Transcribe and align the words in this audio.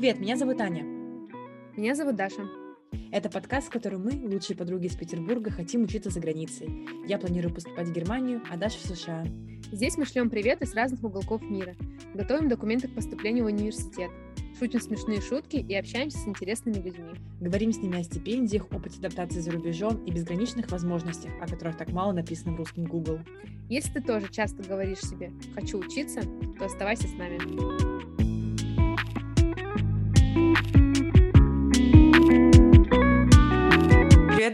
Привет, 0.00 0.18
меня 0.18 0.38
зовут 0.38 0.58
Аня. 0.62 0.82
Меня 1.76 1.94
зовут 1.94 2.16
Даша. 2.16 2.48
Это 3.12 3.28
подкаст, 3.28 3.66
в 3.66 3.70
котором 3.70 4.02
мы, 4.04 4.12
лучшие 4.32 4.56
подруги 4.56 4.86
из 4.86 4.96
Петербурга, 4.96 5.50
хотим 5.50 5.82
учиться 5.82 6.08
за 6.08 6.20
границей. 6.20 6.88
Я 7.06 7.18
планирую 7.18 7.52
поступать 7.52 7.88
в 7.88 7.92
Германию, 7.92 8.40
а 8.50 8.56
Даша 8.56 8.78
в 8.78 8.96
США. 8.96 9.26
Здесь 9.70 9.98
мы 9.98 10.06
шлем 10.06 10.30
приветы 10.30 10.64
с 10.64 10.72
разных 10.72 11.04
уголков 11.04 11.42
мира, 11.42 11.74
готовим 12.14 12.48
документы 12.48 12.88
к 12.88 12.94
поступлению 12.94 13.44
в 13.44 13.48
университет, 13.48 14.10
шутим 14.58 14.80
смешные 14.80 15.20
шутки 15.20 15.56
и 15.56 15.74
общаемся 15.74 16.16
с 16.16 16.26
интересными 16.26 16.76
людьми. 16.76 17.10
Говорим 17.38 17.70
с 17.70 17.76
ними 17.76 18.00
о 18.00 18.02
стипендиях, 18.02 18.72
опыте 18.72 19.00
адаптации 19.00 19.40
за 19.40 19.50
рубежом 19.50 20.02
и 20.06 20.12
безграничных 20.12 20.70
возможностях, 20.70 21.30
о 21.42 21.46
которых 21.46 21.76
так 21.76 21.92
мало 21.92 22.12
написано 22.12 22.54
в 22.54 22.56
русском 22.56 22.86
Google. 22.86 23.18
Если 23.68 23.92
ты 23.92 24.00
тоже 24.00 24.28
часто 24.30 24.62
говоришь 24.62 25.00
себе 25.00 25.30
«хочу 25.54 25.78
учиться», 25.78 26.22
то 26.58 26.64
оставайся 26.64 27.06
с 27.06 27.12
нами. 27.12 28.09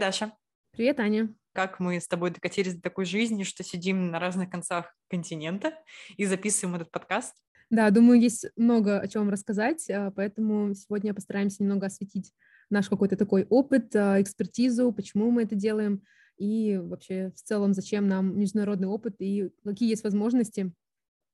Даша. 0.06 0.30
Привет, 0.70 1.00
Аня. 1.00 1.34
Как 1.52 1.80
мы 1.80 2.00
с 2.00 2.06
тобой 2.06 2.30
докатились 2.30 2.76
до 2.76 2.80
такой 2.80 3.06
жизни, 3.06 3.42
что 3.42 3.64
сидим 3.64 4.12
на 4.12 4.20
разных 4.20 4.48
концах 4.48 4.96
континента 5.10 5.74
и 6.16 6.26
записываем 6.26 6.76
этот 6.76 6.92
подкаст? 6.92 7.34
Да, 7.70 7.90
думаю, 7.90 8.20
есть 8.20 8.46
много 8.54 9.00
о 9.00 9.08
чем 9.08 9.28
рассказать, 9.30 9.90
а, 9.90 10.12
поэтому 10.12 10.76
сегодня 10.76 11.12
постараемся 11.12 11.64
немного 11.64 11.86
осветить 11.86 12.32
наш 12.70 12.88
какой-то 12.88 13.16
такой 13.16 13.46
опыт, 13.50 13.96
а, 13.96 14.22
экспертизу, 14.22 14.92
почему 14.92 15.32
мы 15.32 15.42
это 15.42 15.56
делаем, 15.56 16.04
и 16.36 16.78
вообще 16.80 17.32
в 17.34 17.42
целом, 17.42 17.74
зачем 17.74 18.06
нам 18.06 18.38
международный 18.38 18.86
опыт 18.86 19.16
и 19.18 19.50
какие 19.64 19.90
есть 19.90 20.04
возможности 20.04 20.72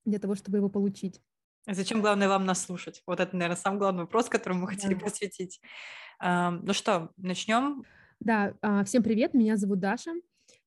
для 0.06 0.18
того, 0.18 0.34
чтобы 0.34 0.56
его 0.56 0.70
получить. 0.70 1.20
Зачем, 1.66 2.00
главное, 2.00 2.26
вам 2.26 2.46
нас 2.46 2.64
слушать? 2.64 3.02
Вот 3.06 3.20
это, 3.20 3.36
наверное, 3.36 3.60
самый 3.60 3.80
главный 3.80 4.04
вопрос, 4.04 4.30
который 4.30 4.54
мы 4.54 4.66
хотели 4.66 4.94
да. 4.94 5.00
посвятить. 5.00 5.60
Ну 6.22 6.72
что, 6.72 7.10
начнем? 7.18 7.84
Да, 8.24 8.54
а, 8.62 8.84
всем 8.84 9.02
привет, 9.02 9.34
меня 9.34 9.56
зовут 9.56 9.80
Даша. 9.80 10.12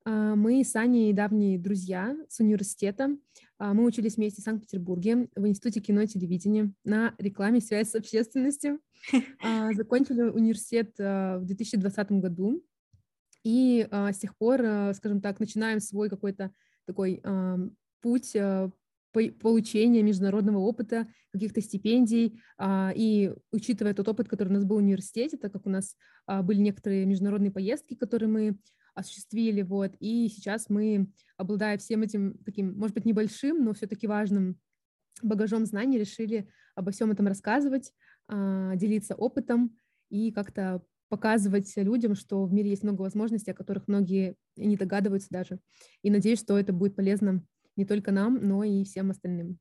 А, 0.04 0.36
мы 0.36 0.62
с 0.66 0.76
Аней 0.76 1.14
давние 1.14 1.58
друзья 1.58 2.14
с 2.28 2.42
университета. 2.42 3.16
А, 3.58 3.74
мы 3.74 3.86
учились 3.86 4.18
вместе 4.18 4.42
в 4.42 4.44
Санкт-Петербурге 4.44 5.30
в 5.38 5.48
Институте 5.48 5.80
кино 5.80 6.02
и 6.02 6.08
телевидения 6.08 6.74
на 6.84 7.16
рекламе 7.18 7.62
«Связь 7.62 7.92
с 7.92 7.96
общественностью». 7.96 8.82
Закончили 9.74 10.24
университет 10.24 10.96
в 10.98 11.44
2020 11.44 12.12
году. 12.20 12.62
И 13.46 13.88
с 13.90 14.18
тех 14.18 14.36
пор, 14.36 14.60
скажем 14.94 15.22
так, 15.22 15.40
начинаем 15.40 15.80
свой 15.80 16.10
какой-то 16.10 16.52
такой 16.86 17.24
путь 18.02 18.36
получения 19.40 20.04
международного 20.04 20.60
опыта, 20.60 21.08
каких-то 21.32 21.62
стипендий. 21.62 22.40
И 22.64 23.34
учитывая 23.52 23.94
тот 23.94 24.08
опыт, 24.08 24.28
который 24.28 24.50
у 24.50 24.54
нас 24.54 24.66
был 24.66 24.78
в 24.78 24.80
университете, 24.80 25.38
так 25.38 25.52
как 25.52 25.66
у 25.66 25.70
нас 25.70 25.96
были 26.44 26.60
некоторые 26.60 27.06
международные 27.06 27.52
поездки, 27.52 27.96
которые 27.96 28.30
мы 28.30 28.58
осуществили, 28.96 29.62
вот, 29.62 29.94
и 30.00 30.30
сейчас 30.30 30.70
мы, 30.70 31.10
обладая 31.38 31.78
всем 31.78 32.02
этим 32.02 32.38
таким, 32.46 32.78
может 32.78 32.96
быть, 32.96 33.06
небольшим, 33.06 33.64
но 33.64 33.74
все-таки 33.74 34.08
важным 34.08 34.58
багажом 35.22 35.66
знаний, 35.66 36.00
решили 36.00 36.48
обо 36.76 36.92
всем 36.92 37.12
этом 37.12 37.28
рассказывать, 37.28 37.92
а, 38.28 38.76
делиться 38.76 39.16
опытом 39.16 39.78
и 40.10 40.32
как-то 40.32 40.82
показывать 41.10 41.72
людям, 41.78 42.16
что 42.16 42.46
в 42.46 42.54
мире 42.54 42.72
есть 42.72 42.84
много 42.84 43.02
возможностей, 43.02 43.52
о 43.52 43.56
которых 43.56 43.88
многие 43.88 44.36
не 44.56 44.76
догадываются 44.76 45.28
даже. 45.30 45.60
И 46.02 46.10
надеюсь, 46.10 46.40
что 46.40 46.58
это 46.58 46.74
будет 46.74 46.96
полезно 46.96 47.44
не 47.76 47.86
только 47.86 48.12
нам, 48.12 48.40
но 48.42 48.64
и 48.64 48.84
всем 48.84 49.12
остальным. 49.12 49.60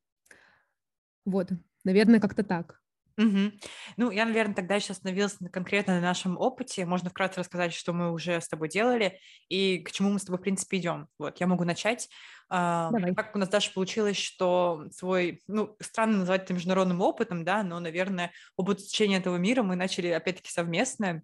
Вот, 1.25 1.51
наверное, 1.85 2.21
как-то 2.21 2.43
так. 2.43 2.81
Угу. 3.17 3.53
Ну, 3.97 4.11
я, 4.11 4.25
наверное, 4.25 4.57
тогда 4.57 4.75
еще 4.75 4.93
остановилась 4.93 5.37
конкретно 5.53 5.95
на 5.95 6.01
нашем 6.01 6.37
опыте. 6.37 6.85
Можно 6.85 7.11
вкратце 7.11 7.41
рассказать, 7.41 7.73
что 7.73 7.93
мы 7.93 8.13
уже 8.13 8.41
с 8.41 8.49
тобой 8.49 8.69
делали 8.69 9.21
и 9.49 9.79
к 9.79 9.93
чему 9.93 10.11
мы 10.11 10.19
с 10.19 10.25
тобой, 10.25 10.41
в 10.41 10.43
принципе, 10.43 10.79
идем. 10.79 11.09
Вот, 11.19 11.39
я 11.39 11.47
могу 11.47 11.65
начать. 11.65 12.09
Давай. 12.51 13.15
Как 13.15 13.35
у 13.37 13.39
нас 13.39 13.49
даже 13.49 13.71
получилось, 13.71 14.17
что 14.17 14.87
свой, 14.91 15.43
ну, 15.47 15.77
странно 15.81 16.19
называть 16.19 16.43
это 16.43 16.55
международным 16.55 17.01
опытом, 17.01 17.45
да, 17.45 17.63
но, 17.63 17.79
наверное, 17.79 18.33
опыт 18.57 18.81
изучения 18.81 19.19
этого 19.19 19.37
мира 19.37 19.63
мы 19.63 19.77
начали, 19.77 20.09
опять-таки, 20.09 20.51
совместно. 20.51 21.23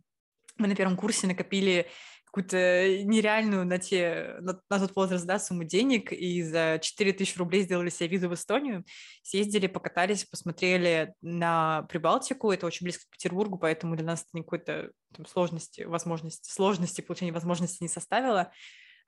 Мы 0.59 0.69
на 0.69 0.77
первом 0.77 0.97
курсе 0.97 1.27
накопили 1.27 1.89
какую-то 2.33 2.57
нереальную 3.05 3.67
на, 3.67 3.79
те, 3.79 4.37
на, 4.41 4.61
на 4.71 4.79
тот 4.79 4.95
возраст 4.95 5.27
да, 5.27 5.41
сумму 5.41 5.65
денег, 5.65 6.13
и 6.13 6.43
за 6.45 6.79
4 6.81 7.13
тысячи 7.13 7.37
рублей 7.37 7.63
сделали 7.63 7.91
себе 7.91 8.09
визу 8.09 8.29
в 8.29 8.35
Эстонию, 8.35 8.85
съездили, 9.23 9.67
покатались, 9.67 10.25
посмотрели 10.25 11.13
на 11.23 11.83
Прибалтику, 11.89 12.53
это 12.53 12.67
очень 12.67 12.85
близко 12.85 13.05
к 13.07 13.11
Петербургу, 13.11 13.59
поэтому 13.59 13.97
для 13.97 14.07
нас 14.07 14.21
это 14.21 14.31
никакой-то 14.35 14.93
там, 15.13 15.27
сложности, 15.27 15.83
возможности, 15.83 16.53
сложности 16.53 17.01
получения 17.01 17.33
возможности 17.33 17.83
не 17.83 17.89
составило. 17.89 18.53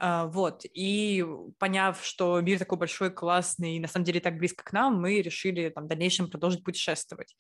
Uh, 0.00 0.28
вот, 0.28 0.62
и 0.64 1.24
поняв, 1.60 2.04
что 2.04 2.40
мир 2.40 2.58
такой 2.58 2.76
большой, 2.76 3.12
классный, 3.12 3.76
и 3.76 3.80
на 3.80 3.86
самом 3.86 4.04
деле 4.04 4.18
так 4.18 4.36
близко 4.36 4.64
к 4.64 4.72
нам, 4.72 5.00
мы 5.00 5.22
решили 5.22 5.68
там 5.68 5.84
в 5.84 5.86
дальнейшем 5.86 6.28
продолжить 6.28 6.64
путешествовать. 6.64 7.36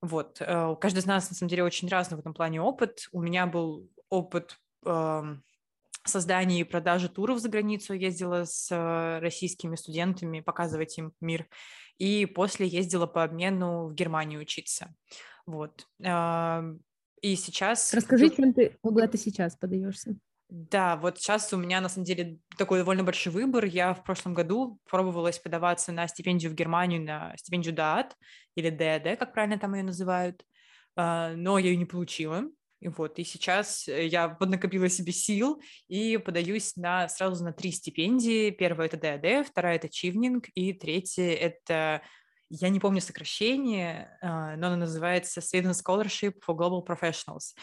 Вот, 0.00 0.40
uh, 0.40 0.76
каждый 0.78 0.98
из 0.98 1.06
нас, 1.06 1.28
на 1.30 1.34
самом 1.34 1.50
деле, 1.50 1.64
очень 1.64 1.88
разный 1.88 2.16
в 2.16 2.20
этом 2.20 2.32
плане 2.32 2.60
опыт. 2.60 3.08
У 3.10 3.20
меня 3.20 3.46
был 3.46 3.90
опыт 4.08 4.56
создании 4.82 6.60
и 6.60 6.64
продаже 6.64 7.08
туров 7.08 7.40
за 7.40 7.48
границу 7.48 7.94
ездила 7.94 8.44
с 8.44 8.70
э, 8.70 9.18
российскими 9.18 9.74
студентами 9.76 10.40
показывать 10.40 10.96
им 10.98 11.12
мир. 11.20 11.48
И 11.98 12.26
после 12.26 12.66
ездила 12.66 13.06
по 13.06 13.24
обмену 13.24 13.88
в 13.88 13.94
Германию 13.94 14.40
учиться. 14.40 14.94
Вот. 15.46 15.88
И 15.98 17.36
сейчас... 17.36 17.94
Расскажи, 17.94 18.30
чем 18.30 18.52
ты, 18.52 18.76
куда 18.82 19.06
ты 19.06 19.16
сейчас 19.16 19.56
подаешься? 19.56 20.16
Да, 20.48 20.96
вот 20.96 21.18
сейчас 21.18 21.52
у 21.52 21.56
меня 21.56 21.80
на 21.80 21.88
самом 21.88 22.04
деле 22.04 22.38
такой 22.56 22.78
довольно 22.78 23.02
большой 23.02 23.32
выбор. 23.32 23.64
Я 23.64 23.94
в 23.94 24.04
прошлом 24.04 24.32
году 24.34 24.78
пробовалась 24.88 25.38
подаваться 25.38 25.90
на 25.90 26.06
стипендию 26.06 26.52
в 26.52 26.54
Германию, 26.54 27.02
на 27.02 27.36
стипендию 27.36 27.74
ДААТ 27.74 28.16
или 28.54 28.70
ДЭД, 28.70 29.18
как 29.18 29.32
правильно 29.32 29.58
там 29.58 29.74
ее 29.74 29.82
называют, 29.82 30.44
а, 30.94 31.34
но 31.34 31.58
я 31.58 31.70
ее 31.70 31.76
не 31.76 31.84
получила. 31.84 32.44
И 32.80 32.88
вот, 32.88 33.18
и 33.18 33.24
сейчас 33.24 33.88
э, 33.88 34.06
я 34.06 34.28
поднакопила 34.28 34.88
себе 34.88 35.12
сил 35.12 35.62
и 35.88 36.18
подаюсь 36.18 36.76
на, 36.76 37.08
сразу 37.08 37.42
на 37.44 37.52
три 37.52 37.72
стипендии. 37.72 38.50
Первая— 38.50 38.88
это 38.92 38.98
ДАД, 38.98 39.46
вторая— 39.46 39.76
это 39.76 39.88
Чивнинг, 39.88 40.48
и 40.54 40.72
третья— 40.72 41.30
это, 41.34 42.02
я 42.50 42.68
не 42.68 42.78
помню 42.78 43.00
сокращение, 43.00 44.18
а, 44.20 44.56
но 44.56 44.68
она 44.68 44.76
называется 44.76 45.40
Sweden 45.40 45.72
Scholarship 45.72 46.34
for 46.46 46.54
Global 46.54 46.86
Professionals. 46.86 47.54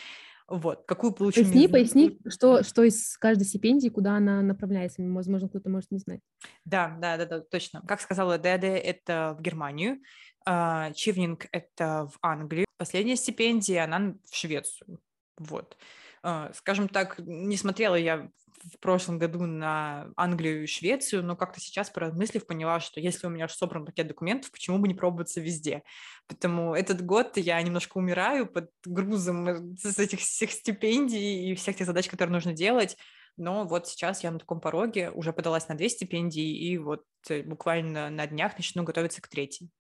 Вот, 0.47 0.83
какую 0.85 1.13
получу... 1.13 1.41
Поясни, 1.41 1.67
поясни, 1.67 2.19
что, 2.27 2.63
что 2.63 2.83
из 2.83 3.17
каждой 3.17 3.45
стипендии, 3.45 3.89
куда 3.89 4.17
она 4.17 4.41
направляется, 4.41 5.01
возможно, 5.01 5.47
кто-то 5.47 5.69
может 5.69 5.89
не 5.91 5.99
знать. 5.99 6.19
Да, 6.65 6.97
да, 6.99 7.17
да, 7.17 7.25
да, 7.25 7.39
точно. 7.39 7.81
Как 7.87 8.01
сказала 8.01 8.37
ДАД, 8.37 8.63
это 8.63 9.35
в 9.37 9.41
Германию, 9.41 9.99
а, 10.45 10.91
Чивнинг— 10.93 11.47
это 11.51 12.09
в 12.11 12.17
Англию, 12.21 12.65
последняя 12.83 13.15
стипендия, 13.15 13.85
она 13.85 14.13
в 14.29 14.35
Швецию. 14.35 14.99
Вот. 15.37 15.77
А, 16.21 16.51
скажем 16.53 16.89
так, 16.89 17.17
не 17.19 17.55
смотрела 17.55 17.95
я 17.95 18.29
в 18.61 18.77
прошлом 18.79 19.19
году 19.19 19.45
на 19.45 20.09
Англию 20.17 20.63
и 20.63 20.67
Швецию, 20.67 21.23
но 21.23 21.37
как-то 21.37 21.61
сейчас, 21.61 21.89
поразмыслив, 21.89 22.45
поняла, 22.45 22.81
что 22.81 22.99
если 22.99 23.25
у 23.25 23.29
меня 23.29 23.45
уже 23.45 23.53
собран 23.53 23.85
пакет 23.85 24.07
документов, 24.07 24.51
почему 24.51 24.79
бы 24.79 24.89
не 24.89 24.95
пробоваться 24.95 25.39
везде? 25.39 25.83
Поэтому 26.27 26.75
этот 26.75 27.05
год 27.05 27.37
я 27.37 27.61
немножко 27.61 27.97
умираю 27.97 28.47
под 28.47 28.69
грузом 28.83 29.47
э, 29.47 29.75
с 29.77 29.97
этих 29.97 30.19
всех 30.19 30.51
стипендий 30.51 31.51
и 31.51 31.55
всех 31.55 31.77
тех 31.77 31.87
задач, 31.87 32.09
которые 32.09 32.33
нужно 32.33 32.51
делать. 32.51 32.97
Но 33.37 33.65
вот 33.65 33.87
сейчас 33.87 34.25
я 34.25 34.31
на 34.31 34.39
таком 34.39 34.59
пороге, 34.59 35.09
уже 35.09 35.31
подалась 35.31 35.69
на 35.69 35.75
две 35.75 35.87
стипендии, 35.87 36.67
и 36.67 36.77
вот 36.77 37.05
э, 37.29 37.43
буквально 37.43 38.09
на 38.09 38.27
днях 38.27 38.57
начну 38.57 38.83
готовиться 38.83 39.21
к 39.21 39.29
третьей. 39.29 39.71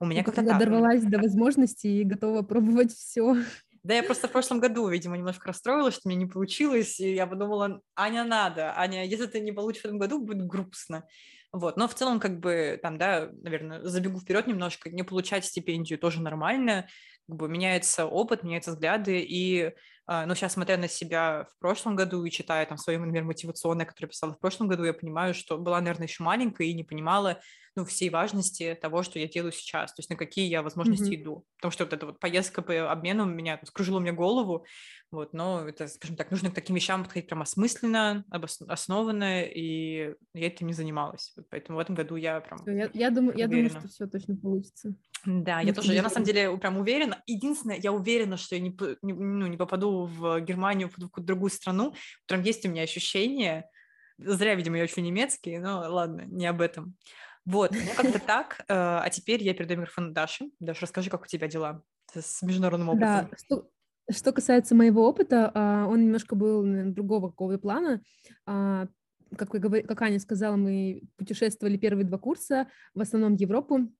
У 0.00 0.06
меня 0.06 0.24
как-то 0.24 0.42
так. 0.42 0.58
дорвалась 0.58 1.02
до 1.02 1.18
возможности 1.18 1.86
и 1.86 2.04
готова 2.04 2.42
пробовать 2.42 2.92
все. 2.92 3.36
Да, 3.82 3.94
я 3.94 4.02
просто 4.02 4.28
в 4.28 4.32
прошлом 4.32 4.60
году, 4.60 4.88
видимо, 4.88 5.16
немножко 5.16 5.48
расстроилась, 5.48 5.94
что 5.94 6.08
мне 6.08 6.16
не 6.16 6.26
получилось, 6.26 7.00
и 7.00 7.14
я 7.14 7.26
подумала, 7.26 7.80
Аня, 7.96 8.24
надо, 8.24 8.78
Аня, 8.78 9.06
если 9.06 9.26
ты 9.26 9.40
не 9.40 9.52
получишь 9.52 9.82
в 9.82 9.84
этом 9.86 9.98
году, 9.98 10.20
будет 10.20 10.46
грустно. 10.46 11.04
Вот, 11.52 11.76
но 11.76 11.88
в 11.88 11.94
целом, 11.94 12.20
как 12.20 12.40
бы, 12.40 12.78
там, 12.82 12.98
да, 12.98 13.30
наверное, 13.42 13.82
забегу 13.84 14.20
вперед 14.20 14.46
немножко, 14.46 14.90
не 14.90 15.02
получать 15.02 15.44
стипендию 15.44 15.98
тоже 15.98 16.22
нормально, 16.22 16.88
как 17.26 17.36
бы 17.36 17.48
меняется 17.48 18.06
опыт, 18.06 18.42
меняются 18.42 18.72
взгляды, 18.72 19.20
и, 19.20 19.72
а, 20.06 20.26
ну, 20.26 20.34
сейчас, 20.34 20.52
смотря 20.52 20.76
на 20.76 20.86
себя 20.86 21.46
в 21.50 21.58
прошлом 21.58 21.96
году 21.96 22.22
и 22.24 22.30
читая 22.30 22.66
там 22.66 22.76
свои, 22.76 22.98
например, 22.98 23.24
мотивационные, 23.24 23.86
которые 23.86 24.10
писала 24.10 24.34
в 24.34 24.38
прошлом 24.38 24.68
году, 24.68 24.84
я 24.84 24.92
понимаю, 24.92 25.34
что 25.34 25.58
была, 25.58 25.80
наверное, 25.80 26.06
еще 26.06 26.22
маленькая 26.22 26.66
и 26.68 26.74
не 26.74 26.84
понимала, 26.84 27.40
ну, 27.76 27.84
всей 27.84 28.10
важности 28.10 28.76
того, 28.80 29.02
что 29.02 29.18
я 29.18 29.28
делаю 29.28 29.52
сейчас, 29.52 29.92
то 29.92 30.00
есть 30.00 30.10
на 30.10 30.16
какие 30.16 30.48
я 30.48 30.62
возможности 30.62 31.10
mm-hmm. 31.10 31.22
иду. 31.22 31.46
Потому 31.56 31.72
что 31.72 31.84
вот 31.84 31.92
эта 31.92 32.06
вот 32.06 32.18
поездка 32.18 32.62
по 32.62 32.90
обмену 32.90 33.24
меня 33.24 33.60
скружила 33.64 34.00
мне 34.00 34.12
голову, 34.12 34.66
вот, 35.12 35.32
но 35.32 35.68
это, 35.68 35.88
скажем 35.88 36.16
так, 36.16 36.30
нужно 36.30 36.50
к 36.50 36.54
таким 36.54 36.76
вещам 36.76 37.02
подходить 37.02 37.28
прям 37.28 37.42
осмысленно, 37.42 38.24
основанно, 38.68 39.42
и 39.42 40.14
я 40.34 40.46
этим 40.46 40.66
не 40.66 40.72
занималась. 40.72 41.32
Вот 41.36 41.46
поэтому 41.50 41.78
в 41.78 41.80
этом 41.80 41.94
году 41.94 42.16
я 42.16 42.40
прям 42.40 42.60
Я, 42.66 42.90
я, 42.92 43.10
думаю, 43.10 43.36
я 43.36 43.46
думаю, 43.48 43.70
что 43.70 43.88
все 43.88 44.06
точно 44.06 44.36
получится. 44.36 44.94
Да, 45.24 45.60
я 45.60 45.74
тоже, 45.74 45.94
я 45.94 46.02
на 46.02 46.10
самом 46.10 46.26
деле 46.26 46.56
прям 46.58 46.78
уверена. 46.78 47.22
Единственное, 47.26 47.76
я 47.76 47.92
уверена, 47.92 48.36
что 48.36 48.54
я 48.54 48.60
не, 48.60 48.76
не, 49.02 49.12
ну, 49.12 49.46
не 49.46 49.56
попаду 49.56 50.06
в 50.06 50.40
Германию, 50.40 50.88
в 50.88 50.94
какую-то 50.94 51.22
другую 51.22 51.50
страну. 51.50 51.94
Прям 52.26 52.42
есть 52.42 52.64
у 52.64 52.68
меня 52.68 52.82
ощущение, 52.82 53.68
зря, 54.18 54.54
видимо, 54.54 54.78
я 54.78 54.84
учу 54.84 55.00
немецкий, 55.00 55.58
но 55.58 55.80
ладно, 55.88 56.22
не 56.22 56.46
об 56.46 56.60
этом. 56.60 56.94
Вот, 57.46 57.72
ну 57.72 57.94
как-то 57.96 58.18
так. 58.26 58.60
Э, 58.68 59.00
а 59.02 59.08
теперь 59.10 59.42
я 59.42 59.54
передаю 59.54 59.80
микрофон 59.80 60.12
Даше. 60.12 60.50
Даша, 60.60 60.82
расскажи, 60.82 61.10
как 61.10 61.22
у 61.22 61.26
тебя 61.26 61.48
дела 61.48 61.82
с 62.14 62.42
международным 62.42 62.90
опытом? 62.90 63.28
Да, 63.30 63.30
что, 63.36 63.68
что 64.10 64.32
касается 64.32 64.74
моего 64.74 65.06
опыта, 65.08 65.50
а, 65.54 65.86
он 65.86 66.02
немножко 66.02 66.34
был 66.34 66.64
другого 66.92 67.28
какого-то 67.28 67.58
плана. 67.58 68.02
А, 68.46 68.88
как, 69.36 69.50
как 69.50 70.02
Аня 70.02 70.18
сказала, 70.18 70.56
мы 70.56 71.02
путешествовали 71.16 71.76
первые 71.76 72.04
два 72.04 72.18
курса, 72.18 72.68
в 72.94 73.00
основном 73.00 73.34
Европу, 73.34 73.92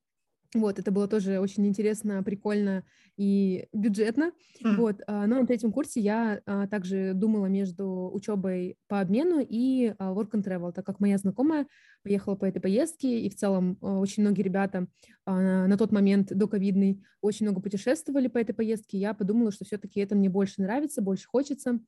вот, 0.53 0.79
это 0.79 0.91
было 0.91 1.07
тоже 1.07 1.39
очень 1.39 1.65
интересно, 1.65 2.23
прикольно 2.23 2.83
и 3.15 3.67
бюджетно. 3.71 4.33
Mm. 4.61 4.75
Вот, 4.75 5.01
а, 5.07 5.25
но 5.25 5.39
на 5.39 5.47
третьем 5.47 5.71
курсе 5.71 6.01
я 6.01 6.41
а, 6.45 6.67
также 6.67 7.13
думала 7.13 7.45
между 7.45 8.11
учебой 8.13 8.77
по 8.87 8.99
обмену 8.99 9.39
и 9.39 9.93
а, 9.97 10.13
work 10.13 10.31
and 10.31 10.43
travel, 10.43 10.73
так 10.73 10.85
как 10.85 10.99
моя 10.99 11.17
знакомая 11.17 11.67
поехала 12.03 12.35
по 12.35 12.43
этой 12.43 12.59
поездке, 12.59 13.21
и 13.21 13.29
в 13.29 13.35
целом 13.35 13.77
очень 13.81 14.23
многие 14.23 14.41
ребята 14.41 14.87
на 15.27 15.77
тот 15.77 15.91
момент 15.91 16.35
до 16.35 16.47
ковидный 16.47 17.03
очень 17.21 17.45
много 17.45 17.61
путешествовали 17.61 18.27
по 18.27 18.39
этой 18.39 18.53
поездке. 18.53 18.97
Я 18.97 19.13
подумала, 19.13 19.51
что 19.51 19.65
все-таки 19.65 19.99
это 19.99 20.15
мне 20.15 20.27
больше 20.27 20.61
нравится, 20.63 21.03
больше 21.03 21.27
хочется. 21.27 21.79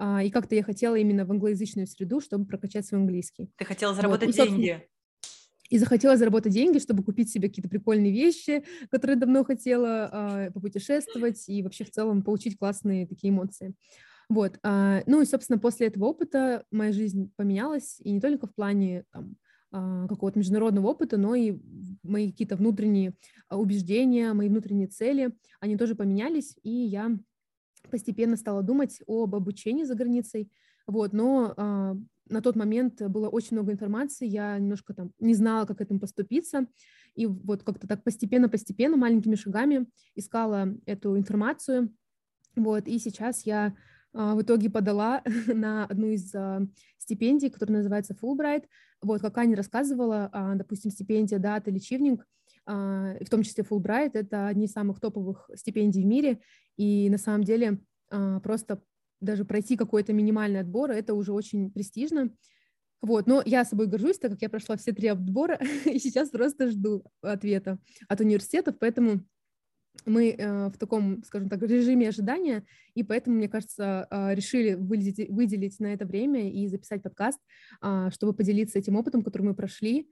И 0.00 0.30
как-то 0.30 0.54
я 0.54 0.62
хотела 0.62 0.94
именно 0.94 1.26
в 1.26 1.30
англоязычную 1.30 1.86
среду, 1.86 2.22
чтобы 2.22 2.46
прокачать 2.46 2.86
свой 2.86 3.02
английский. 3.02 3.52
Ты 3.56 3.66
хотела 3.66 3.92
заработать 3.92 4.34
вот. 4.34 4.46
и, 4.46 4.48
деньги? 4.48 4.88
И 5.68 5.78
захотела 5.78 6.16
заработать 6.16 6.52
деньги, 6.52 6.78
чтобы 6.78 7.02
купить 7.02 7.30
себе 7.30 7.48
какие-то 7.48 7.68
прикольные 7.68 8.12
вещи, 8.12 8.64
которые 8.90 9.16
давно 9.16 9.44
хотела 9.44 10.46
э, 10.46 10.50
попутешествовать 10.52 11.48
и 11.48 11.62
вообще 11.62 11.84
в 11.84 11.90
целом 11.90 12.22
получить 12.22 12.58
классные 12.58 13.06
такие 13.06 13.30
эмоции. 13.30 13.74
Вот, 14.28 14.58
э, 14.62 15.02
ну 15.06 15.22
и, 15.22 15.26
собственно, 15.26 15.58
после 15.58 15.86
этого 15.88 16.06
опыта 16.06 16.64
моя 16.70 16.92
жизнь 16.92 17.32
поменялась, 17.36 18.00
и 18.00 18.10
не 18.10 18.20
только 18.20 18.46
в 18.46 18.54
плане 18.54 19.04
там, 19.12 19.36
э, 19.72 20.06
какого-то 20.08 20.38
международного 20.38 20.88
опыта, 20.88 21.16
но 21.16 21.34
и 21.34 21.58
мои 22.02 22.30
какие-то 22.30 22.56
внутренние 22.56 23.14
убеждения, 23.50 24.32
мои 24.32 24.48
внутренние 24.48 24.88
цели, 24.88 25.32
они 25.60 25.76
тоже 25.76 25.94
поменялись, 25.94 26.56
и 26.62 26.70
я 26.70 27.16
постепенно 27.90 28.36
стала 28.36 28.62
думать 28.62 29.00
об 29.06 29.34
обучении 29.34 29.84
за 29.84 29.94
границей, 29.94 30.50
вот, 30.86 31.12
но 31.12 31.96
на 32.30 32.40
тот 32.40 32.56
момент 32.56 33.02
было 33.02 33.28
очень 33.28 33.56
много 33.56 33.72
информации, 33.72 34.26
я 34.26 34.58
немножко 34.58 34.94
там 34.94 35.12
не 35.18 35.34
знала, 35.34 35.66
как 35.66 35.78
к 35.78 35.80
этому 35.80 36.00
поступиться, 36.00 36.66
и 37.14 37.26
вот 37.26 37.62
как-то 37.62 37.86
так 37.86 38.04
постепенно-постепенно, 38.04 38.96
маленькими 38.96 39.34
шагами 39.34 39.86
искала 40.14 40.68
эту 40.86 41.16
информацию, 41.16 41.92
вот, 42.56 42.88
и 42.88 42.98
сейчас 42.98 43.46
я 43.46 43.74
а, 44.12 44.34
в 44.34 44.42
итоге 44.42 44.70
подала 44.70 45.22
на 45.46 45.84
одну 45.86 46.08
из 46.08 46.34
а, 46.34 46.60
стипендий, 46.98 47.50
которая 47.50 47.78
называется 47.78 48.14
Fulbright, 48.20 48.64
вот, 49.00 49.20
как 49.20 49.38
Аня 49.38 49.56
рассказывала, 49.56 50.28
а, 50.32 50.54
допустим, 50.54 50.90
стипендия 50.90 51.38
DAT 51.38 51.64
или 51.66 51.78
в 52.66 53.30
том 53.30 53.42
числе 53.44 53.64
Fulbright, 53.64 54.10
это 54.12 54.46
одни 54.46 54.66
из 54.66 54.72
самых 54.72 55.00
топовых 55.00 55.48
стипендий 55.54 56.02
в 56.02 56.06
мире, 56.06 56.40
и 56.76 57.08
на 57.08 57.16
самом 57.16 57.42
деле 57.42 57.80
просто 58.10 58.82
даже 59.20 59.44
пройти 59.44 59.76
какой-то 59.76 60.12
минимальный 60.12 60.60
отбор, 60.60 60.90
это 60.90 61.14
уже 61.14 61.32
очень 61.32 61.70
престижно. 61.70 62.30
Вот, 63.00 63.26
но 63.26 63.42
я 63.44 63.64
собой 63.64 63.86
горжусь, 63.86 64.18
так 64.18 64.32
как 64.32 64.42
я 64.42 64.48
прошла 64.48 64.76
все 64.76 64.92
три 64.92 65.08
отбора, 65.08 65.58
и 65.84 65.98
сейчас 65.98 66.30
просто 66.30 66.70
жду 66.70 67.04
ответа 67.22 67.78
от 68.08 68.20
университетов, 68.20 68.76
поэтому 68.78 69.24
мы 70.04 70.30
э, 70.30 70.68
в 70.68 70.78
таком, 70.78 71.22
скажем 71.24 71.48
так, 71.48 71.62
режиме 71.62 72.08
ожидания, 72.08 72.64
и 72.94 73.02
поэтому, 73.02 73.36
мне 73.36 73.48
кажется, 73.48 74.06
э, 74.10 74.34
решили 74.34 74.74
выделить, 74.74 75.28
выделить 75.28 75.80
на 75.80 75.92
это 75.92 76.06
время 76.06 76.50
и 76.50 76.66
записать 76.68 77.02
подкаст, 77.02 77.40
э, 77.82 78.10
чтобы 78.12 78.32
поделиться 78.32 78.78
этим 78.78 78.96
опытом, 78.96 79.22
который 79.22 79.42
мы 79.42 79.54
прошли, 79.54 80.08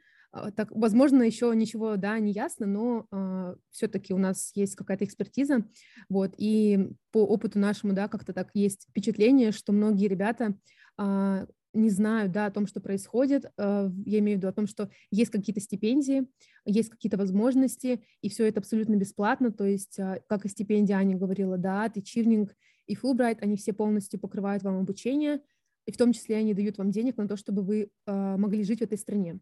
так, 0.57 0.71
возможно, 0.71 1.23
еще 1.23 1.53
ничего, 1.55 1.97
да, 1.97 2.19
не 2.19 2.33
ясно, 2.33 2.67
но 2.67 3.01
э, 3.01 3.05
а, 3.13 3.57
все-таки 3.71 4.13
у 4.13 4.19
нас 4.19 4.53
есть 4.55 4.77
какая-то 4.77 5.05
экспертиза, 5.05 5.65
вот, 6.09 6.35
и 6.37 6.91
по 7.13 7.25
опыту 7.25 7.59
нашему, 7.59 7.93
да, 7.93 8.09
как-то 8.09 8.33
так 8.33 8.51
есть 8.55 8.87
впечатление, 8.91 9.53
что 9.53 9.73
многие 9.73 10.09
ребята 10.09 10.55
э, 10.99 11.47
не 11.73 11.91
знают, 11.91 12.33
да, 12.33 12.47
о 12.47 12.51
том, 12.51 12.67
что 12.67 12.81
происходит, 12.81 13.47
э, 13.47 13.91
я 14.05 14.19
имею 14.19 14.39
в 14.39 14.41
виду 14.41 14.49
о 14.49 14.53
том, 14.53 14.67
что 14.67 14.91
есть 15.11 15.31
какие-то 15.31 15.61
стипендии, 15.61 16.27
есть 16.65 16.91
какие-то 16.91 17.17
возможности, 17.17 18.05
и 18.21 18.29
все 18.29 18.47
это 18.47 18.61
абсолютно 18.61 18.97
бесплатно, 18.97 19.53
то 19.53 19.65
есть, 19.65 19.99
э, 19.99 20.23
как 20.29 20.45
и 20.45 20.49
стипендия 20.49 20.97
Аня 20.97 21.17
говорила, 21.17 21.59
да, 21.59 21.87
и 21.87 22.03
Чивнинг, 22.03 22.55
и 22.87 22.95
Фулбрайт, 22.95 23.43
они 23.43 23.57
все 23.57 23.73
полностью 23.73 24.21
покрывают 24.21 24.63
вам 24.63 24.79
обучение, 24.79 25.41
и 25.87 25.93
в 25.93 25.97
том 25.97 26.13
числе 26.13 26.37
они 26.37 26.55
дают 26.55 26.79
вам 26.79 26.91
денег 26.91 27.17
на 27.17 27.29
то, 27.29 27.37
чтобы 27.37 27.63
вы 27.63 27.91
э, 28.07 28.37
могли 28.37 28.65
жить 28.65 28.81
в 28.81 28.83
этой 28.83 28.99
стране. 28.99 29.39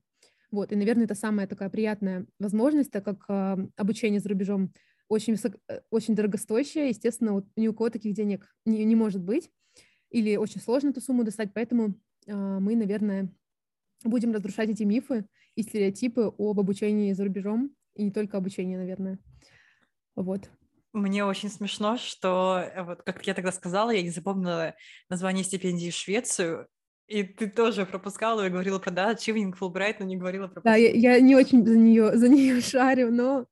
Вот, 0.54 0.70
и, 0.70 0.76
наверное, 0.76 1.04
это 1.04 1.16
самая 1.16 1.48
такая 1.48 1.68
приятная 1.68 2.26
возможность, 2.38 2.92
так 2.92 3.04
как 3.04 3.24
э, 3.28 3.56
обучение 3.76 4.20
за 4.20 4.28
рубежом 4.28 4.72
очень, 5.08 5.32
высок, 5.32 5.56
э, 5.68 5.80
очень 5.90 6.14
дорогостоящее, 6.14 6.90
естественно, 6.90 7.32
вот 7.32 7.46
ни 7.56 7.66
у 7.66 7.74
кого 7.74 7.90
таких 7.90 8.14
денег 8.14 8.54
не, 8.64 8.84
не 8.84 8.94
может 8.94 9.20
быть, 9.20 9.50
или 10.10 10.36
очень 10.36 10.60
сложно 10.60 10.90
эту 10.90 11.00
сумму 11.00 11.24
достать, 11.24 11.52
поэтому 11.52 11.96
э, 12.28 12.32
мы, 12.32 12.76
наверное, 12.76 13.34
будем 14.04 14.32
разрушать 14.32 14.70
эти 14.70 14.84
мифы 14.84 15.26
и 15.56 15.62
стереотипы 15.62 16.32
об 16.38 16.60
обучении 16.60 17.12
за 17.14 17.24
рубежом, 17.24 17.74
и 17.96 18.04
не 18.04 18.12
только 18.12 18.36
обучение, 18.36 18.78
наверное. 18.78 19.18
Вот. 20.14 20.48
Мне 20.92 21.24
очень 21.24 21.50
смешно, 21.50 21.96
что, 21.96 22.60
э, 22.60 22.84
вот 22.84 23.02
как 23.02 23.26
я 23.26 23.34
тогда 23.34 23.50
сказала, 23.50 23.90
я 23.90 24.02
не 24.02 24.10
запомнила 24.10 24.76
название 25.08 25.42
стипендии 25.42 25.90
в 25.90 25.94
Швецию, 25.94 26.68
и 27.06 27.22
ты 27.22 27.48
тоже 27.48 27.84
пропускала 27.86 28.46
и 28.46 28.50
говорила 28.50 28.78
про 28.78 28.90
да, 28.90 29.12
Achieving 29.12 29.54
Fulbright, 29.58 29.96
но 29.98 30.06
не 30.06 30.16
говорила 30.16 30.48
про... 30.48 30.62
Да, 30.62 30.74
я, 30.74 30.90
я 30.90 31.20
не 31.20 31.36
очень 31.36 31.66
за 31.66 31.76
нее, 31.76 32.16
за 32.16 32.28
нее 32.28 32.60
шарю, 32.62 33.12
но 33.12 33.46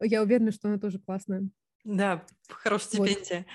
я 0.00 0.22
уверена, 0.22 0.52
что 0.52 0.68
она 0.68 0.78
тоже 0.78 0.98
классная. 0.98 1.48
Да, 1.84 2.24
хорошая 2.48 2.88
стипендия. 2.88 3.38
Вот. 3.38 3.46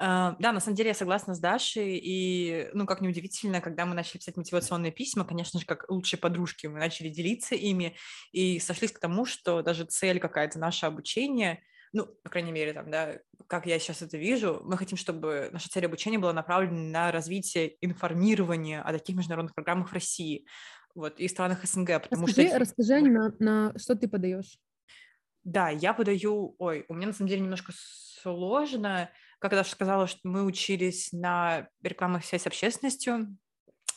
Uh, 0.00 0.34
да, 0.40 0.50
на 0.50 0.58
самом 0.58 0.74
деле 0.74 0.88
я 0.88 0.94
согласна 0.94 1.36
с 1.36 1.38
Дашей, 1.38 2.00
и, 2.02 2.68
ну, 2.72 2.84
как 2.84 3.00
неудивительно, 3.00 3.60
когда 3.60 3.86
мы 3.86 3.94
начали 3.94 4.18
писать 4.18 4.36
мотивационные 4.36 4.90
письма, 4.90 5.24
конечно 5.24 5.60
же, 5.60 5.66
как 5.66 5.88
лучшие 5.88 6.18
подружки, 6.18 6.66
мы 6.66 6.80
начали 6.80 7.08
делиться 7.08 7.54
ими, 7.54 7.94
и 8.32 8.58
сошлись 8.58 8.90
к 8.90 8.98
тому, 8.98 9.24
что 9.24 9.62
даже 9.62 9.84
цель 9.84 10.18
какая-то, 10.18 10.58
наше 10.58 10.86
обучение— 10.86 11.62
ну, 11.94 12.06
по 12.06 12.28
крайней 12.28 12.50
мере, 12.50 12.72
там, 12.72 12.90
да, 12.90 13.20
как 13.46 13.66
я 13.66 13.78
сейчас 13.78 14.02
это 14.02 14.16
вижу, 14.16 14.60
мы 14.64 14.76
хотим, 14.76 14.96
чтобы 14.96 15.48
наша 15.52 15.68
цель 15.68 15.86
обучения 15.86 16.18
была 16.18 16.32
направлена 16.32 17.06
на 17.06 17.12
развитие 17.12 17.76
информирования 17.80 18.82
о 18.82 18.92
таких 18.92 19.16
международных 19.16 19.54
программах 19.54 19.90
в 19.90 19.92
России, 19.92 20.46
вот, 20.94 21.18
и 21.18 21.28
странах 21.28 21.64
СНГ, 21.64 22.02
потому 22.02 22.26
расскажи, 22.26 22.48
что... 22.48 22.58
Расскажи, 22.58 23.00
на, 23.00 23.34
на 23.38 23.78
что 23.78 23.96
ты 23.96 24.08
подаешь? 24.08 24.58
Да, 25.42 25.68
я 25.68 25.92
подаю, 25.92 26.54
ой, 26.58 26.86
у 26.88 26.94
меня 26.94 27.08
на 27.08 27.12
самом 27.12 27.28
деле 27.28 27.42
немножко 27.42 27.72
сложно, 27.76 29.10
как 29.38 29.52
я 29.52 29.58
даже 29.58 29.70
сказала, 29.70 30.06
что 30.06 30.20
мы 30.24 30.44
учились 30.44 31.12
на 31.12 31.68
рекламных 31.82 32.24
связь 32.24 32.42
с 32.42 32.46
общественностью, 32.46 33.36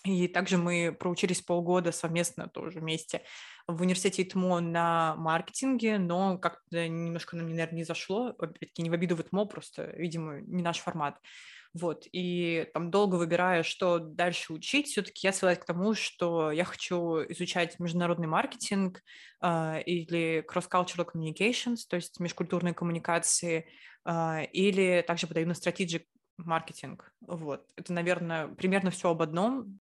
и 0.07 0.27
также 0.27 0.57
мы 0.57 0.95
проучились 0.97 1.41
полгода 1.41 1.91
совместно 1.91 2.47
тоже 2.47 2.79
вместе 2.79 3.23
в 3.67 3.81
университете 3.81 4.23
ИТМО 4.23 4.61
на 4.61 5.15
маркетинге, 5.17 5.97
но 5.97 6.37
как-то 6.37 6.87
немножко 6.87 7.35
нам, 7.35 7.49
наверное, 7.49 7.77
не 7.77 7.83
зашло. 7.83 8.27
Опять-таки 8.39 8.81
не 8.81 8.89
в 8.89 8.93
обиду 8.93 9.15
в 9.15 9.21
ИТМО, 9.21 9.45
просто, 9.45 9.91
видимо, 9.97 10.41
не 10.41 10.63
наш 10.63 10.79
формат. 10.79 11.19
Вот, 11.73 12.07
и 12.11 12.67
там 12.73 12.89
долго 12.89 13.15
выбирая, 13.15 13.61
что 13.61 13.99
дальше 13.99 14.53
учить, 14.53 14.87
все-таки 14.87 15.27
я 15.27 15.33
свелась 15.33 15.59
к 15.59 15.65
тому, 15.65 15.93
что 15.93 16.51
я 16.51 16.63
хочу 16.63 17.21
изучать 17.29 17.77
международный 17.79 18.27
маркетинг 18.27 19.03
э, 19.41 19.81
или 19.83 20.43
cross-cultural 20.49 21.07
communications, 21.13 21.79
то 21.87 21.97
есть 21.97 22.19
межкультурные 22.19 22.73
коммуникации, 22.73 23.67
э, 24.05 24.45
или 24.53 25.03
также 25.05 25.27
подаю 25.27 25.47
на 25.47 25.51
strategic 25.51 26.05
маркетинг. 26.37 27.11
Вот, 27.21 27.67
это, 27.75 27.93
наверное, 27.93 28.47
примерно 28.47 28.89
все 28.89 29.11
об 29.11 29.21
одном. 29.21 29.79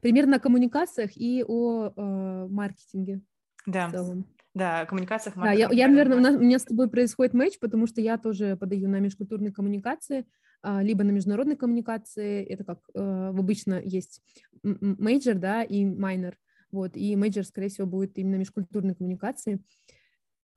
Примерно 0.00 0.36
о 0.36 0.40
коммуникациях 0.40 1.16
и 1.16 1.44
о 1.46 1.88
э, 1.88 2.46
маркетинге. 2.48 3.20
Да. 3.66 3.88
В 3.88 3.92
целом. 3.92 4.26
Да, 4.54 4.80
о 4.80 4.86
коммуникациях. 4.86 5.36
Да, 5.36 5.52
я, 5.52 5.68
я 5.72 5.88
наверное, 5.88 6.18
у, 6.18 6.20
нас, 6.20 6.36
у 6.36 6.40
меня 6.40 6.58
с 6.58 6.64
тобой 6.64 6.90
происходит 6.90 7.32
матч, 7.32 7.58
потому 7.58 7.86
что 7.86 8.00
я 8.00 8.18
тоже 8.18 8.56
подаю 8.56 8.88
на 8.88 9.00
межкультурные 9.00 9.52
коммуникации, 9.52 10.26
а, 10.62 10.82
либо 10.82 11.04
на 11.04 11.10
международные 11.10 11.56
коммуникации. 11.56 12.44
Это 12.44 12.64
как 12.64 12.80
э, 12.94 13.00
обычно 13.00 13.80
есть 13.82 14.20
major, 14.62 15.36
да, 15.36 15.62
и 15.62 15.84
minor. 15.86 16.36
вот, 16.70 16.96
и 16.96 17.16
major, 17.16 17.44
скорее 17.44 17.68
всего, 17.68 17.86
будет 17.86 18.18
именно 18.18 18.36
межкультурной 18.36 18.94
коммуникации. 18.94 19.62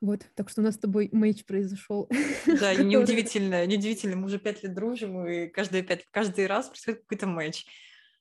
Вот, 0.02 0.22
так 0.36 0.50
что 0.50 0.62
у 0.62 0.64
нас 0.64 0.76
с 0.76 0.80
тобой 0.80 1.10
мейдж 1.12 1.44
произошел. 1.46 2.10
Да, 2.60 2.76
неудивительно, 2.76 3.66
неудивительно, 3.66 4.18
мы 4.18 4.26
уже 4.26 4.40
пять 4.40 4.62
лет 4.62 4.74
дружим, 4.74 5.26
и 5.26 5.48
каждый, 5.48 5.84
пять, 5.84 6.06
каждый 6.12 6.48
раз 6.48 6.68
происходит 6.68 7.02
какой-то 7.02 7.28
матч. 7.28 7.66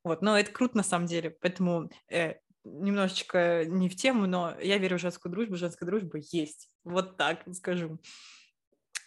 Вот, 0.05 0.23
но 0.23 0.39
это 0.39 0.53
круто 0.53 0.77
на 0.77 0.83
самом 0.83 1.07
деле, 1.07 1.31
поэтому 1.31 1.91
э, 2.11 2.35
немножечко 2.65 3.65
не 3.65 3.89
в 3.89 3.97
тему, 3.97 4.27
но 4.27 4.55
я 4.61 4.79
верю 4.79 4.99
в 4.99 5.01
женскую 5.01 5.33
дружбу, 5.33 5.57
женская 5.57 5.87
дружба 5.87 6.19
есть. 6.31 6.69
Вот 6.85 7.17
так 7.17 7.43
скажу. 7.55 7.99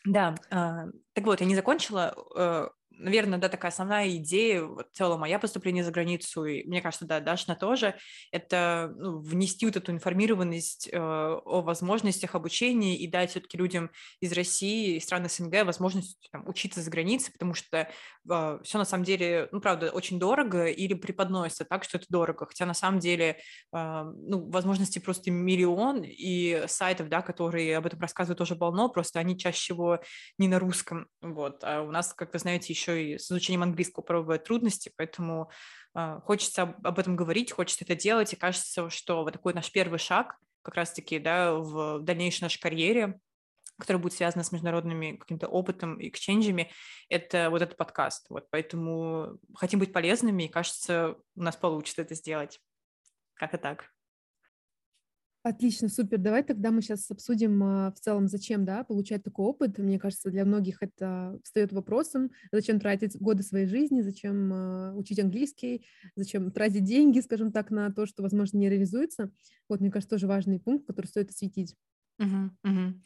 Да, 0.06 0.36
э, 0.50 0.92
так 1.14 1.26
вот, 1.26 1.42
я 1.42 1.48
не 1.48 1.56
закончила. 1.56 2.16
Э, 2.36 2.70
наверное, 2.98 3.40
да, 3.40 3.50
такая 3.50 3.72
основная 3.72 4.10
идея, 4.18 4.64
вот, 4.64 4.88
в 4.92 4.96
целом, 4.96 5.22
моя 5.22 5.40
поступление 5.40 5.84
за 5.84 5.92
границу, 5.92 6.46
и 6.46 6.64
мне 6.68 6.82
кажется, 6.82 7.06
да, 7.06 7.20
Дашна 7.20 7.56
тоже, 7.56 7.96
это 8.32 8.94
ну, 8.98 9.20
внести 9.20 9.66
вот 9.66 9.76
эту 9.76 9.92
информированность 9.92 10.90
э, 10.92 10.98
о 10.98 11.62
возможностях 11.62 12.36
обучения 12.36 12.98
и 12.98 13.08
дать 13.08 13.32
все-таки 13.32 13.58
людям 13.58 13.92
из 14.20 14.32
России 14.34 14.96
и 14.96 15.00
стран 15.00 15.28
СНГ 15.30 15.66
возможность 15.66 16.28
там, 16.32 16.48
учиться 16.48 16.82
за 16.82 16.90
границей, 16.90 17.32
потому 17.32 17.54
что 17.54 17.90
э, 18.30 18.60
все 18.64 18.78
на 18.78 18.86
самом 18.86 19.04
деле, 19.04 19.50
ну, 19.52 19.62
правда, 19.62 19.92
очень 19.92 20.20
дорого 20.20 20.66
или 20.66 20.94
преподносится 20.94 21.66
так, 21.66 21.84
что 21.84 21.98
это 21.98 22.08
дорого, 22.10 22.46
хотя 22.46 22.66
на 22.66 22.74
самом 22.74 23.00
деле, 23.00 23.38
э, 23.74 24.04
ну, 24.16 24.50
возможностей 24.50 25.00
просто 25.00 25.32
миллион, 25.32 26.04
и 26.04 26.64
сайтов, 26.68 27.10
да, 27.10 27.22
которые 27.22 27.78
об 27.78 27.86
этом 27.86 28.00
рассказывают, 28.00 28.38
тоже 28.38 28.56
полно, 28.56 28.90
просто 28.90 29.20
они 29.20 29.38
чаще 29.38 29.58
всего 29.58 30.00
не 30.38 30.48
на 30.48 30.60
русском, 30.60 31.08
вот, 31.22 31.64
а 31.64 31.82
у 31.82 31.92
нас, 31.92 32.14
как 32.14 32.34
вы 32.34 32.40
знаете, 32.40 32.74
еще 32.74 32.87
еще 32.88 33.04
и 33.04 33.18
с 33.18 33.32
изучением 33.32 33.64
английского 33.64 34.04
пробуют 34.04 34.44
трудности, 34.44 34.92
поэтому 34.96 35.52
э, 35.96 36.20
хочется 36.24 36.64
об, 36.64 37.00
этом 37.00 37.16
говорить, 37.16 37.52
хочется 37.52 37.84
это 37.84 37.96
делать, 37.96 38.34
и 38.34 38.38
кажется, 38.38 38.90
что 38.90 39.24
вот 39.24 39.34
такой 39.34 39.54
наш 39.54 39.72
первый 39.72 40.00
шаг 40.00 40.38
как 40.62 40.76
раз-таки 40.76 41.20
да, 41.20 41.54
в 41.54 42.00
дальнейшей 42.00 42.44
нашей 42.44 42.60
карьере, 42.60 43.20
который 43.80 43.98
будет 43.98 44.14
связан 44.14 44.44
с 44.44 44.52
международными 44.52 45.18
каким-то 45.18 45.48
опытом 45.48 46.00
и 46.00 46.10
эксченджами, 46.10 46.72
это 47.10 47.50
вот 47.50 47.62
этот 47.62 47.78
подкаст. 47.78 48.26
Вот, 48.30 48.48
поэтому 48.50 49.38
хотим 49.56 49.80
быть 49.80 49.94
полезными, 49.94 50.44
и 50.44 50.50
кажется, 50.50 51.16
у 51.36 51.42
нас 51.42 51.56
получится 51.56 52.02
это 52.02 52.16
сделать. 52.16 52.60
Как 53.36 53.54
и 53.54 53.58
так. 53.58 53.92
Отлично, 55.48 55.88
супер. 55.88 56.18
Давай 56.18 56.44
тогда 56.44 56.72
мы 56.72 56.82
сейчас 56.82 57.10
обсудим 57.10 57.64
а, 57.64 57.94
в 57.94 58.02
целом, 58.02 58.28
зачем 58.28 58.66
да, 58.66 58.84
получать 58.84 59.24
такой 59.24 59.46
опыт. 59.46 59.78
Мне 59.78 59.98
кажется, 59.98 60.30
для 60.30 60.44
многих 60.44 60.84
это 60.84 61.40
встает 61.42 61.72
вопросом, 61.72 62.32
зачем 62.52 62.82
тратить 62.82 63.16
годы 63.18 63.44
своей 63.44 63.66
жизни, 63.66 64.02
зачем 64.02 64.52
а, 64.52 64.94
учить 64.94 65.20
английский, 65.20 65.86
зачем 66.18 66.52
тратить 66.52 66.84
деньги, 66.84 67.22
скажем 67.22 67.54
так, 67.54 67.72
на 67.72 67.90
то, 67.94 68.06
что, 68.06 68.24
возможно, 68.24 68.58
не 68.58 68.70
реализуется. 68.70 69.32
Вот, 69.70 69.80
мне 69.80 69.90
кажется, 69.90 70.16
тоже 70.16 70.28
важный 70.28 70.60
пункт, 70.60 70.86
который 70.86 71.06
стоит 71.06 71.30
осветить. 71.30 71.78
Угу, 72.20 72.52
угу. 72.66 73.02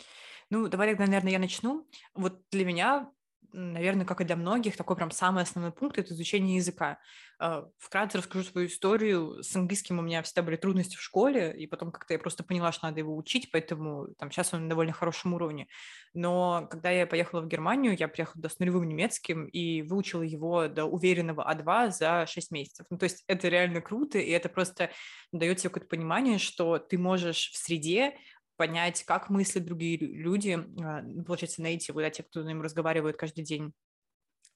Ну, 0.49 0.67
давай 0.67 0.89
тогда, 0.89 1.05
наверное, 1.05 1.33
я 1.33 1.39
начну. 1.39 1.87
Вот 2.15 2.41
для 2.49 2.65
меня 2.65 3.11
наверное, 3.53 4.05
как 4.05 4.21
и 4.21 4.23
для 4.23 4.35
многих, 4.35 4.77
такой 4.77 4.95
прям 4.95 5.11
самый 5.11 5.43
основной 5.43 5.71
пункт– 5.71 5.97
это 5.99 6.13
изучение 6.13 6.57
языка. 6.57 6.99
А, 7.39 7.67
вкратце 7.79 8.19
расскажу 8.19 8.45
свою 8.45 8.67
историю. 8.67 9.41
С 9.41 9.55
английским 9.55 9.97
у 9.97 10.03
меня 10.03 10.21
всегда 10.21 10.43
были 10.43 10.57
трудности 10.57 10.95
в 10.95 11.01
школе, 11.01 11.51
и 11.57 11.65
потом 11.65 11.91
как-то 11.91 12.13
я 12.13 12.19
просто 12.19 12.43
поняла, 12.43 12.71
что 12.71 12.85
надо 12.85 12.99
его 12.99 13.15
учить, 13.15 13.49
поэтому 13.51 14.09
там 14.19 14.29
сейчас 14.29 14.53
он 14.53 14.63
на 14.63 14.69
довольно 14.69 14.93
хорошем 14.93 15.33
уровне. 15.33 15.67
Но 16.13 16.67
когда 16.69 16.91
я 16.91 17.07
поехала 17.07 17.41
в 17.41 17.47
Германию, 17.47 17.97
я 17.97 18.07
приехала 18.07 18.47
с 18.47 18.59
нулевым 18.59 18.87
немецким 18.87 19.45
и 19.45 19.81
выучила 19.81 20.21
его 20.21 20.67
до 20.67 20.85
уверенного 20.85 21.51
А2 21.51 21.91
за 21.91 22.25
6 22.27 22.51
месяцев. 22.51 22.85
Ну, 22.89 22.97
то 22.97 23.05
есть 23.05 23.23
это 23.27 23.47
реально 23.47 23.81
круто, 23.81 24.19
и 24.19 24.29
это 24.29 24.47
просто 24.47 24.91
дает 25.31 25.57
тебе 25.57 25.69
какое-то 25.69 25.89
понимание, 25.89 26.37
что 26.37 26.77
ты 26.77 26.97
можешь 26.99 27.49
в 27.51 27.57
среде 27.57 28.13
понять, 28.57 29.03
как 29.03 29.29
мыслят 29.29 29.65
другие 29.65 29.97
люди, 29.97 30.59
а, 30.81 31.01
ну, 31.01 31.23
получается, 31.23 31.61
найти 31.61 31.91
вот 31.91 32.09
те, 32.11 32.23
кто 32.23 32.43
с 32.43 32.45
ним 32.45 32.61
разговаривает 32.61 33.17
каждый 33.17 33.43
день, 33.43 33.73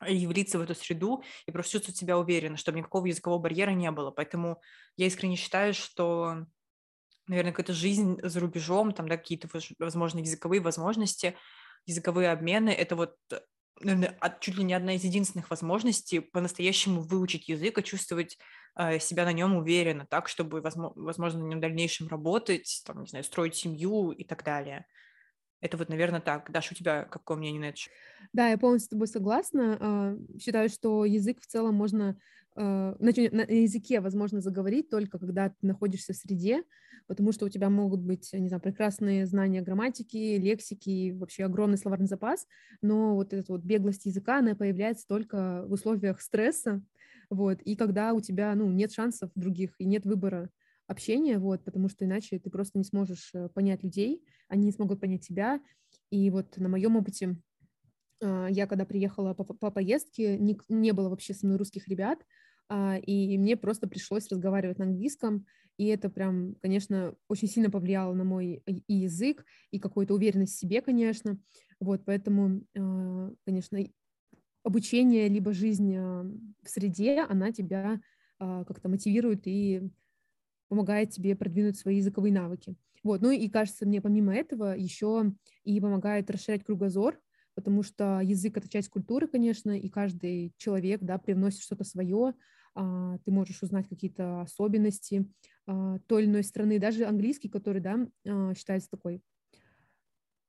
и 0.05 0.27
влиться 0.27 0.59
в 0.59 0.61
эту 0.61 0.75
среду 0.75 1.23
и 1.45 1.51
просто 1.51 1.73
чувствовать 1.73 1.97
себя 1.97 2.17
уверенно, 2.17 2.57
чтобы 2.57 2.79
никакого 2.79 3.05
языкового 3.05 3.41
барьера 3.41 3.71
не 3.71 3.89
было. 3.91 4.11
Поэтому 4.11 4.61
я 4.97 5.07
искренне 5.07 5.37
считаю, 5.37 5.73
что, 5.73 6.45
наверное, 7.27 7.53
какая-то 7.53 7.73
жизнь 7.73 8.19
за 8.21 8.39
рубежом, 8.39 8.91
там, 8.91 9.07
да, 9.07 9.17
какие-то, 9.17 9.47
возможно, 9.79 10.19
языковые 10.19 10.61
возможности, 10.61 11.35
языковые 11.85 12.31
обмены, 12.31 12.69
это 12.69 12.95
вот 12.95 13.15
наверное, 13.81 14.17
чуть 14.39 14.55
ли 14.55 14.63
не 14.63 14.73
одна 14.73 14.95
из 14.95 15.03
единственных 15.03 15.49
возможностей 15.49 16.19
по-настоящему 16.19 17.01
выучить 17.01 17.49
язык 17.49 17.77
и 17.77 17.83
чувствовать 17.83 18.37
себя 18.99 19.25
на 19.25 19.33
нем 19.33 19.55
уверенно, 19.55 20.05
так, 20.05 20.27
чтобы, 20.27 20.61
возможно, 20.61 21.39
на 21.39 21.47
нем 21.47 21.59
в 21.59 21.61
дальнейшем 21.61 22.07
работать, 22.07 22.83
там, 22.85 23.01
не 23.01 23.07
знаю, 23.07 23.23
строить 23.23 23.55
семью 23.55 24.11
и 24.11 24.23
так 24.23 24.43
далее. 24.43 24.85
Это 25.61 25.77
вот, 25.77 25.89
наверное, 25.89 26.21
так. 26.21 26.51
Даша, 26.51 26.73
у 26.73 26.75
тебя 26.75 27.05
какое 27.05 27.37
мнение 27.37 27.61
на 27.61 27.65
это? 27.65 27.79
Да, 28.33 28.49
я 28.49 28.57
полностью 28.57 28.87
с 28.87 28.89
тобой 28.89 29.07
согласна. 29.07 29.77
А, 29.79 30.17
считаю, 30.39 30.69
что 30.69 31.05
язык 31.05 31.41
в 31.41 31.47
целом 31.47 31.75
можно 31.75 32.17
а, 32.55 32.95
на 32.99 33.09
языке 33.09 33.99
возможно 33.99 34.41
заговорить 34.41 34.89
только 34.89 35.19
когда 35.19 35.49
ты 35.49 35.55
находишься 35.61 36.13
в 36.13 36.17
среде, 36.17 36.63
потому 37.07 37.31
что 37.31 37.45
у 37.45 37.49
тебя 37.49 37.69
могут 37.69 38.01
быть, 38.01 38.31
не 38.33 38.47
знаю, 38.47 38.61
прекрасные 38.61 39.25
знания 39.25 39.61
грамматики, 39.61 40.37
лексики, 40.37 41.11
вообще 41.11 41.45
огромный 41.45 41.77
словарный 41.77 42.07
запас, 42.07 42.47
но 42.81 43.15
вот 43.15 43.33
эта 43.33 43.51
вот 43.51 43.61
беглость 43.61 44.05
языка, 44.05 44.39
она 44.39 44.55
появляется 44.55 45.07
только 45.07 45.65
в 45.67 45.73
условиях 45.73 46.21
стресса, 46.21 46.81
вот, 47.29 47.61
и 47.61 47.75
когда 47.75 48.13
у 48.13 48.21
тебя, 48.21 48.53
ну, 48.55 48.71
нет 48.71 48.91
шансов 48.91 49.31
других 49.35 49.75
и 49.79 49.85
нет 49.85 50.05
выбора 50.05 50.49
общения, 50.87 51.39
вот, 51.39 51.63
потому 51.63 51.89
что 51.89 52.05
иначе 52.05 52.39
ты 52.39 52.49
просто 52.49 52.77
не 52.77 52.83
сможешь 52.83 53.31
э, 53.33 53.49
понять 53.49 53.83
людей, 53.83 54.23
они 54.47 54.65
не 54.65 54.71
смогут 54.71 54.99
понять 54.99 55.25
тебя, 55.25 55.59
и 56.11 56.29
вот 56.29 56.57
на 56.57 56.69
моем 56.69 56.95
опыте 56.95 57.37
а, 58.21 58.47
я 58.49 58.67
когда 58.67 58.85
приехала 58.85 59.33
по, 59.33 59.43
по 59.43 59.71
поездке, 59.71 60.37
не, 60.37 60.57
не 60.69 60.91
было 60.91 61.09
вообще 61.09 61.33
со 61.33 61.45
мной 61.45 61.57
русских 61.57 61.87
ребят, 61.87 62.19
а, 62.69 62.97
и 62.97 63.37
мне 63.37 63.57
просто 63.57 63.87
пришлось 63.87 64.29
разговаривать 64.29 64.79
на 64.79 64.85
английском, 64.85 65.45
и 65.77 65.87
это 65.87 66.09
прям, 66.09 66.55
конечно, 66.61 67.15
очень 67.27 67.47
сильно 67.47 67.69
повлияло 67.69 68.13
на 68.13 68.23
мой 68.23 68.63
и 68.65 68.93
язык, 68.93 69.45
и 69.71 69.79
какую-то 69.79 70.13
уверенность 70.13 70.53
в 70.53 70.59
себе, 70.59 70.81
конечно, 70.81 71.37
вот, 71.79 72.05
поэтому, 72.05 72.61
а, 72.77 73.31
конечно, 73.45 73.79
обучение 74.65 75.29
либо 75.29 75.53
жизнь 75.53 75.95
а, 75.95 76.23
в 76.63 76.69
среде, 76.69 77.21
она 77.21 77.51
тебя 77.51 78.01
как-то 78.37 78.89
мотивирует 78.89 79.43
и 79.47 79.81
помогает 80.67 81.11
тебе 81.11 81.37
продвинуть 81.37 81.77
свои 81.77 81.97
языковые 81.97 82.33
навыки. 82.33 82.75
Вот, 83.03 83.21
ну 83.21 83.31
и 83.31 83.47
кажется 83.49 83.85
мне 83.85 84.01
помимо 84.01 84.35
этого 84.35 84.75
еще 84.75 85.31
и 85.63 85.79
помогает 85.79 86.29
расширять 86.29 86.63
кругозор, 86.63 87.19
потому 87.53 87.83
что 87.83 88.19
язык— 88.21 88.57
это 88.59 88.67
часть 88.67 88.89
культуры, 88.89 89.27
конечно, 89.27 89.77
и 89.77 89.89
каждый 89.89 90.53
человек, 90.57 91.01
да, 91.01 91.17
привносит 91.17 91.61
что-то 91.61 91.83
свое, 91.83 92.33
а, 92.73 93.17
ты 93.19 93.31
можешь 93.31 93.63
узнать 93.63 93.87
какие-то 93.87 94.41
особенности 94.41 95.31
а, 95.67 95.99
той 96.07 96.23
или 96.23 96.29
иной 96.29 96.43
страны, 96.43 96.79
даже 96.79 97.05
английский, 97.05 97.47
который, 97.47 97.81
да, 97.81 98.07
а, 98.27 98.53
считается 98.53 98.89
такой 98.89 99.21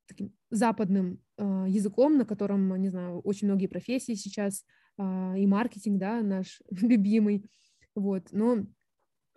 таким 0.07 0.33
западным 0.49 1.21
языком, 1.37 2.17
на 2.17 2.25
котором, 2.25 2.75
не 2.81 2.89
знаю, 2.89 3.19
очень 3.21 3.47
многие 3.47 3.67
профессии 3.67 4.13
сейчас, 4.13 4.65
и 4.99 5.45
маркетинг, 5.45 5.99
да, 5.99 6.21
наш 6.21 6.61
любимый, 6.71 7.45
вот, 7.95 8.29
но, 8.31 8.65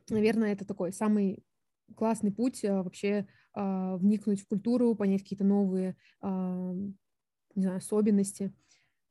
наверное, 0.08 0.52
это 0.52 0.64
такой 0.64 0.92
самый 0.92 1.42
классный 1.96 2.32
путь 2.32 2.62
вообще 2.62 3.26
вникнуть 3.54 4.42
в 4.42 4.46
культуру, 4.46 4.94
понять 4.94 5.22
какие-то 5.22 5.44
новые 5.44 5.96
не 7.54 7.62
знаю, 7.62 7.78
особенности, 7.78 8.52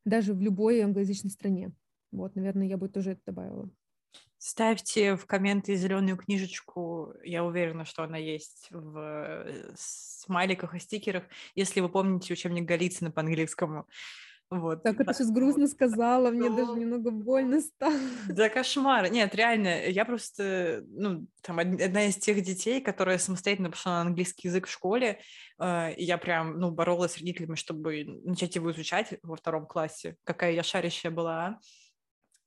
даже 0.06 0.34
в 0.34 0.42
любой 0.42 0.82
англоязычной 0.82 1.32
стране. 1.32 1.74
Вот, 2.12 2.36
наверное, 2.36 2.68
я 2.68 2.78
бы 2.78 2.90
тоже 2.90 3.12
это 3.12 3.22
добавила. 3.28 3.70
Ставьте 4.40 5.18
в 5.18 5.26
комменты 5.26 5.76
зеленую 5.76 6.16
книжечку. 6.16 7.14
Я 7.24 7.44
уверена, 7.44 7.84
что 7.84 8.04
она 8.04 8.18
есть 8.18 8.70
в 8.72 8.98
э, 8.98 9.74
смайликах 9.76 10.76
и 10.76 10.80
стикерах. 10.80 11.26
Если 11.56 11.82
вы 11.82 11.90
помните 11.90 12.32
учебник 12.32 12.64
Голицына 12.66 13.12
по 13.12 13.20
английскому, 13.20 13.86
вот. 14.50 14.82
Так 14.82 15.00
это 15.00 15.14
сейчас 15.14 15.30
грустно 15.30 15.68
сказала, 15.68 16.32
мне 16.32 16.50
даже 16.50 16.72
немного 16.72 17.12
больно 17.12 17.62
стало. 17.62 18.00
Да 18.30 18.50
кошмар. 18.50 19.12
Нет, 19.12 19.36
реально, 19.36 19.88
я 19.88 20.06
просто, 20.06 20.84
ну, 20.88 21.28
там, 21.44 21.60
одна 21.60 22.06
из 22.06 22.16
тех 22.18 22.42
детей, 22.42 22.82
которая 22.82 23.20
самостоятельно 23.20 23.70
пошла 23.70 23.92
на 23.92 24.10
английский 24.10 24.48
язык 24.48 24.66
в 24.66 24.72
школе, 24.72 25.20
э, 25.60 25.94
и 25.94 26.04
я 26.04 26.18
прям, 26.18 26.60
ну, 26.60 26.72
боролась 26.72 27.12
с 27.12 27.18
родителями, 27.18 27.56
чтобы 27.56 28.06
начать 28.24 28.56
его 28.56 28.72
изучать 28.72 29.20
во 29.22 29.36
втором 29.36 29.68
классе. 29.68 30.16
Какая 30.24 30.54
я 30.54 30.64
шарящая 30.64 31.12
была. 31.12 31.60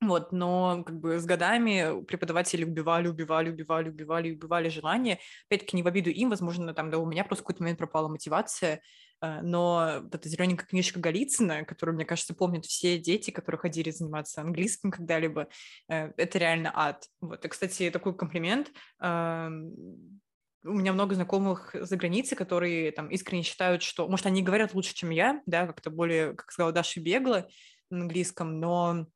Вот, 0.02 0.32
но 0.32 0.82
как 0.84 0.98
бы 0.98 1.20
с 1.20 1.24
годами 1.24 2.02
преподаватели 2.04 2.64
убивали, 2.64 3.06
убивали, 3.06 3.50
убивали, 3.50 3.88
убивали, 3.88 4.32
убивали 4.32 4.68
желание. 4.68 5.20
Опять-таки 5.48 5.76
не 5.76 5.84
в 5.84 5.86
обиду 5.86 6.10
им, 6.10 6.28
возможно, 6.28 6.74
там, 6.74 6.90
да, 6.90 6.98
у 6.98 7.06
меня 7.06 7.22
просто 7.22 7.44
в 7.44 7.46
какой-то 7.46 7.62
момент 7.62 7.78
пропала 7.78 8.08
мотивация, 8.08 8.82
но 9.20 10.00
вот 10.02 10.12
эта 10.12 10.28
зелененькая 10.28 10.66
книжка 10.66 10.98
Голицына, 10.98 11.64
которую, 11.64 11.94
мне 11.94 12.04
кажется, 12.04 12.34
помнят 12.34 12.66
все 12.66 12.98
дети, 12.98 13.30
которые 13.30 13.60
ходили 13.60 13.92
заниматься 13.92 14.40
английским 14.40 14.90
когда-либо, 14.90 15.46
это 15.86 16.38
реально 16.38 16.72
ад. 16.74 17.06
Вот, 17.20 17.44
и, 17.44 17.48
кстати, 17.48 17.88
такой 17.90 18.16
комплимент 18.16 18.72
у 19.00 20.72
меня 20.74 20.92
много 20.92 21.14
знакомых 21.14 21.76
за 21.78 21.96
границей, 21.96 22.36
которые 22.36 22.90
там 22.90 23.08
искренне 23.08 23.44
считают, 23.44 23.82
что, 23.84 24.08
может, 24.08 24.26
они 24.26 24.42
говорят 24.42 24.74
лучше, 24.74 24.94
чем 24.94 25.10
я, 25.10 25.40
да, 25.46 25.68
как-то 25.68 25.90
более, 25.90 26.34
как 26.34 26.50
сказала 26.50 26.72
Даша, 26.72 27.00
бегло 27.00 27.48
на 27.90 28.02
английском, 28.02 28.58
но 28.58 29.06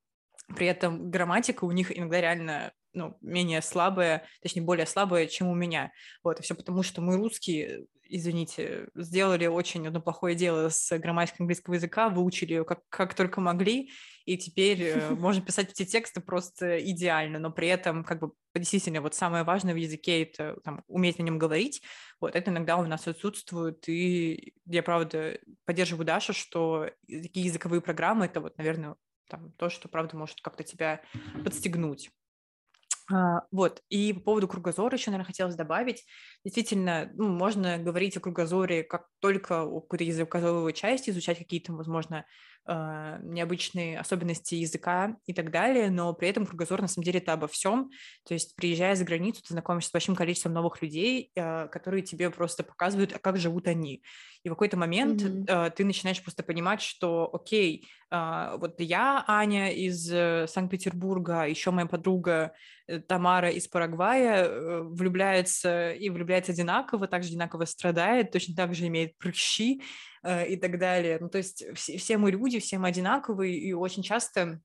при 0.54 0.66
этом 0.66 1.10
грамматика 1.10 1.64
у 1.64 1.72
них 1.72 1.96
иногда 1.96 2.20
реально 2.20 2.72
ну, 2.96 3.16
менее 3.20 3.60
слабая, 3.62 4.26
точнее, 4.42 4.62
более 4.62 4.86
слабая, 4.86 5.26
чем 5.26 5.48
у 5.48 5.54
меня. 5.54 5.92
Вот, 6.24 6.40
и 6.40 6.42
все 6.42 6.54
потому, 6.54 6.82
что 6.82 7.02
мы 7.02 7.16
русские, 7.16 7.84
извините, 8.08 8.88
сделали 8.94 9.46
очень 9.46 9.86
одно 9.86 10.00
плохое 10.00 10.34
дело 10.34 10.70
с 10.70 10.98
грамматикой 10.98 11.44
английского 11.44 11.74
языка, 11.74 12.08
выучили 12.08 12.54
ее 12.54 12.64
как, 12.64 12.80
как 12.88 13.14
только 13.14 13.40
могли, 13.40 13.90
и 14.24 14.38
теперь 14.38 14.82
э, 14.82 15.10
можно 15.14 15.42
писать 15.42 15.70
эти 15.72 15.84
тексты 15.84 16.20
просто 16.20 16.78
идеально, 16.78 17.38
но 17.38 17.52
при 17.52 17.68
этом 17.68 18.02
как 18.02 18.20
бы 18.20 18.32
действительно 18.54 19.02
вот 19.02 19.14
самое 19.14 19.44
важное 19.44 19.74
в 19.74 19.78
языке— 19.78 20.22
это 20.24 20.58
там, 20.64 20.82
уметь 20.88 21.18
на 21.18 21.22
нем 21.22 21.38
говорить, 21.38 21.82
вот 22.18 22.34
это 22.34 22.50
иногда 22.50 22.78
у 22.78 22.86
нас 22.86 23.06
отсутствует, 23.06 23.86
и 23.88 24.54
я, 24.64 24.82
правда, 24.82 25.38
поддерживаю 25.66 26.06
Дашу, 26.06 26.32
что 26.32 26.88
такие 27.06 27.46
языковые 27.46 27.82
программы— 27.82 28.24
это 28.26 28.40
вот, 28.40 28.56
наверное, 28.56 28.96
там, 29.28 29.52
то, 29.52 29.68
что, 29.68 29.88
правда, 29.88 30.16
может 30.16 30.40
как-то 30.40 30.64
тебя 30.64 31.02
подстегнуть. 31.44 32.10
А, 33.12 33.42
вот, 33.52 33.82
и 33.88 34.12
по 34.12 34.20
поводу 34.20 34.48
кругозора 34.48 34.96
еще, 34.96 35.10
наверное, 35.10 35.26
хотелось 35.26 35.54
добавить. 35.54 36.04
Действительно, 36.44 37.10
ну, 37.14 37.28
можно 37.28 37.78
говорить 37.78 38.16
о 38.16 38.20
кругозоре 38.20 38.82
как 38.82 39.06
только 39.20 39.62
о 39.62 39.80
какой-то 39.80 40.04
языковой 40.04 40.72
части, 40.72 41.10
изучать 41.10 41.38
какие-то, 41.38 41.72
возможно, 41.72 42.26
э, 42.66 43.18
необычные 43.22 43.98
особенности 43.98 44.54
языка 44.54 45.16
и 45.26 45.32
так 45.32 45.50
далее, 45.50 45.90
но 45.90 46.12
при 46.12 46.28
этом 46.28 46.46
кругозор 46.46 46.80
на 46.82 46.88
самом 46.88 47.04
деле 47.04 47.18
это 47.18 47.32
обо 47.32 47.48
всем. 47.48 47.90
То 48.26 48.34
есть, 48.34 48.56
приезжая 48.56 48.94
за 48.94 49.04
границу, 49.04 49.42
ты 49.42 49.54
знакомишься 49.54 49.90
с 49.90 49.92
большим 49.92 50.16
количеством 50.16 50.52
новых 50.52 50.82
людей, 50.82 51.30
э, 51.34 51.68
которые 51.68 52.02
тебе 52.02 52.30
просто 52.30 52.62
показывают, 52.62 53.14
а 53.14 53.18
как 53.18 53.36
живут 53.36 53.68
они. 53.68 54.02
И 54.46 54.48
в 54.48 54.52
какой-то 54.52 54.76
момент 54.76 55.22
mm-hmm. 55.22 55.66
э, 55.66 55.70
ты 55.70 55.84
начинаешь 55.84 56.22
просто 56.22 56.44
понимать, 56.44 56.80
что, 56.80 57.28
окей, 57.32 57.88
э, 58.12 58.56
вот 58.58 58.80
я, 58.80 59.24
Аня 59.26 59.72
из 59.72 60.08
э, 60.12 60.46
Санкт-Петербурга, 60.46 61.48
еще 61.48 61.72
моя 61.72 61.88
подруга 61.88 62.52
э, 62.86 63.00
Тамара 63.00 63.50
из 63.50 63.66
Парагвая 63.66 64.44
э, 64.44 64.82
влюбляется 64.82 65.90
и 65.90 66.08
влюбляется 66.10 66.52
одинаково, 66.52 67.08
также 67.08 67.30
одинаково 67.30 67.64
страдает, 67.64 68.30
точно 68.30 68.54
так 68.54 68.72
же 68.72 68.86
имеет 68.86 69.18
прыщи, 69.18 69.82
и 70.24 70.56
так 70.56 70.78
далее. 70.78 71.18
Ну, 71.20 71.28
то 71.28 71.38
есть 71.38 71.64
все, 71.74 71.98
все 71.98 72.18
мы 72.18 72.30
люди, 72.30 72.58
все 72.58 72.78
мы 72.78 72.88
одинаковые, 72.88 73.56
и 73.56 73.72
очень 73.72 74.02
часто 74.02 74.60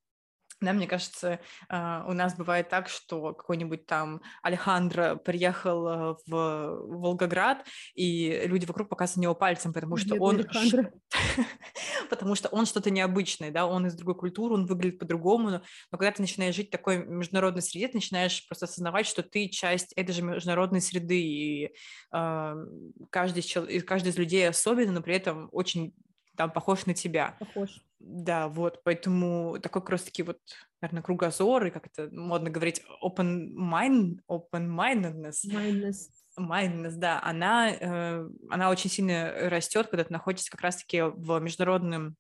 да, 0.62 0.74
мне 0.74 0.88
кажется, 0.88 1.40
а, 1.70 2.06
у 2.08 2.14
нас 2.14 2.36
бывает 2.36 2.70
так, 2.70 2.88
что 2.88 3.34
какой-нибудь 3.34 3.88
там 3.88 4.22
Алехандро 4.44 5.16
приехал 5.16 5.88
э, 5.88 6.16
в 6.28 6.82
Волгоград, 6.86 7.66
и 7.96 8.44
люди 8.46 8.68
вокруг 8.68 8.88
показывают 8.88 9.18
на 9.18 9.22
него 9.22 9.36
пальцем, 9.36 9.74
потому 9.74 9.98
что 9.98 10.16
он... 10.16 10.46
потому 12.10 12.36
что 12.36 12.48
он 12.50 12.68
что-то 12.68 12.92
необычное, 12.92 13.50
да, 13.50 13.66
он 13.66 13.88
из 13.88 13.96
другой 13.96 14.16
культуры, 14.16 14.54
он 14.54 14.68
выглядит 14.68 15.00
по-другому, 15.00 15.50
но, 15.50 15.62
но 15.92 15.98
когда 15.98 16.12
ты 16.12 16.22
начинаешь 16.22 16.56
жить 16.56 16.68
в 16.68 16.72
такой 16.72 17.06
международной 17.08 17.64
среде, 17.64 17.88
ты 17.88 17.98
начинаешь 17.98 18.46
просто 18.48 18.66
осознавать, 18.66 19.08
что 19.08 19.24
ты 19.24 19.50
часть 19.50 19.94
этой 19.94 20.14
же 20.14 20.22
международной 20.22 20.82
среды, 20.82 21.22
и 21.22 21.76
э, 22.14 22.66
каждый, 23.10 23.82
каждый 23.82 24.10
из 24.10 24.18
людей 24.18 24.48
особенный, 24.48 24.94
но 24.94 25.02
при 25.02 25.16
этом 25.16 25.50
очень 25.52 25.96
там 26.36 26.52
похож 26.52 26.86
на 26.86 26.94
тебя. 26.94 27.36
Похож. 27.40 27.82
Да, 28.04 28.48
вот, 28.48 28.82
поэтому 28.84 29.60
такой 29.62 29.82
как 29.82 29.92
раз-таки 29.92 30.24
вот, 30.24 30.40
наверное, 30.82 31.04
кругозор, 31.04 31.68
и 31.68 31.70
как 31.70 31.86
это 31.86 32.10
модно 32.12 32.50
говорить, 32.50 32.82
open 33.04 33.52
mind, 33.56 34.20
open-mindedness. 34.28 35.46
Mindedness. 35.48 36.10
Mindedness, 36.38 36.96
да, 36.96 37.22
она, 37.22 37.72
э, 37.72 38.28
она 38.50 38.70
очень 38.72 38.90
сильно 38.90 39.32
растет, 39.50 39.88
когда 39.88 40.04
ты 40.04 40.12
находишься 40.12 40.50
как 40.50 40.62
раз-таки 40.62 41.02
в 41.02 41.40
международном 41.40 42.16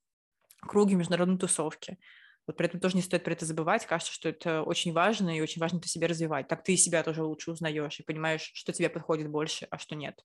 круге, 0.59 0.95
международной 0.95 1.39
тусовке. 1.39 1.97
Вот 2.45 2.57
при 2.57 2.67
этом 2.67 2.79
тоже 2.79 2.95
не 2.95 3.01
стоит 3.01 3.23
про 3.23 3.33
это 3.33 3.45
забывать. 3.45 3.85
Кажется, 3.85 4.13
что 4.13 4.29
это 4.29 4.61
очень 4.61 4.93
важно, 4.93 5.35
и 5.35 5.41
очень 5.41 5.59
важно 5.59 5.77
это 5.77 5.87
себе 5.87 6.07
развивать. 6.07 6.47
Так 6.47 6.63
ты 6.63 6.77
себя 6.77 7.01
тоже 7.01 7.23
лучше 7.23 7.51
узнаешь 7.51 7.99
и 7.99 8.03
понимаешь, 8.03 8.51
что 8.53 8.71
тебе 8.71 8.89
подходит 8.89 9.29
больше, 9.29 9.67
а 9.71 9.79
что 9.79 9.95
нет. 9.95 10.23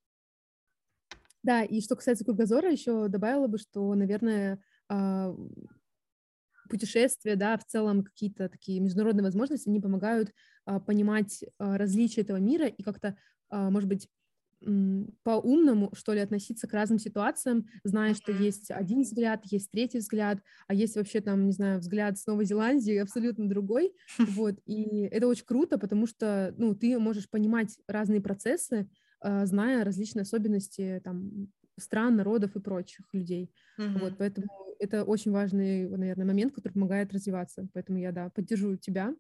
Да, 1.42 1.62
и 1.62 1.80
что 1.80 1.96
касается 1.96 2.24
кругозора, 2.24 2.70
еще 2.70 3.08
добавила 3.08 3.46
бы, 3.46 3.58
что, 3.58 3.94
наверное, 3.94 4.60
путешествия, 6.68 7.36
да, 7.36 7.56
в 7.56 7.64
целом 7.64 8.02
какие-то 8.02 8.48
такие 8.48 8.80
международные 8.80 9.24
возможности, 9.24 9.68
они 9.68 9.80
помогают 9.80 10.32
а, 10.64 10.80
понимать 10.80 11.44
а, 11.58 11.78
различия 11.78 12.22
этого 12.22 12.38
мира 12.38 12.66
и 12.66 12.82
как-то, 12.82 13.16
может 13.50 13.88
быть, 13.88 14.08
по-умному, 15.22 15.92
что 15.94 16.14
ли, 16.14 16.20
относиться 16.20 16.66
к 16.66 16.72
разным 16.72 16.98
ситуациям, 16.98 17.68
зная, 17.84 18.14
что 18.14 18.32
есть 18.32 18.70
один 18.70 19.02
взгляд, 19.02 19.42
есть 19.44 19.70
третий 19.70 19.98
взгляд, 19.98 20.38
а 20.66 20.74
есть 20.74 20.96
вообще 20.96 21.20
там, 21.20 21.44
не 21.46 21.52
знаю, 21.52 21.78
взгляд 21.78 22.18
с 22.18 22.26
Новой 22.26 22.46
Зеландии 22.46 22.96
абсолютно 22.96 23.48
другой, 23.48 23.94
вот, 24.18 24.58
и 24.64 25.02
это 25.12 25.28
очень 25.28 25.44
круто, 25.44 25.78
потому 25.78 26.06
что, 26.06 26.54
ну, 26.56 26.74
ты 26.74 26.98
можешь 26.98 27.28
понимать 27.28 27.78
разные 27.86 28.20
процессы, 28.20 28.88
зная 29.22 29.84
различные 29.84 30.22
особенности 30.22 31.00
там 31.04 31.48
стран, 31.78 32.16
народов 32.16 32.56
и 32.56 32.60
прочих 32.60 33.06
людей. 33.12 33.52
Mm-hmm. 33.78 33.98
Вот, 33.98 34.18
поэтому 34.18 34.48
это 34.78 35.04
очень 35.04 35.32
важный, 35.32 35.88
наверное, 35.88 36.26
момент, 36.26 36.54
который 36.54 36.72
помогает 36.72 37.12
развиваться. 37.12 37.68
Поэтому 37.72 37.98
я, 37.98 38.12
да, 38.12 38.30
поддержу 38.30 38.76
тебя. 38.76 39.14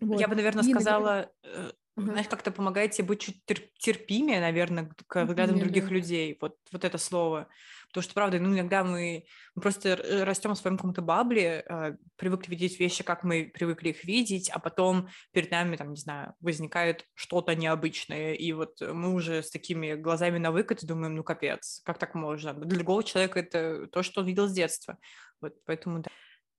Вот. 0.00 0.20
Я 0.20 0.28
бы, 0.28 0.34
наверное, 0.34 0.64
и, 0.64 0.70
сказала, 0.72 1.30
наверное... 1.42 1.72
Uh-huh. 1.96 2.04
Знаешь, 2.04 2.28
как-то 2.28 2.50
помогает 2.50 2.92
тебе 2.92 3.08
быть 3.08 3.20
чуть 3.20 3.42
терпимее, 3.78 4.40
наверное, 4.40 4.90
к 5.06 5.24
взглядам 5.24 5.58
других 5.58 5.90
людей. 5.90 6.36
Вот, 6.40 6.58
вот 6.70 6.84
это 6.84 6.98
слово. 6.98 7.48
Потому 7.88 8.02
что, 8.02 8.14
правда, 8.14 8.38
ну, 8.38 8.52
иногда 8.52 8.84
мы, 8.84 9.24
мы 9.54 9.62
просто 9.62 9.96
растем 10.26 10.50
в 10.50 10.58
своем 10.58 10.76
каком-то 10.76 11.00
бабле, 11.00 11.64
э, 11.66 11.96
привыкли 12.16 12.50
видеть 12.50 12.78
вещи, 12.78 13.02
как 13.02 13.24
мы 13.24 13.50
привыкли 13.54 13.90
их 13.90 14.04
видеть, 14.04 14.50
а 14.50 14.58
потом 14.58 15.08
перед 15.32 15.50
нами, 15.50 15.76
там, 15.76 15.90
не 15.90 15.96
знаю, 15.96 16.34
возникает 16.40 17.06
что-то 17.14 17.54
необычное, 17.54 18.34
и 18.34 18.52
вот 18.52 18.80
мы 18.82 19.14
уже 19.14 19.42
с 19.42 19.50
такими 19.50 19.94
глазами 19.94 20.36
на 20.36 20.50
выкат 20.50 20.84
думаем, 20.84 21.14
ну, 21.14 21.24
капец, 21.24 21.80
как 21.86 21.98
так 21.98 22.14
можно? 22.14 22.52
Для 22.52 22.76
другого 22.76 23.02
человека 23.02 23.40
это 23.40 23.86
то, 23.86 24.02
что 24.02 24.20
он 24.20 24.26
видел 24.26 24.48
с 24.48 24.52
детства. 24.52 24.98
Вот, 25.40 25.54
поэтому, 25.64 26.00
да. 26.00 26.10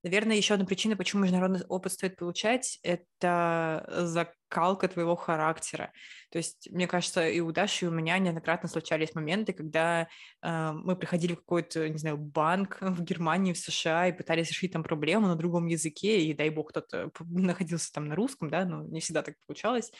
Наверное, 0.07 0.37
еще 0.37 0.53
одна 0.53 0.65
причина, 0.65 0.95
почему 0.95 1.23
международный 1.23 1.65
опыт 1.67 1.91
стоит 1.91 2.15
получать, 2.15 2.79
это 2.81 3.85
закалка 4.05 4.87
твоего 4.87 5.17
характера. 5.17 5.91
То 6.31 6.37
есть, 6.37 6.69
мне 6.71 6.87
кажется, 6.87 7.27
и 7.27 7.41
у 7.41 7.51
Даши, 7.51 7.83
и 7.83 7.87
у 7.89 7.91
меня 7.91 8.17
неоднократно 8.17 8.69
случались 8.69 9.13
моменты, 9.15 9.51
когда 9.51 10.07
э, 10.41 10.71
мы 10.71 10.95
приходили 10.95 11.33
в 11.33 11.39
какой-то, 11.39 11.89
не 11.89 11.97
знаю, 11.97 12.15
банк 12.17 12.77
в 12.81 13.03
Германии, 13.03 13.51
в 13.51 13.57
США 13.57 14.07
и 14.07 14.13
пытались 14.13 14.47
решить 14.47 14.71
там 14.71 14.81
проблему 14.81 15.27
на 15.27 15.35
другом 15.35 15.67
языке, 15.67 16.21
и, 16.21 16.33
дай 16.33 16.51
бог, 16.51 16.69
кто-то 16.69 17.11
находился 17.19 17.91
там 17.91 18.07
на 18.07 18.15
русском, 18.15 18.49
да, 18.49 18.63
но 18.63 18.83
не 18.83 19.01
всегда 19.01 19.23
так 19.23 19.35
получалось. 19.45 19.91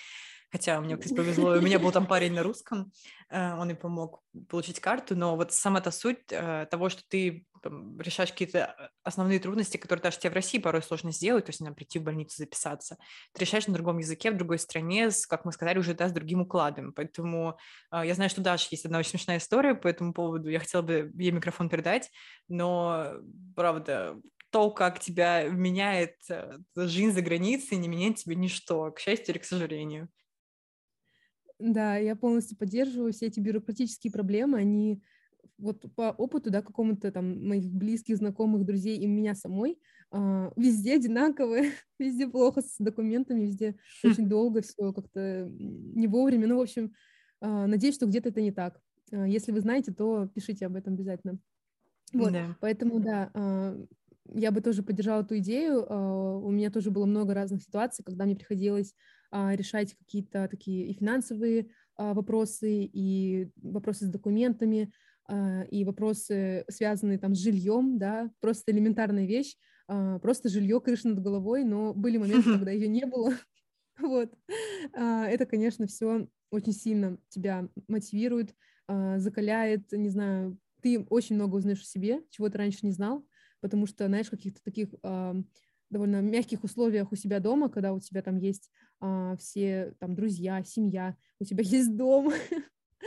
Хотя 0.50 0.80
мне, 0.80 0.96
кстати, 0.96 1.13
повезло, 1.13 1.52
у 1.52 1.62
меня 1.62 1.78
был 1.78 1.91
там 1.91 2.08
парень 2.08 2.34
на 2.34 2.43
русском, 2.43 2.93
э, 3.30 3.54
он 3.56 3.70
и 3.72 3.74
помог 3.74 4.22
получить 4.48 4.80
карту, 4.80 5.17
но 5.17 5.36
вот 5.36 5.52
сама 5.52 5.82
та 5.82 5.91
суть 5.91 6.20
э, 6.32 6.65
того, 6.72 6.88
что 6.88 7.04
ты 7.10 7.46
решаешь 7.63 8.32
какие-то 8.32 8.76
э, 8.78 8.88
основные 9.04 9.39
трудности, 9.39 9.78
которые 9.78 10.04
даже 10.04 10.20
тебе 10.20 10.32
в 10.32 10.34
России 10.34 10.60
порой 10.60 10.82
сложно 10.82 11.12
сделать, 11.12 11.46
то 11.46 11.50
есть 11.50 11.62
нам 11.62 11.76
прийти 11.76 12.00
в 12.00 12.04
больницу 12.04 12.38
записаться, 12.38 12.98
ты 13.34 13.41
решаешь 13.41 13.67
на 13.67 13.74
другом 13.74 13.98
языке, 13.98 14.32
в 14.32 14.38
другой 14.38 14.60
стране, 14.60 15.12
с, 15.12 15.26
как 15.26 15.46
мы 15.46 15.52
сказали, 15.52 15.80
уже 15.80 15.93
да, 15.93 16.10
с 16.10 16.12
другим 16.12 16.41
укладом. 16.41 16.93
Поэтому 16.93 17.58
я 17.91 18.13
знаю, 18.13 18.30
что 18.30 18.41
Даша 18.41 18.67
есть 18.72 18.86
одна 18.86 19.00
очень 19.00 19.12
смешная 19.12 19.38
история 19.38 19.76
по 19.76 19.88
этому 19.88 20.13
поводу, 20.13 20.50
я 20.50 20.60
хотела 20.60 20.82
бы 20.82 21.12
ей 21.15 21.32
микрофон 21.32 21.70
передать, 21.70 22.12
но, 22.48 23.13
правда, 23.56 24.20
то, 24.50 24.72
как 24.72 25.00
тебя 25.00 25.43
меняет 25.43 26.15
жизнь 26.76 27.12
за 27.12 27.22
границей, 27.22 27.78
не 27.78 27.88
меняет 27.88 28.17
тебе 28.17 28.36
ничто, 28.36 28.91
к 28.91 29.00
счастью 29.00 29.34
или 29.36 29.39
к 29.41 29.46
сожалению. 29.46 30.10
Да, 31.60 31.98
я 31.98 32.15
полностью 32.15 32.56
поддерживаю 32.58 33.13
все 33.13 33.28
эти 33.28 33.39
бюрократические 33.39 34.13
проблемы, 34.13 34.60
они 34.60 35.04
вот 35.57 35.86
по 35.95 36.12
опыту, 36.12 36.49
да, 36.49 36.62
какому-то 36.62 37.12
там 37.12 37.47
моих 37.47 37.71
близких, 37.71 38.17
знакомых, 38.17 38.65
друзей 38.65 38.97
и 38.97 39.07
меня 39.07 39.36
самой, 39.36 39.79
э, 40.12 40.51
везде 40.55 40.95
одинаковые, 40.95 41.71
везде 41.99 42.27
плохо 42.27 42.62
с 42.62 42.75
документами, 42.79 43.41
везде 43.41 43.75
хм. 44.03 44.12
очень 44.12 44.29
долго 44.29 44.62
все 44.62 44.93
как-то 44.93 45.47
не 45.49 46.07
вовремя. 46.07 46.47
Ну, 46.47 46.57
в 46.57 46.62
общем, 46.62 46.93
э, 47.41 47.65
надеюсь, 47.65 47.95
что 47.95 48.05
где-то 48.05 48.29
это 48.29 48.41
не 48.41 48.51
так. 48.51 48.79
Э, 49.12 49.25
если 49.27 49.51
вы 49.51 49.62
знаете, 49.62 49.93
то 49.93 50.27
пишите 50.27 50.65
об 50.65 50.75
этом 50.75 50.93
обязательно. 50.93 51.39
Вот, 52.13 52.31
да. 52.31 52.55
поэтому, 52.62 52.99
да, 52.99 53.31
э, 53.33 53.86
я 54.33 54.51
бы 54.51 54.62
тоже 54.62 54.83
поддержала 54.83 55.23
эту 55.23 55.38
идею. 55.39 55.83
Э, 55.83 56.39
у 56.43 56.51
меня 56.51 56.71
тоже 56.71 56.91
было 56.91 57.05
много 57.05 57.33
разных 57.33 57.62
ситуаций, 57.62 58.03
когда 58.03 58.25
мне 58.25 58.36
приходилось 58.36 58.93
а, 59.29 59.55
решать 59.55 59.93
какие-то 59.93 60.47
такие 60.47 60.88
и 60.88 60.93
финансовые 60.93 61.67
а, 61.95 62.13
вопросы, 62.13 62.83
и 62.83 63.49
вопросы 63.62 64.05
с 64.05 64.10
документами. 64.10 64.91
А, 65.28 65.63
и 65.63 65.84
вопросы, 65.84 66.66
связанные 66.70 67.18
там 67.18 67.36
с 67.36 67.40
жильем, 67.40 67.98
да, 67.98 68.32
просто 68.40 68.72
элементарная 68.72 69.26
вещь, 69.26 69.56
а, 69.88 70.20
просто 70.20 70.50
жилье, 70.50 70.80
крыша 70.80 71.10
над 71.10 71.22
головой, 71.22 71.63
но 71.63 71.94
были 71.94 72.18
моменты, 72.18 72.44
когда 72.58 72.72
ее 72.72 72.88
не 72.88 73.06
было. 73.06 73.34
Вот. 74.00 74.32
Это, 74.94 75.48
конечно, 75.48 75.88
все 75.88 76.28
очень 76.52 76.72
сильно 76.72 77.18
тебя 77.30 77.68
мотивирует, 77.88 78.54
закаляет, 78.88 79.92
не 79.92 80.10
знаю, 80.10 80.60
ты 80.84 81.00
очень 81.10 81.34
много 81.34 81.56
узнаешь 81.56 81.82
о 81.82 81.86
себе, 81.86 82.22
чего 82.30 82.48
ты 82.48 82.60
раньше 82.60 82.86
не 82.86 82.92
знал, 82.92 83.26
потому 83.60 83.88
что, 83.88 84.06
знаешь, 84.06 84.30
каких-то 84.30 84.62
таких 84.63 84.94
довольно 85.90 86.22
мягких 86.22 86.63
условиях 86.63 87.12
у 87.12 87.16
себя 87.16 87.40
дома, 87.40 87.70
когда 87.70 87.94
у 87.94 88.00
тебя 88.00 88.22
там 88.22 88.38
есть 88.38 88.70
а, 89.00 89.36
все 89.38 89.96
там 90.00 90.16
друзья, 90.16 90.63
семья, 90.63 91.16
у 91.40 91.46
тебя 91.46 91.63
есть 91.66 91.96
дом, 91.96 92.32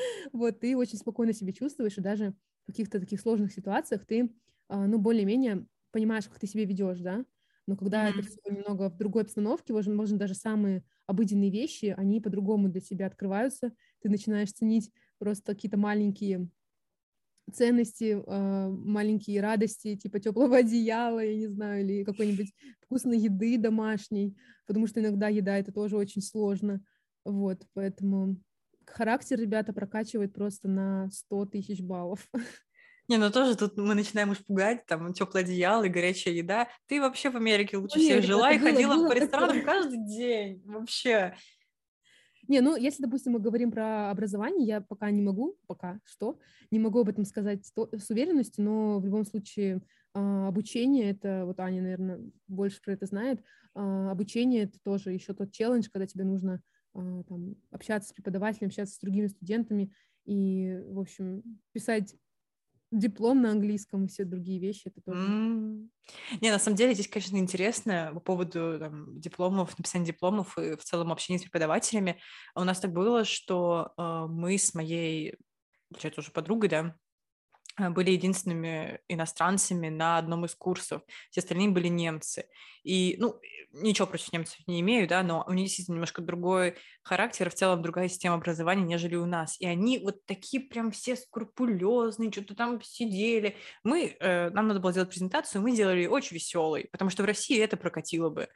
вот, 0.32 0.60
ты 0.60 0.76
очень 0.76 0.98
спокойно 0.98 1.32
себя 1.32 1.52
чувствуешь, 1.52 1.98
и 1.98 2.00
даже 2.00 2.34
в 2.64 2.66
каких-то 2.66 3.00
таких 3.00 3.20
сложных 3.20 3.52
ситуациях 3.52 4.04
ты, 4.06 4.30
а, 4.68 4.86
ну, 4.86 4.98
более-менее 4.98 5.66
понимаешь, 5.90 6.26
как 6.26 6.38
ты 6.38 6.46
себя 6.46 6.64
ведешь, 6.64 7.00
да, 7.00 7.24
но 7.66 7.76
когда 7.76 8.08
mm-hmm. 8.08 8.18
это 8.18 8.22
все 8.22 8.40
немного 8.50 8.90
в 8.90 8.96
другой 8.96 9.22
обстановке, 9.22 9.72
можно, 9.72 9.94
можно 9.94 10.18
даже 10.18 10.34
самые 10.34 10.82
обыденные 11.06 11.50
вещи, 11.50 11.94
они 11.96 12.20
по-другому 12.20 12.68
для 12.68 12.80
тебя 12.80 13.06
открываются, 13.06 13.72
ты 14.00 14.08
начинаешь 14.08 14.52
ценить 14.52 14.90
просто 15.18 15.54
какие-то 15.54 15.76
маленькие 15.76 16.48
ценности, 17.52 18.22
э, 18.24 18.68
маленькие 18.68 19.40
радости, 19.40 19.96
типа 19.96 20.20
теплого 20.20 20.56
одеяла, 20.58 21.20
я 21.20 21.36
не 21.36 21.46
знаю, 21.48 21.84
или 21.84 22.04
какой-нибудь 22.04 22.52
вкусной 22.80 23.18
еды 23.18 23.58
домашней, 23.58 24.36
потому 24.66 24.86
что 24.86 25.00
иногда 25.00 25.28
еда 25.28 25.58
это 25.58 25.72
тоже 25.72 25.96
очень 25.96 26.22
сложно. 26.22 26.82
Вот, 27.24 27.66
поэтому 27.74 28.36
характер 28.86 29.38
ребята 29.38 29.72
прокачивает 29.72 30.32
просто 30.32 30.68
на 30.68 31.10
100 31.10 31.46
тысяч 31.46 31.80
баллов. 31.80 32.28
Не, 33.08 33.16
ну 33.16 33.30
тоже 33.30 33.56
тут 33.56 33.76
мы 33.76 33.94
начинаем 33.94 34.30
уж 34.30 34.38
пугать, 34.38 34.86
там, 34.86 35.12
теплое 35.12 35.42
одеяло 35.42 35.82
и 35.82 35.88
горячая 35.88 36.34
еда. 36.34 36.68
Ты 36.86 37.00
вообще 37.00 37.30
в 37.30 37.36
Америке 37.36 37.76
лучше 37.76 37.98
Америка, 37.98 38.20
всех 38.20 38.24
жила 38.24 38.52
и 38.52 38.58
было, 38.58 38.70
ходила 38.70 38.94
было 38.94 39.08
по 39.08 39.12
ресторанам 39.14 39.48
такое. 39.48 39.64
каждый 39.64 40.06
день, 40.06 40.62
вообще. 40.64 41.34
Не, 42.46 42.60
ну, 42.60 42.76
если, 42.76 43.02
допустим, 43.02 43.32
мы 43.32 43.40
говорим 43.40 43.70
про 43.70 44.10
образование, 44.10 44.66
я 44.66 44.80
пока 44.80 45.10
не 45.10 45.22
могу, 45.22 45.56
пока 45.66 46.00
что, 46.04 46.38
не 46.70 46.78
могу 46.78 47.00
об 47.00 47.08
этом 47.08 47.24
сказать 47.24 47.64
с 47.66 48.10
уверенностью, 48.10 48.64
но 48.64 48.98
в 48.98 49.04
любом 49.04 49.24
случае 49.24 49.82
а, 50.14 50.48
обучение, 50.48 51.10
это, 51.10 51.44
вот 51.46 51.60
Аня, 51.60 51.82
наверное, 51.82 52.20
больше 52.48 52.80
про 52.82 52.92
это 52.92 53.06
знает, 53.06 53.42
а, 53.74 54.10
обучение— 54.10 54.62
это 54.64 54.78
тоже 54.82 55.12
еще 55.12 55.34
тот 55.34 55.52
челлендж, 55.52 55.88
когда 55.92 56.06
тебе 56.06 56.24
нужно 56.24 56.60
там, 56.92 57.56
общаться 57.70 58.10
с 58.10 58.12
преподавателем, 58.12 58.68
общаться 58.68 58.94
с 58.94 58.98
другими 58.98 59.26
студентами 59.26 59.92
и, 60.24 60.78
в 60.86 60.98
общем, 60.98 61.42
писать 61.72 62.16
диплом 62.90 63.42
на 63.42 63.52
английском 63.52 64.04
и 64.04 64.08
все 64.08 64.24
другие 64.24 64.58
вещи, 64.58 64.88
это 64.88 65.00
тоже... 65.00 65.20
Mm. 65.20 65.88
Не, 66.40 66.50
на 66.50 66.58
самом 66.58 66.76
деле 66.76 66.94
здесь, 66.94 67.08
конечно, 67.08 67.36
интересно 67.36 68.10
по 68.14 68.20
поводу 68.20 68.78
там, 68.78 69.20
дипломов, 69.20 69.78
написания 69.78 70.06
дипломов 70.06 70.58
и 70.58 70.76
в 70.76 70.82
целом 70.82 71.12
общения 71.12 71.38
с 71.38 71.42
преподавателями. 71.42 72.20
У 72.54 72.64
нас 72.64 72.80
так 72.80 72.92
было, 72.92 73.24
что 73.24 73.92
э, 73.96 74.26
мы 74.28 74.58
с 74.58 74.74
моей, 74.74 75.36
получается, 75.88 76.20
уже 76.20 76.32
подругой, 76.32 76.68
да, 76.68 76.96
были 77.78 78.10
единственными 78.10 79.00
иностранцами 79.08 79.88
на 79.88 80.18
одном 80.18 80.44
из 80.44 80.54
курсов. 80.54 81.02
Все 81.30 81.40
остальные 81.40 81.70
были 81.70 81.88
немцы. 81.88 82.46
И, 82.82 83.16
ну, 83.18 83.40
ничего 83.72 84.06
против 84.06 84.32
немцев 84.32 84.58
не 84.66 84.80
имею, 84.80 85.06
да, 85.08 85.22
но 85.22 85.44
у 85.46 85.52
них 85.52 85.66
действительно 85.66 85.96
немножко 85.96 86.22
другой 86.22 86.76
характер, 87.02 87.50
в 87.50 87.54
целом 87.54 87.82
другая 87.82 88.08
система 88.08 88.36
образования, 88.36 88.84
нежели 88.84 89.16
у 89.16 89.26
нас. 89.26 89.60
И 89.60 89.66
они 89.66 89.98
вот 89.98 90.24
такие 90.26 90.62
прям 90.62 90.90
все 90.90 91.16
скрупулезные, 91.16 92.32
что-то 92.32 92.54
там 92.54 92.82
сидели. 92.82 93.56
Мы, 93.84 94.16
э, 94.18 94.50
нам 94.50 94.68
надо 94.68 94.80
было 94.80 94.92
сделать 94.92 95.10
презентацию, 95.10 95.62
мы 95.62 95.72
сделали 95.72 96.06
очень 96.06 96.34
веселый, 96.34 96.88
потому 96.90 97.10
что 97.10 97.22
в 97.22 97.26
России 97.26 97.58
это 97.58 97.76
прокатило 97.76 98.30
бы. 98.30 98.48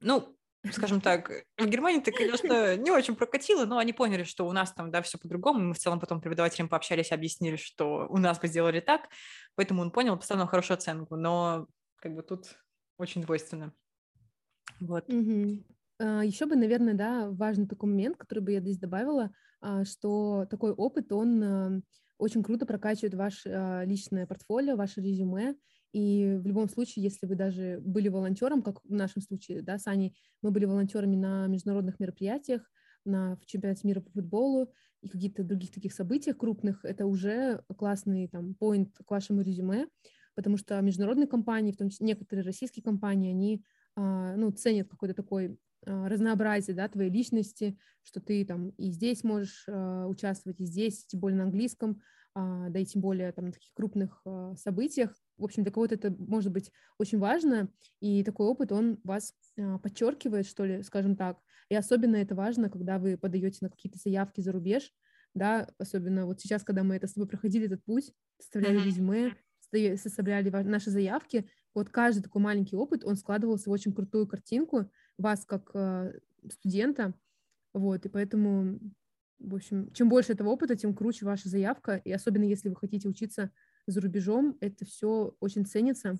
Ну, 0.00 0.37
скажем 0.72 1.00
так, 1.00 1.30
в 1.56 1.66
Германии 1.66 2.00
ты, 2.00 2.12
конечно, 2.12 2.76
не 2.76 2.90
очень 2.90 3.16
прокатило, 3.16 3.64
но 3.64 3.78
они 3.78 3.92
поняли, 3.92 4.24
что 4.24 4.46
у 4.46 4.52
нас 4.52 4.72
там, 4.72 4.90
да, 4.90 5.02
все 5.02 5.18
по-другому. 5.18 5.60
Мы 5.60 5.74
в 5.74 5.78
целом 5.78 6.00
потом 6.00 6.20
преподавателям 6.20 6.68
пообщались, 6.68 7.12
объяснили, 7.12 7.56
что 7.56 8.06
у 8.08 8.18
нас 8.18 8.38
бы 8.38 8.48
сделали 8.48 8.80
так, 8.80 9.08
поэтому 9.54 9.82
он 9.82 9.90
понял, 9.90 10.16
поставил 10.16 10.46
хорошую 10.46 10.76
оценку, 10.76 11.16
но 11.16 11.66
как 11.96 12.14
бы 12.14 12.22
тут 12.22 12.58
очень 12.98 13.22
двойственно. 13.22 13.72
Вот. 14.80 15.08
Угу. 15.08 15.64
А, 16.00 16.24
Еще 16.24 16.46
бы, 16.46 16.56
наверное, 16.56 16.94
да, 16.94 17.30
важный 17.30 17.66
такой 17.66 17.90
момент, 17.90 18.16
который 18.16 18.40
бы 18.40 18.52
я 18.52 18.60
здесь 18.60 18.78
добавила, 18.78 19.30
а, 19.60 19.84
что 19.84 20.46
такой 20.50 20.72
опыт, 20.72 21.12
он 21.12 21.42
а, 21.42 21.80
очень 22.18 22.42
круто 22.42 22.66
прокачивает 22.66 23.14
ваше 23.14 23.84
личное 23.86 24.26
портфолио, 24.26 24.76
ваше 24.76 25.00
резюме, 25.00 25.54
и 25.92 26.38
в 26.42 26.46
любом 26.46 26.68
случае, 26.68 27.02
если 27.04 27.26
вы 27.26 27.34
даже 27.34 27.80
были 27.80 28.08
волонтером, 28.08 28.62
как 28.62 28.80
в 28.84 28.92
нашем 28.92 29.22
случае, 29.22 29.62
да, 29.62 29.78
с 29.78 29.86
Аней, 29.86 30.16
мы 30.42 30.50
были 30.50 30.64
волонтерами 30.64 31.16
на 31.16 31.46
международных 31.46 31.98
мероприятиях, 32.00 32.70
на 33.04 33.36
в 33.36 33.46
чемпионате 33.46 33.86
мира 33.86 34.00
по 34.00 34.10
футболу 34.10 34.72
и 35.00 35.08
каких-то 35.08 35.44
других 35.44 35.70
таких 35.70 35.92
событиях 35.92 36.36
крупных, 36.36 36.84
это 36.84 37.06
уже 37.06 37.62
классный 37.76 38.28
там 38.28 38.54
поинт 38.54 38.96
к 38.96 39.10
вашему 39.10 39.42
резюме, 39.42 39.86
потому 40.34 40.56
что 40.56 40.80
международные 40.80 41.26
компании, 41.26 41.72
в 41.72 41.76
том 41.76 41.88
числе 41.88 42.06
некоторые 42.06 42.44
российские 42.44 42.82
компании, 42.82 43.30
они 43.30 43.64
а, 43.96 44.36
ну, 44.36 44.50
ценят 44.50 44.88
какой-то 44.88 45.14
такой 45.14 45.58
а, 45.86 46.08
разнообразие 46.08 46.76
да, 46.76 46.88
твоей 46.88 47.10
личности, 47.10 47.78
что 48.02 48.20
ты 48.20 48.44
там 48.44 48.70
и 48.70 48.90
здесь 48.90 49.24
можешь 49.24 49.64
а, 49.68 50.06
участвовать, 50.06 50.60
и 50.60 50.64
здесь, 50.64 51.06
тем 51.06 51.20
более 51.20 51.38
на 51.38 51.44
английском, 51.44 52.00
да 52.34 52.78
и 52.78 52.84
тем 52.84 53.02
более 53.02 53.32
там 53.32 53.46
на 53.46 53.52
таких 53.52 53.72
крупных 53.74 54.20
а, 54.24 54.54
событиях. 54.56 55.14
В 55.36 55.44
общем, 55.44 55.62
для 55.62 55.72
кого-то 55.72 55.94
это 55.94 56.14
может 56.18 56.52
быть 56.52 56.70
очень 56.98 57.18
важно, 57.18 57.68
и 58.00 58.22
такой 58.22 58.46
опыт, 58.46 58.72
он 58.72 59.00
вас 59.04 59.34
а, 59.58 59.78
подчеркивает, 59.78 60.46
что 60.46 60.64
ли, 60.64 60.82
скажем 60.82 61.16
так. 61.16 61.38
И 61.68 61.74
особенно 61.74 62.16
это 62.16 62.34
важно, 62.34 62.70
когда 62.70 62.98
вы 62.98 63.18
подаете 63.18 63.58
на 63.60 63.70
какие-то 63.70 63.98
заявки 63.98 64.40
за 64.40 64.52
рубеж, 64.52 64.92
да, 65.34 65.68
особенно 65.78 66.26
вот 66.26 66.40
сейчас, 66.40 66.62
когда 66.62 66.82
мы 66.82 66.96
это 66.96 67.06
с 67.06 67.14
тобой 67.14 67.28
проходили, 67.28 67.66
этот 67.66 67.84
путь, 67.84 68.12
составляли 68.38 68.78
резюме, 68.84 69.34
составляли 69.96 70.50
наши 70.50 70.90
заявки, 70.90 71.48
вот 71.74 71.90
каждый 71.90 72.22
такой 72.22 72.40
маленький 72.42 72.76
опыт, 72.76 73.04
он 73.04 73.16
складывался 73.16 73.68
в 73.68 73.72
очень 73.72 73.92
крутую 73.92 74.26
картинку 74.26 74.90
вас 75.18 75.44
как 75.44 75.70
студента, 76.50 77.14
вот, 77.74 78.06
и 78.06 78.08
поэтому 78.08 78.80
в 79.38 79.54
общем, 79.54 79.92
чем 79.92 80.08
больше 80.08 80.32
этого 80.32 80.48
опыта, 80.48 80.76
тем 80.76 80.94
круче 80.94 81.24
ваша 81.24 81.48
заявка, 81.48 81.96
и 81.96 82.12
особенно 82.12 82.44
если 82.44 82.68
вы 82.68 82.76
хотите 82.76 83.08
учиться 83.08 83.50
за 83.86 84.00
рубежом, 84.00 84.56
это 84.60 84.84
все 84.84 85.34
очень 85.40 85.64
ценится, 85.64 86.16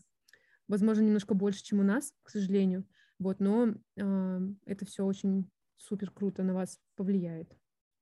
возможно, 0.68 1.02
немножко 1.02 1.34
больше, 1.34 1.62
чем 1.62 1.80
у 1.80 1.82
нас, 1.82 2.12
к 2.22 2.30
сожалению, 2.30 2.86
вот, 3.18 3.40
но 3.40 3.74
э, 3.96 4.40
это 4.66 4.86
все 4.86 5.04
очень 5.04 5.50
супер 5.76 6.10
круто 6.10 6.42
на 6.42 6.54
вас 6.54 6.78
повлияет. 6.96 7.52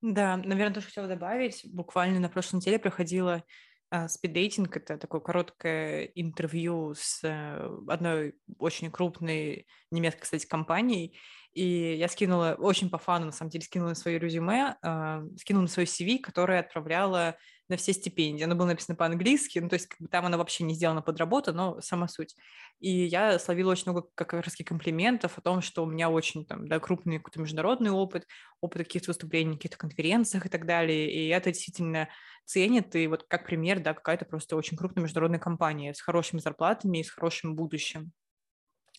Да, 0.03 0.37
наверное, 0.37 0.75
тоже 0.75 0.87
хотела 0.87 1.09
добавить, 1.09 1.63
буквально 1.73 2.21
на 2.21 2.29
прошлой 2.29 2.57
неделе 2.57 2.79
проходила 2.79 3.43
а, 3.89 4.09
спиддейтинг— 4.09 4.77
это 4.79 4.99
такое 4.99 5.21
короткое 5.21 6.05
интервью 6.15 6.95
с 6.97 7.23
э, 7.23 7.71
одной 7.87 8.35
очень 8.59 8.91
крупной 8.91 9.67
немецкой, 9.93 10.23
кстати, 10.23 10.47
компанией, 10.47 11.17
и 11.57 11.97
я 11.97 12.09
скинула, 12.09 12.55
очень 12.59 12.91
по 12.91 12.99
фану, 12.99 13.27
на 13.27 13.33
самом 13.33 13.51
деле, 13.51 13.65
скинула 13.65 13.91
на 13.91 13.95
свое 13.95 14.19
резюме, 14.19 14.77
э, 14.83 15.23
скинула 15.39 15.63
на 15.63 15.69
свое 15.69 15.87
CV, 15.87 16.19
которое 16.19 16.61
отправляла 16.61 17.37
на 17.71 17.79
все 17.79 17.95
стипендии. 17.95 18.45
Оно 18.45 18.55
было 18.55 18.67
написано 18.67 18.95
по-английски, 18.95 19.59
ну, 19.59 19.71
то 19.71 19.75
есть 19.75 19.87
как 19.87 19.99
бы, 19.99 20.09
там 20.09 20.27
оно 20.27 20.37
вообще 20.37 20.65
не 20.65 20.75
сделано 20.75 21.01
под 21.01 21.19
работу, 21.19 21.55
но 21.55 21.81
сама 21.81 22.09
суть. 22.09 22.37
И 22.79 22.91
я 22.91 23.39
словила 23.39 23.73
очень 23.73 23.91
много 23.91 24.07
как 24.15 24.35
раз 24.35 24.55
комплиментов 24.67 25.39
о 25.39 25.41
том, 25.41 25.63
что 25.63 25.83
у 25.83 25.87
меня 25.87 26.11
очень 26.11 26.45
там, 26.45 26.69
да, 26.69 26.79
крупный 26.79 27.17
какой-то 27.17 27.41
международный 27.41 27.91
опыт, 27.91 28.27
опыт 28.61 28.83
каких-то 28.85 29.11
выступлений, 29.11 29.57
каких-то 29.57 29.79
конференциях 29.79 30.45
и 30.45 30.51
так 30.51 30.67
далее. 30.67 31.11
И 31.11 31.29
это 31.29 31.51
действительно 31.51 32.11
ценит. 32.45 32.95
И 32.95 33.07
вот 33.07 33.25
как 33.29 33.47
пример, 33.47 33.81
да, 33.81 33.95
какая-то 33.95 34.27
просто 34.27 34.57
очень 34.57 34.77
крупная 34.77 35.05
международная 35.05 35.41
компания 35.41 35.95
с 35.95 36.03
хорошими 36.03 36.41
зарплатами 36.41 36.99
и 36.99 37.03
с 37.03 37.11
хорошим 37.11 37.57
будущим. 37.57 38.13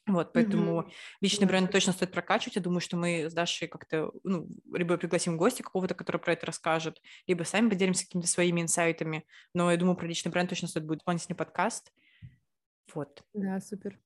Вот, 0.07 0.31
поэтому 0.31 0.81
mm-hmm. 0.81 0.91
личный 1.21 1.47
бренд 1.47 1.69
точно 1.69 1.91
стоит 1.91 2.11
прокачивать. 2.11 2.55
Я 2.55 2.61
думаю, 2.61 2.79
что 2.79 2.95
мы 2.95 3.29
с 3.29 3.33
Дашей 3.33 3.67
как-то, 3.67 4.11
ну, 4.23 4.47
либо 4.73 4.97
пригласим 4.97 5.37
гостя 5.37 5.63
какого-то, 5.63 5.95
который 5.95 6.17
про 6.17 6.33
это 6.33 6.45
расскажет, 6.45 7.01
либо 7.27 7.43
сами 7.43 7.69
поделимся 7.69 8.05
какими-то 8.05 8.29
своими 8.29 8.61
инсайтами. 8.61 9.25
Но 9.53 9.69
я 9.69 9.77
думаю, 9.77 9.97
про 9.97 10.07
личный 10.07 10.31
бренд 10.31 10.49
точно 10.49 10.69
стоит 10.69 10.85
будет 10.85 10.99
дополнительный 10.99 11.35
подкаст. 11.35 11.91
Вот. 12.93 13.21
Да, 13.33 13.59
супер. 13.59 13.99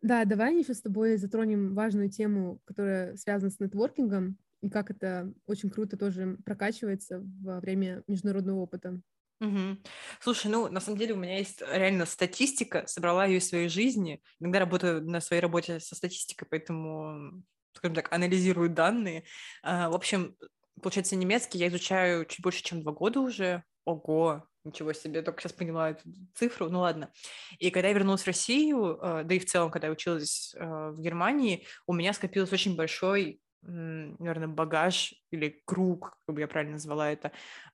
Да, 0.00 0.24
давай 0.24 0.56
еще 0.56 0.74
с 0.74 0.80
тобой 0.80 1.16
затронем 1.16 1.74
важную 1.74 2.08
тему, 2.08 2.60
которая 2.64 3.16
связана 3.16 3.50
с 3.50 3.60
нетворкингом, 3.60 4.38
и 4.62 4.70
как 4.70 4.90
это 4.90 5.32
очень 5.46 5.70
круто 5.70 5.96
тоже 5.96 6.38
прокачивается 6.44 7.22
во 7.42 7.60
время 7.60 8.02
международного 8.06 8.60
опыта. 8.60 9.00
Угу. 9.40 9.78
Слушай, 10.20 10.50
ну, 10.50 10.68
на 10.68 10.80
самом 10.80 10.98
деле 10.98 11.14
у 11.14 11.16
меня 11.16 11.38
есть 11.38 11.62
реально 11.62 12.04
статистика, 12.04 12.86
собрала 12.86 13.24
ее 13.24 13.38
из 13.38 13.48
своей 13.48 13.68
жизни. 13.68 14.22
Иногда 14.38 14.58
работаю 14.60 15.02
на 15.02 15.20
своей 15.20 15.40
работе 15.40 15.80
со 15.80 15.94
статистикой, 15.94 16.46
поэтому, 16.50 17.42
скажем 17.72 17.94
так, 17.94 18.12
анализирую 18.12 18.68
данные. 18.68 19.24
А, 19.62 19.88
в 19.88 19.94
общем, 19.94 20.36
получается, 20.82 21.16
немецкий 21.16 21.58
я 21.58 21.68
изучаю 21.68 22.26
чуть 22.26 22.42
больше, 22.42 22.62
чем 22.62 22.82
два 22.82 22.92
года 22.92 23.20
уже. 23.20 23.64
ого, 23.86 24.44
ничего 24.64 24.92
себе, 24.92 25.22
только 25.22 25.40
сейчас 25.40 25.52
поняла 25.54 25.90
эту 25.90 26.02
цифру, 26.34 26.68
ну 26.68 26.80
ладно. 26.80 27.10
И 27.58 27.70
когда 27.70 27.88
я 27.88 27.94
вернулась 27.94 28.22
в 28.22 28.26
Россию, 28.26 28.98
э, 29.02 29.24
да 29.24 29.34
и 29.34 29.38
в 29.38 29.46
целом, 29.46 29.70
когда 29.70 29.86
я 29.88 29.92
училась 29.92 30.54
э, 30.54 30.90
в 30.90 31.00
Германии, 31.00 31.66
у 31.86 31.94
меня 31.94 32.12
скопилось 32.12 32.52
очень 32.52 32.76
большой 32.76 33.40
наверное, 33.62 34.48
багаж 34.48 35.14
или 35.30 35.62
круг, 35.64 36.18
как 36.26 36.34
бы 36.34 36.40
я 36.40 36.48
правильно 36.48 36.74
назвала 36.74 37.10
это, 37.10 37.32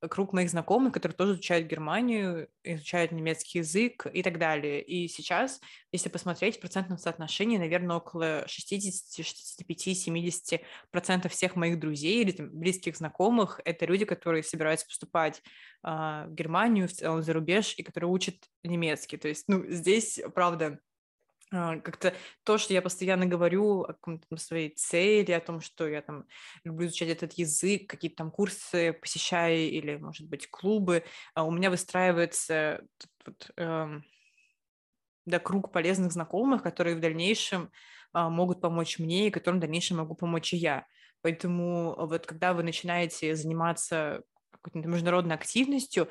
круг 0.08 0.32
моих 0.32 0.50
знакомых, 0.50 0.92
которые 0.92 1.16
тоже 1.16 1.34
изучают 1.34 1.68
Германию, 1.68 2.48
изучают 2.64 3.12
немецкий 3.12 3.58
язык 3.58 4.06
и 4.12 4.22
так 4.22 4.38
далее. 4.38 4.82
И 4.82 5.06
сейчас, 5.08 5.60
если 5.92 6.08
посмотреть 6.08 6.56
в 6.56 6.60
процентном 6.60 6.98
соотношении, 6.98 7.56
наверное, 7.56 7.96
около 7.96 8.44
60, 8.48 9.24
65, 9.24 9.96
70 9.96 10.60
процентов 10.90 11.32
всех 11.32 11.56
моих 11.56 11.78
друзей 11.78 12.22
или 12.22 12.32
там, 12.32 12.50
близких 12.50 12.96
знакомых— 12.96 13.60
это 13.64 13.86
люди, 13.86 14.04
которые 14.04 14.42
собираются 14.42 14.86
поступать 14.86 15.42
а, 15.82 16.26
в 16.26 16.34
Германию, 16.34 16.88
в 16.88 16.92
целом 16.92 17.22
за 17.22 17.32
рубеж, 17.32 17.74
и 17.76 17.82
которые 17.82 18.10
учат 18.10 18.34
немецкий. 18.64 19.16
То 19.16 19.28
есть, 19.28 19.44
ну, 19.46 19.64
здесь, 19.68 20.20
правда, 20.34 20.80
как-то 21.82 22.14
то, 22.44 22.58
что 22.58 22.74
я 22.74 22.82
постоянно 22.82 23.26
говорю 23.26 23.82
о 23.82 24.36
своей 24.36 24.70
цели, 24.70 25.32
о 25.32 25.40
том, 25.40 25.60
что 25.60 25.88
я 25.88 26.02
там 26.02 26.24
люблю 26.64 26.86
изучать 26.86 27.08
этот 27.08 27.32
язык, 27.34 27.88
какие-то 27.88 28.16
там 28.16 28.30
курсы 28.30 28.92
посещаю 28.92 29.70
или, 29.70 29.96
может 29.96 30.28
быть, 30.28 30.48
клубы, 30.48 31.04
а 31.34 31.44
у 31.44 31.50
меня 31.50 31.70
выстраивается 31.70 32.82
вот, 33.24 33.50
эм, 33.56 34.04
да, 35.26 35.38
круг 35.38 35.72
полезных 35.72 36.12
знакомых, 36.12 36.62
которые 36.62 36.96
в 36.96 37.00
дальнейшем 37.00 37.70
а, 38.12 38.30
могут 38.30 38.60
помочь 38.60 38.98
мне 38.98 39.28
и 39.28 39.30
которым 39.30 39.58
в 39.58 39.62
дальнейшем 39.62 39.98
могу 39.98 40.14
помочь 40.14 40.54
и 40.54 40.56
я. 40.56 40.86
Поэтому 41.22 41.94
вот 41.96 42.26
когда 42.26 42.54
вы 42.54 42.62
начинаете 42.62 43.34
заниматься 43.34 44.22
какой-то 44.50 44.88
международной 44.88 45.34
активностью, 45.34 46.08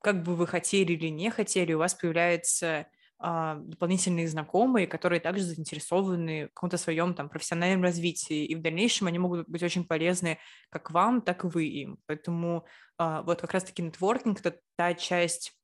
как 0.00 0.22
бы 0.22 0.36
вы 0.36 0.46
хотели 0.46 0.92
или 0.92 1.08
не 1.08 1.30
хотели, 1.30 1.72
у 1.72 1.78
вас 1.78 1.94
появляется 1.94 2.66
а, 2.76 2.86
дополнительные 3.20 4.28
знакомые, 4.28 4.86
которые 4.86 5.20
также 5.20 5.42
заинтересованы 5.42 6.46
в 6.46 6.54
каком-то 6.54 6.78
своем 6.78 7.14
там 7.14 7.28
профессиональном 7.28 7.82
развитии, 7.82 8.44
и 8.44 8.54
в 8.54 8.62
дальнейшем 8.62 9.08
они 9.08 9.18
могут 9.18 9.48
быть 9.48 9.62
очень 9.62 9.84
полезны 9.84 10.38
как 10.70 10.92
вам, 10.92 11.20
так 11.20 11.44
и 11.44 11.48
вы 11.48 11.66
им. 11.66 11.98
Поэтому 12.06 12.64
а, 12.96 13.22
вот 13.22 13.40
как 13.40 13.52
раз-таки 13.52 13.82
нетворкинг— 13.82 14.38
это 14.44 14.60
та 14.76 14.94
часть 14.94 15.58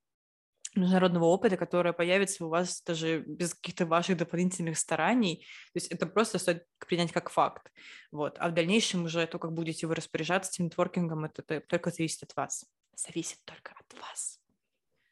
международного 0.75 1.27
опыта, 1.27 1.57
которая 1.57 1.93
появится 1.93 2.45
у 2.45 2.49
вас 2.49 2.83
даже 2.83 3.21
без 3.21 3.55
каких-то 3.55 3.87
ваших 3.87 4.17
дополнительных 4.17 4.77
стараний. 4.77 5.47
То 5.73 5.77
есть 5.77 5.89
это 5.89 6.07
просто 6.07 6.39
стоит 6.39 6.67
принять 6.79 7.13
как 7.13 7.31
факт. 7.31 7.71
Вот. 8.11 8.37
А 8.39 8.49
в 8.49 8.55
дальнейшем 8.55 9.05
уже 9.05 9.27
то, 9.27 9.39
как 9.39 9.53
будете 9.53 9.87
вы 9.87 9.95
распоряжаться 9.95 10.53
этим 10.53 10.67
нетворкингом, 10.67 11.25
это 11.25 11.61
только 11.61 11.91
зависит 11.91 12.25
от 12.25 12.37
вас. 12.37 12.67
Зависит 12.97 13.39
только 13.45 13.73
от 13.79 14.01
вас. 14.01 14.41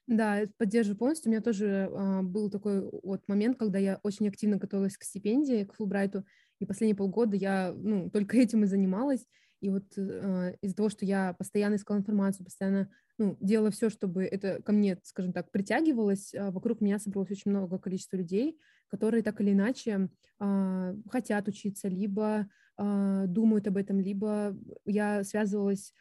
Да, 0.08 0.42
поддерживаю 0.58 0.98
полностью. 0.98 1.30
У 1.30 1.32
меня 1.32 1.40
тоже 1.42 1.88
а, 1.92 2.22
был 2.22 2.50
такой 2.50 2.88
вот 3.02 3.26
момент, 3.28 3.56
когда 3.58 3.78
я 3.78 4.00
очень 4.02 4.28
активно 4.28 4.56
готовилась 4.56 4.96
к 4.96 5.04
стипендии, 5.04 5.64
к 5.64 5.74
Фулбрайту, 5.74 6.24
и 6.58 6.66
последние 6.66 6.96
полгода 6.96 7.36
я 7.36 7.72
ну, 7.74 8.10
только 8.10 8.36
этим 8.38 8.64
и 8.64 8.66
занималась. 8.66 9.26
И 9.60 9.70
вот 9.70 9.84
э, 9.96 10.56
из-за 10.60 10.74
того, 10.74 10.88
что 10.88 11.04
я 11.06 11.34
постоянно 11.34 11.76
искала 11.76 11.98
информацию, 11.98 12.44
постоянно 12.44 12.90
ну, 13.16 13.36
делала 13.40 13.70
все, 13.70 13.90
чтобы 13.90 14.24
это 14.24 14.60
ко 14.60 14.72
мне, 14.72 14.98
скажем 15.04 15.32
так, 15.32 15.52
притягивалось, 15.52 16.34
э, 16.34 16.50
вокруг 16.50 16.80
меня 16.80 16.98
собралось 16.98 17.30
очень 17.30 17.52
много 17.52 17.78
количества 17.78 18.16
людей, 18.16 18.58
которые 18.88 19.22
так 19.22 19.40
или 19.40 19.52
иначе 19.52 20.08
э, 20.40 20.94
хотят 21.10 21.46
учиться, 21.46 21.86
либо 21.86 22.48
э, 22.78 23.24
думают 23.28 23.66
об 23.66 23.76
этом, 23.76 24.00
либо 24.00 24.56
я 24.84 25.24
связывалась 25.24 25.92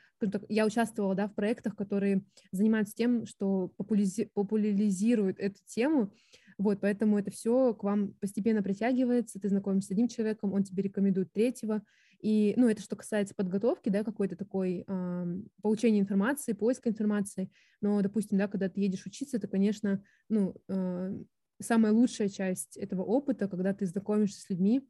я 0.49 0.65
участвовала 0.65 1.15
да, 1.15 1.27
в 1.27 1.33
проектах, 1.33 1.75
которые 1.75 2.23
занимаются 2.51 2.93
тем, 2.95 3.25
что 3.25 3.71
популяризи- 3.77 4.29
популяризируют 4.33 5.39
эту 5.39 5.59
тему, 5.65 6.13
вот, 6.57 6.79
поэтому 6.81 7.17
это 7.17 7.31
все 7.31 7.73
к 7.73 7.83
вам 7.83 8.13
постепенно 8.13 8.61
притягивается, 8.61 9.39
ты 9.39 9.49
знакомишься 9.49 9.89
с 9.89 9.91
одним 9.91 10.07
человеком, 10.07 10.53
он 10.53 10.63
тебе 10.63 10.83
рекомендует 10.83 11.31
третьего, 11.31 11.81
и, 12.19 12.53
ну, 12.55 12.69
это 12.69 12.83
что 12.83 12.95
касается 12.95 13.33
подготовки, 13.33 13.89
да, 13.89 14.03
какой-то 14.03 14.35
такой 14.35 14.85
э, 14.87 15.25
получения 15.63 15.99
информации, 15.99 16.53
поиска 16.53 16.89
информации, 16.89 17.49
но, 17.81 17.99
допустим, 18.01 18.37
да, 18.37 18.47
когда 18.47 18.69
ты 18.69 18.79
едешь 18.81 19.05
учиться, 19.07 19.37
это, 19.37 19.47
конечно, 19.47 20.03
ну, 20.29 20.55
э, 20.67 21.19
самая 21.59 21.91
лучшая 21.91 22.29
часть 22.29 22.77
этого 22.77 23.01
опыта, 23.01 23.47
когда 23.47 23.73
ты 23.73 23.87
знакомишься 23.87 24.41
с 24.41 24.49
людьми 24.49 24.87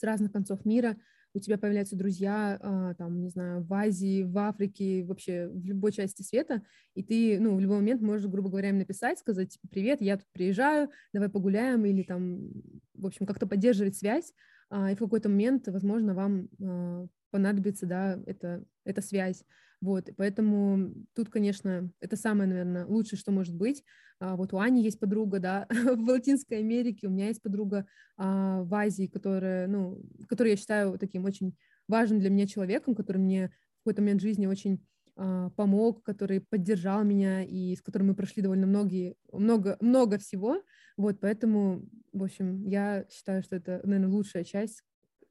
с 0.00 0.02
разных 0.02 0.32
концов 0.32 0.64
мира, 0.64 0.96
у 1.32 1.38
тебя 1.38 1.58
появляются 1.58 1.96
друзья, 1.96 2.58
а, 2.60 2.94
там, 2.94 3.20
не 3.20 3.28
знаю, 3.28 3.62
в 3.62 3.72
Азии, 3.72 4.24
в 4.24 4.36
Африке, 4.38 5.04
вообще 5.04 5.48
в 5.48 5.64
любой 5.64 5.92
части 5.92 6.22
света, 6.22 6.62
и 6.94 7.04
ты, 7.04 7.38
ну, 7.38 7.54
в 7.54 7.60
любой 7.60 7.76
момент 7.76 8.02
можешь, 8.02 8.26
грубо 8.26 8.48
говоря, 8.48 8.70
им 8.70 8.78
написать, 8.78 9.18
сказать, 9.18 9.50
типа, 9.50 9.68
привет, 9.70 10.00
я 10.00 10.16
тут 10.16 10.26
приезжаю, 10.32 10.90
давай 11.12 11.28
погуляем, 11.28 11.84
или 11.84 12.02
там, 12.02 12.50
в 12.94 13.06
общем, 13.06 13.26
как-то 13.26 13.46
поддерживать 13.46 13.96
связь, 13.96 14.32
а, 14.70 14.90
и 14.90 14.94
в 14.94 14.98
какой-то 14.98 15.28
момент, 15.28 15.68
возможно, 15.68 16.14
вам 16.14 16.48
а, 16.60 17.06
понадобится, 17.30 17.86
да, 17.86 18.18
эта, 18.26 18.64
эта 18.84 19.00
связь. 19.00 19.44
Вот, 19.80 20.10
поэтому 20.16 20.92
тут, 21.14 21.30
конечно, 21.30 21.90
это 22.00 22.16
самое, 22.16 22.48
наверное, 22.48 22.84
лучшее, 22.84 23.18
что 23.18 23.32
может 23.32 23.54
быть. 23.54 23.82
А, 24.18 24.36
вот 24.36 24.52
у 24.52 24.58
Ани 24.58 24.82
есть 24.82 25.00
подруга, 25.00 25.38
да, 25.38 25.66
в 25.70 26.08
Латинской 26.08 26.58
Америке, 26.58 27.06
у 27.06 27.10
меня 27.10 27.28
есть 27.28 27.40
подруга 27.40 27.86
а, 28.18 28.62
в 28.62 28.74
Азии, 28.74 29.06
которая, 29.06 29.66
ну, 29.68 30.02
которую 30.28 30.50
я 30.52 30.56
считаю 30.56 30.98
таким 30.98 31.24
очень 31.24 31.56
важным 31.88 32.20
для 32.20 32.28
меня 32.28 32.46
человеком, 32.46 32.94
который 32.94 33.18
мне 33.18 33.48
в 33.48 33.84
какой-то 33.84 34.02
момент 34.02 34.20
жизни 34.20 34.46
очень 34.46 34.84
а, 35.16 35.48
помог, 35.50 36.02
который 36.02 36.40
поддержал 36.42 37.02
меня 37.02 37.42
и 37.42 37.74
с 37.74 37.80
которым 37.80 38.08
мы 38.08 38.14
прошли 38.14 38.42
довольно 38.42 38.66
многие, 38.66 39.16
много, 39.32 39.78
много 39.80 40.18
всего. 40.18 40.62
Вот, 40.98 41.20
поэтому, 41.20 41.88
в 42.12 42.22
общем, 42.22 42.66
я 42.66 43.06
считаю, 43.10 43.42
что 43.42 43.56
это, 43.56 43.80
наверное, 43.84 44.10
лучшая 44.10 44.44
часть 44.44 44.82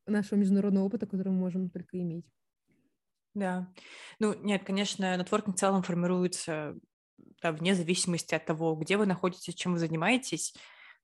нашего 0.07 0.39
международного 0.39 0.85
опыта, 0.85 1.05
который 1.05 1.29
мы 1.29 1.39
можем 1.39 1.69
только 1.69 1.99
иметь. 2.01 2.25
Да. 3.39 3.73
Ну, 4.19 4.33
нет, 4.33 4.63
конечно, 4.65 5.15
нетворкинг 5.17 5.55
в 5.55 5.59
целом 5.59 5.83
формируется 5.83 6.75
да, 7.41 7.51
вне 7.51 7.75
зависимости 7.75 8.35
от 8.35 8.45
того, 8.45 8.75
где 8.75 8.97
вы 8.97 9.05
находитесь, 9.05 9.55
чем 9.55 9.73
вы 9.73 9.79
занимаетесь. 9.79 10.53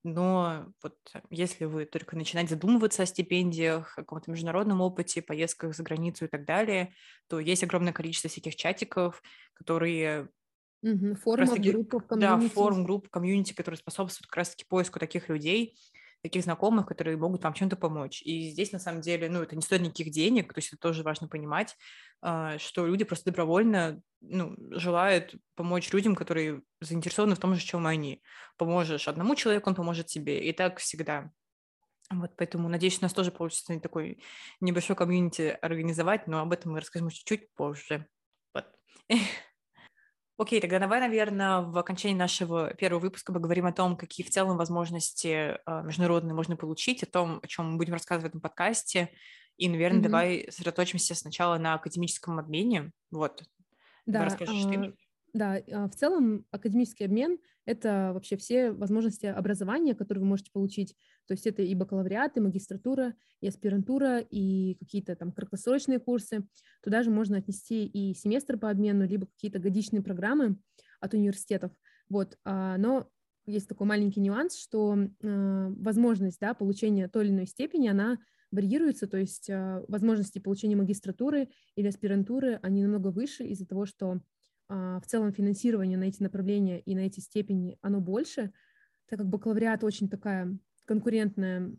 Но 0.04 0.66
вот 0.82 0.96
если 1.30 1.64
вы 1.64 1.84
только 1.86 2.16
начинаете 2.16 2.54
задумываться 2.54 3.02
о 3.02 3.06
стипендиях, 3.06 3.94
о 3.98 4.02
каком-то 4.02 4.30
международном 4.30 4.80
опыте, 4.80 5.22
поездках 5.22 5.74
за 5.74 5.82
границу 5.82 6.26
и 6.26 6.28
так 6.28 6.44
далее, 6.44 6.94
то 7.28 7.40
есть 7.40 7.64
огромное 7.64 7.92
количество 7.92 8.30
всяких 8.30 8.54
чатиков, 8.56 9.22
которые 9.54 10.28
Угу, 10.82 11.14
форумов, 11.16 11.60
группов, 11.64 12.02
Да, 12.14 12.38
форум, 12.38 12.84
групп, 12.84 13.08
комьюнити, 13.10 13.52
которые 13.52 13.78
способствуют 13.78 14.26
как 14.28 14.36
раз-таки 14.38 14.64
поиску 14.68 14.98
таких 14.98 15.28
людей, 15.28 15.76
таких 16.26 16.42
знакомых, 16.42 16.86
которые 16.86 17.16
могут 17.16 17.44
вам 17.44 17.54
чем-то 17.54 17.76
помочь. 17.76 18.20
И 18.22 18.50
здесь, 18.50 18.72
на 18.72 18.80
самом 18.80 19.00
деле, 19.00 19.28
ну, 19.30 19.42
это 19.42 19.54
не 19.54 19.62
стоит 19.62 19.82
никаких 19.82 20.10
денег, 20.10 20.52
то 20.52 20.58
есть 20.58 20.72
это 20.72 20.78
тоже 20.78 21.04
важно 21.04 21.28
понимать, 21.28 21.76
а, 22.20 22.58
что 22.58 22.84
люди 22.86 23.04
просто 23.04 23.30
добровольно 23.30 24.02
ну, 24.20 24.56
желают 24.72 25.36
помочь 25.54 25.92
людям, 25.92 26.16
которые 26.16 26.62
заинтересованы 26.80 27.36
в 27.36 27.38
том 27.38 27.54
же, 27.54 27.60
чем 27.60 27.86
они. 27.86 28.22
Поможешь 28.56 29.06
одному 29.06 29.36
человеку, 29.36 29.70
он 29.70 29.76
поможет 29.76 30.06
тебе. 30.06 30.44
И 30.48 30.52
так 30.52 30.78
всегда. 30.78 31.30
Вот 32.10 32.32
поэтому, 32.36 32.68
надеюсь, 32.68 32.98
у 33.00 33.02
нас 33.02 33.12
тоже 33.12 33.30
получится 33.30 33.78
такой 33.80 34.20
небольшой 34.60 34.96
комьюнити 34.96 35.56
организовать, 35.62 36.26
но 36.26 36.40
об 36.40 36.52
этом 36.52 36.72
мы 36.72 36.80
расскажем 36.80 37.10
чуть-чуть 37.10 37.52
позже. 37.54 38.06
Вот. 38.52 38.66
Окей, 40.38 40.60
тогда 40.60 40.78
давай, 40.78 41.00
наверное, 41.00 41.62
в 41.62 41.78
окончании 41.78 42.16
нашего 42.16 42.74
первого 42.74 43.00
выпуска 43.00 43.32
поговорим 43.32 43.64
о 43.64 43.72
том, 43.72 43.96
какие 43.96 44.26
в 44.26 44.30
целом 44.30 44.58
возможности 44.58 45.28
э, 45.28 45.82
международные 45.82 46.34
можно 46.34 46.56
получить, 46.56 47.02
о 47.02 47.06
том, 47.06 47.40
о 47.42 47.46
чем 47.46 47.72
мы 47.72 47.76
будем 47.78 47.94
рассказывать 47.94 48.24
в 48.24 48.28
этом 48.28 48.40
подкасте. 48.42 49.10
И, 49.56 49.68
наверное, 49.68 50.00
mm-hmm. 50.00 50.02
давай 50.02 50.46
сосредоточимся 50.50 51.14
сначала 51.14 51.56
на 51.56 51.74
академическом 51.74 52.38
обмене. 52.38 52.92
Вот. 53.10 53.44
Да, 54.04 54.26
расскажешь 54.26 54.64
ты. 54.64 54.94
Да, 55.36 55.60
а, 55.70 55.86
в 55.86 55.94
целом 55.94 56.46
академический 56.50 57.04
обмен— 57.04 57.38
это 57.66 58.12
вообще 58.14 58.38
все 58.38 58.72
возможности 58.72 59.26
образования, 59.26 59.94
которые 59.94 60.22
вы 60.22 60.28
можете 60.28 60.50
получить. 60.50 60.96
То 61.26 61.32
есть 61.32 61.46
это 61.46 61.60
и 61.60 61.74
бакалавриат, 61.74 62.38
и 62.38 62.40
магистратура, 62.40 63.12
и 63.42 63.48
аспирантура, 63.48 64.20
и 64.20 64.76
какие-то 64.76 65.14
там 65.14 65.32
краткосрочные 65.32 65.98
курсы. 65.98 66.46
Туда 66.82 67.02
же 67.02 67.10
можно 67.10 67.36
отнести 67.36 67.84
и 67.84 68.14
семестр 68.14 68.56
по 68.56 68.70
обмену, 68.70 69.06
либо 69.06 69.26
какие-то 69.26 69.58
годичные 69.58 70.00
программы 70.00 70.56
от 71.00 71.12
университетов. 71.12 71.70
Вот, 72.08 72.38
а, 72.46 72.78
но 72.78 73.06
есть 73.44 73.68
такой 73.68 73.86
маленький 73.86 74.20
нюанс, 74.20 74.56
что 74.56 74.96
э, 74.96 75.68
возможность 75.76 76.40
да, 76.40 76.54
получения 76.54 77.08
той 77.08 77.26
или 77.26 77.32
иной 77.32 77.46
степени, 77.46 77.88
она 77.88 78.18
варьируется, 78.50 79.06
то 79.06 79.18
есть 79.18 79.50
возможности 79.88 80.38
получения 80.38 80.76
магистратуры 80.76 81.50
или 81.74 81.88
аспирантуры, 81.88 82.58
они 82.62 82.82
намного 82.82 83.08
выше 83.08 83.44
из-за 83.44 83.66
того, 83.66 83.86
что 83.86 84.12
а, 84.12 84.20
в 84.68 85.02
целом 85.06 85.32
финансирование 85.32 85.98
на 85.98 86.04
эти 86.04 86.22
направления 86.22 86.80
и 86.80 86.94
на 86.94 87.00
эти 87.00 87.20
степени, 87.20 87.78
оно 87.82 88.00
больше, 88.00 88.52
так 89.08 89.20
как 89.20 89.28
бакалавриат 89.28 89.84
очень 89.84 90.08
такая 90.08 90.58
конкурентная, 90.84 91.72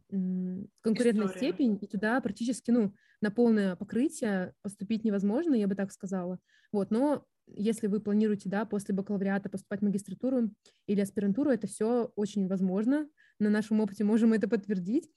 конкурентная 0.82 1.28
История. 1.28 1.30
степень, 1.30 1.78
и 1.82 1.88
туда 1.88 2.20
практически, 2.22 2.72
ну, 2.72 2.94
на 3.22 3.32
полное 3.32 3.76
покрытие 3.76 4.54
поступить 4.62 5.04
невозможно, 5.04 5.56
я 5.56 5.68
бы 5.68 5.76
так 5.76 5.92
сказала. 5.92 6.40
Вот, 6.72 6.92
но 6.92 7.26
если 7.48 7.88
вы 7.88 8.02
планируете, 8.02 8.50
да, 8.50 8.66
после 8.66 8.94
бакалавриата 8.94 9.50
поступать 9.50 9.80
в 9.80 9.84
магистратуру 9.86 10.52
или 10.86 11.00
аспирантуру, 11.00 11.50
это 11.50 11.68
все 11.68 12.12
очень 12.16 12.48
возможно. 12.48 13.08
На 13.40 13.50
нашем 13.50 13.80
опыте 13.80 14.04
можем 14.04 14.34
это 14.34 14.50
подтвердить. 14.50 15.10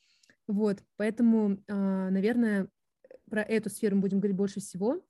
Вот, 0.47 0.83
поэтому, 0.97 1.59
а, 1.69 2.11
наверное, 2.11 2.69
про 3.29 3.43
эту 3.43 3.71
сферу 3.71 3.97
мы 3.97 4.03
будем 4.03 4.19
говорить 4.19 4.37
больше 4.37 4.61
всего. 4.61 5.03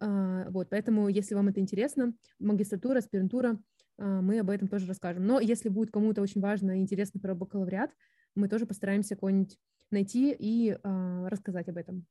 А, 0.00 0.48
вот, 0.50 0.70
поэтому, 0.70 1.08
если 1.08 1.34
вам 1.34 1.48
это 1.48 1.60
интересно, 1.60 2.14
магистратура, 2.38 2.98
аспирантура, 2.98 3.58
а, 3.98 4.20
мы 4.20 4.38
об 4.38 4.50
этом 4.50 4.68
тоже 4.68 4.86
расскажем. 4.86 5.26
Но 5.26 5.40
если 5.40 5.68
будет 5.68 5.90
кому-то 5.90 6.22
очень 6.22 6.40
важно 6.40 6.78
и 6.78 6.82
интересно 6.82 7.20
про 7.20 7.34
бакалавриат, 7.34 7.90
мы 8.34 8.48
тоже 8.48 8.66
постараемся 8.66 9.16
кого-нибудь 9.16 9.58
найти 9.90 10.36
и 10.38 10.76
рассказать 10.82 11.68
об 11.68 11.78
этом. 11.78 12.06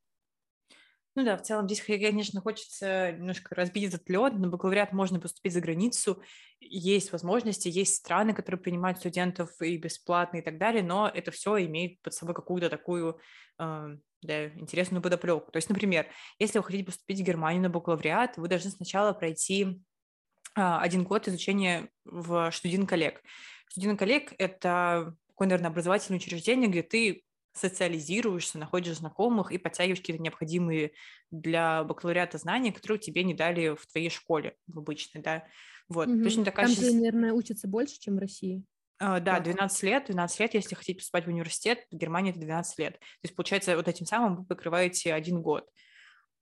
Ну 1.14 1.24
да, 1.24 1.36
в 1.36 1.42
целом 1.42 1.66
здесь, 1.66 1.80
конечно, 1.82 2.40
хочется 2.40 3.12
немножко 3.12 3.54
разбить 3.54 3.92
этот 3.92 4.08
лед. 4.08 4.34
На 4.34 4.48
бакалавриат 4.48 4.92
можно 4.92 5.18
поступить 5.18 5.52
за 5.52 5.60
границу. 5.60 6.22
Есть 6.60 7.10
возможности, 7.12 7.68
есть 7.68 7.96
страны, 7.96 8.34
которые 8.34 8.60
принимают 8.60 8.98
студентов 8.98 9.50
и 9.60 9.76
бесплатно 9.78 10.38
и 10.38 10.42
так 10.42 10.58
далее, 10.58 10.82
но 10.82 11.10
это 11.12 11.30
все 11.30 11.64
имеет 11.64 12.00
под 12.02 12.14
собой 12.14 12.34
какую-то 12.34 12.68
такую 12.68 13.18
да, 14.22 14.48
интересную 14.48 15.02
подоплеку. 15.02 15.50
То 15.50 15.56
есть, 15.56 15.68
например, 15.68 16.06
если 16.38 16.58
вы 16.58 16.64
хотите 16.64 16.84
поступить 16.84 17.20
в 17.20 17.24
Германию 17.24 17.62
на 17.62 17.70
бакалавриат, 17.70 18.36
вы 18.36 18.48
должны 18.48 18.70
сначала 18.70 19.12
пройти 19.12 19.64
э, 19.64 20.60
один 20.60 21.04
год 21.04 21.28
изучения 21.28 21.88
в 22.04 22.50
студент-коллег. 22.52 23.22
Студент-коллег– 23.70 24.32
это 24.38 25.14
такое, 25.28 25.48
наверное, 25.48 25.70
образовательное 25.70 26.18
учреждение, 26.18 26.68
где 26.68 26.82
ты 26.82 27.24
социализируешься, 27.52 28.58
находишь 28.58 28.98
знакомых 28.98 29.52
и 29.52 29.58
подтягиваешь 29.58 30.00
какие-то 30.00 30.22
необходимые 30.22 30.92
для 31.30 31.84
бакалавриата 31.84 32.38
знания, 32.38 32.72
которые 32.72 32.98
тебе 32.98 33.24
не 33.24 33.34
дали 33.34 33.74
в 33.74 33.86
твоей 33.86 34.10
школе, 34.10 34.56
в 34.66 34.78
обычной, 34.78 35.22
да. 35.22 35.44
Вот, 35.88 36.08
угу. 36.08 36.22
точно 36.22 36.44
такая... 36.44 36.66
Там, 36.66 36.74
же, 36.74 36.92
наверное, 36.92 37.32
учатся 37.32 37.66
больше, 37.66 37.98
чем 37.98 38.16
в 38.16 38.18
России. 38.18 38.64
Uh, 39.00 39.20
да, 39.20 39.38
12 39.38 39.82
лет, 39.84 40.06
12 40.06 40.40
лет, 40.40 40.54
если 40.54 40.74
хотите 40.74 40.98
поступать 40.98 41.24
в 41.24 41.28
университет, 41.28 41.86
в 41.92 41.96
Германии 41.96 42.30
это 42.30 42.40
12 42.40 42.78
лет. 42.80 42.98
То 42.98 43.06
есть, 43.22 43.36
получается, 43.36 43.76
вот 43.76 43.86
этим 43.86 44.06
самым 44.06 44.36
вы 44.36 44.44
покрываете 44.44 45.14
один 45.14 45.40
год. 45.40 45.68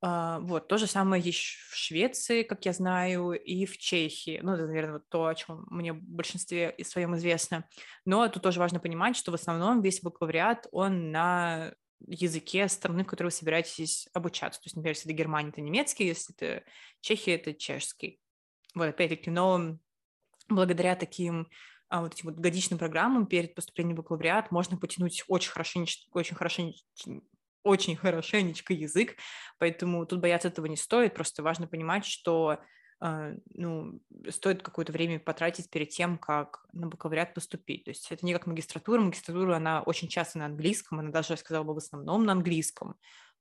Uh, 0.02 0.40
вот, 0.40 0.68
то 0.68 0.78
же 0.78 0.86
самое 0.86 1.22
есть 1.22 1.40
в 1.40 1.76
Швеции, 1.76 2.44
как 2.44 2.64
я 2.64 2.72
знаю, 2.72 3.32
и 3.32 3.66
в 3.66 3.76
Чехии. 3.76 4.40
Ну, 4.42 4.54
это, 4.54 4.66
наверное, 4.66 4.94
вот 4.94 5.08
то, 5.08 5.26
о 5.26 5.34
чем 5.34 5.66
мне 5.68 5.92
в 5.92 6.00
большинстве 6.00 6.74
и 6.76 6.82
своем 6.82 7.14
известно. 7.16 7.68
Но 8.06 8.26
тут 8.28 8.42
тоже 8.42 8.58
важно 8.58 8.80
понимать, 8.80 9.16
что 9.16 9.32
в 9.32 9.34
основном 9.34 9.82
весь 9.82 10.00
бакалавриат, 10.00 10.66
он 10.72 11.10
на 11.10 11.74
языке 12.06 12.68
страны, 12.68 13.04
в 13.04 13.06
которой 13.06 13.28
вы 13.28 13.32
собираетесь 13.32 14.08
обучаться. 14.14 14.60
То 14.60 14.66
есть, 14.66 14.76
например, 14.76 14.94
если 14.94 15.10
это 15.10 15.18
Германия, 15.18 15.50
это 15.50 15.60
немецкий, 15.60 16.06
если 16.06 16.34
это 16.34 16.64
Чехия, 17.00 17.34
это 17.34 17.54
чешский. 17.54 18.20
Вот, 18.74 18.88
опять-таки, 18.88 19.30
но 19.30 19.78
благодаря 20.48 20.96
таким 20.96 21.48
а, 21.88 22.02
вот 22.02 22.14
этим 22.14 22.30
вот 22.30 22.38
годичным 22.38 22.78
программам 22.78 23.26
перед 23.26 23.54
поступлением 23.54 23.96
в 23.96 24.00
бакалавриат 24.00 24.50
можно 24.50 24.76
потянуть 24.76 25.24
очень 25.28 25.50
хорошенечко, 25.50 26.08
очень 26.12 26.34
хорошенечко, 26.34 26.86
очень 27.62 27.96
хорошенечко 27.96 28.72
язык, 28.72 29.16
поэтому 29.58 30.06
тут 30.06 30.20
бояться 30.20 30.48
этого 30.48 30.66
не 30.66 30.76
стоит, 30.76 31.14
просто 31.14 31.42
важно 31.42 31.66
понимать, 31.66 32.04
что 32.04 32.58
э, 33.00 33.36
ну, 33.54 34.00
стоит 34.30 34.62
какое-то 34.62 34.92
время 34.92 35.20
потратить 35.20 35.70
перед 35.70 35.90
тем, 35.90 36.18
как 36.18 36.64
на 36.72 36.88
бакалавриат 36.88 37.34
поступить. 37.34 37.84
То 37.84 37.90
есть 37.90 38.10
это 38.10 38.24
не 38.24 38.32
как 38.32 38.46
магистратура. 38.46 39.00
Магистратура, 39.00 39.56
она 39.56 39.82
очень 39.82 40.08
часто 40.08 40.38
на 40.38 40.46
английском, 40.46 41.00
она 41.00 41.10
даже, 41.10 41.34
я 41.34 41.36
сказала 41.36 41.64
бы, 41.64 41.74
в 41.74 41.78
основном 41.78 42.24
на 42.24 42.32
английском. 42.32 42.96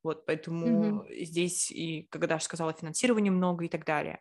Вот, 0.06 0.24
поэтому 0.24 1.02
mm-hmm. 1.02 1.24
здесь 1.24 1.68
и, 1.72 2.06
когда 2.12 2.34
я 2.34 2.40
сказала, 2.40 2.72
финансирования 2.72 3.32
много 3.32 3.64
и 3.64 3.68
так 3.68 3.84
далее. 3.84 4.20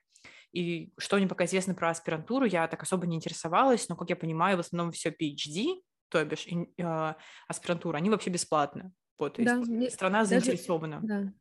И 0.52 0.92
что 0.98 1.18
мне 1.18 1.28
пока 1.28 1.46
известно 1.46 1.76
про 1.76 1.92
аспирантуру, 1.92 2.46
я 2.46 2.68
так 2.68 2.82
особо 2.82 3.06
не 3.06 3.18
интересовалась, 3.18 3.88
но, 3.88 3.96
как 3.96 4.10
я 4.10 4.16
понимаю, 4.16 4.58
в 4.58 4.62
основном 4.62 4.92
все 4.92 5.10
PhD, 5.10 5.76
то 6.10 6.26
бишь 6.26 6.48
э, 6.48 7.14
аспирантура, 7.48 7.98
они 7.98 8.10
вообще 8.10 8.32
бесплатны. 8.32 8.94
Вот, 9.20 9.36
то 9.36 9.44
да, 9.44 9.62
страна 9.92 10.24
даже, 10.24 10.30
заинтересована. 10.30 11.02
Да. 11.04 11.34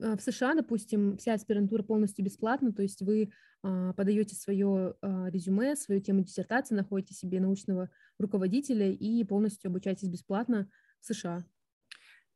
А, 0.00 0.16
в 0.16 0.20
США, 0.22 0.54
допустим, 0.54 1.16
вся 1.16 1.34
аспирантура 1.34 1.84
полностью 1.84 2.24
бесплатна, 2.24 2.72
то 2.72 2.82
есть 2.82 3.00
вы 3.00 3.30
а, 3.62 3.92
подаете 3.92 4.34
свое 4.34 4.96
а, 5.02 5.30
резюме, 5.30 5.76
свою 5.76 6.00
тему 6.00 6.24
диссертации, 6.24 6.74
находите 6.74 7.14
себе 7.14 7.38
научного 7.38 7.90
руководителя 8.18 8.90
и 8.90 9.22
полностью 9.22 9.68
обучаетесь 9.68 10.08
бесплатно 10.08 10.68
в 11.00 11.06
США. 11.06 11.44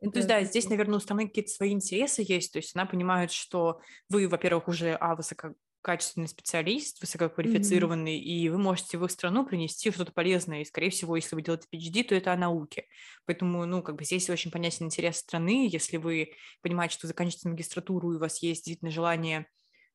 Это... 0.01 0.13
То 0.13 0.19
есть, 0.19 0.29
да, 0.29 0.45
здесь, 0.45 0.69
наверное, 0.69 0.99
у 0.99 1.01
страны 1.01 1.27
какие-то 1.27 1.51
свои 1.51 1.73
интересы 1.73 2.25
есть, 2.27 2.53
то 2.53 2.59
есть 2.59 2.75
она 2.75 2.87
понимает, 2.87 3.33
что 3.33 3.81
вы, 4.09 4.29
во-первых, 4.29 4.69
уже, 4.69 4.95
а, 4.95 5.17
высоко 5.17 5.55
качественный 5.81 6.29
специалист, 6.29 7.01
высококвалифицированный, 7.01 8.19
mm-hmm. 8.19 8.23
и 8.23 8.49
вы 8.49 8.59
можете 8.59 8.99
в 8.99 9.05
их 9.05 9.11
страну 9.11 9.47
принести 9.47 9.91
что-то 9.91 10.13
полезное. 10.13 10.61
И, 10.63 10.65
скорее 10.65 10.91
всего, 10.91 11.17
если 11.17 11.35
вы 11.35 11.43
делаете 11.43 11.67
PhD, 11.73 12.05
то 12.05 12.15
это 12.15 12.33
о 12.33 12.37
науке. 12.37 12.85
Поэтому, 13.27 13.65
ну, 13.65 13.83
как 13.83 13.97
бы 13.97 14.05
здесь 14.05 14.29
очень 14.29 14.51
понятен 14.51 14.87
интерес 14.87 15.19
страны. 15.19 15.69
Если 15.71 15.97
вы 15.97 16.33
понимаете, 16.63 16.95
что 16.95 17.07
заканчиваете 17.07 17.49
магистратуру, 17.49 18.13
и 18.13 18.17
у 18.17 18.19
вас 18.19 18.43
есть 18.43 18.65
действительно 18.65 18.91
желание 18.91 19.47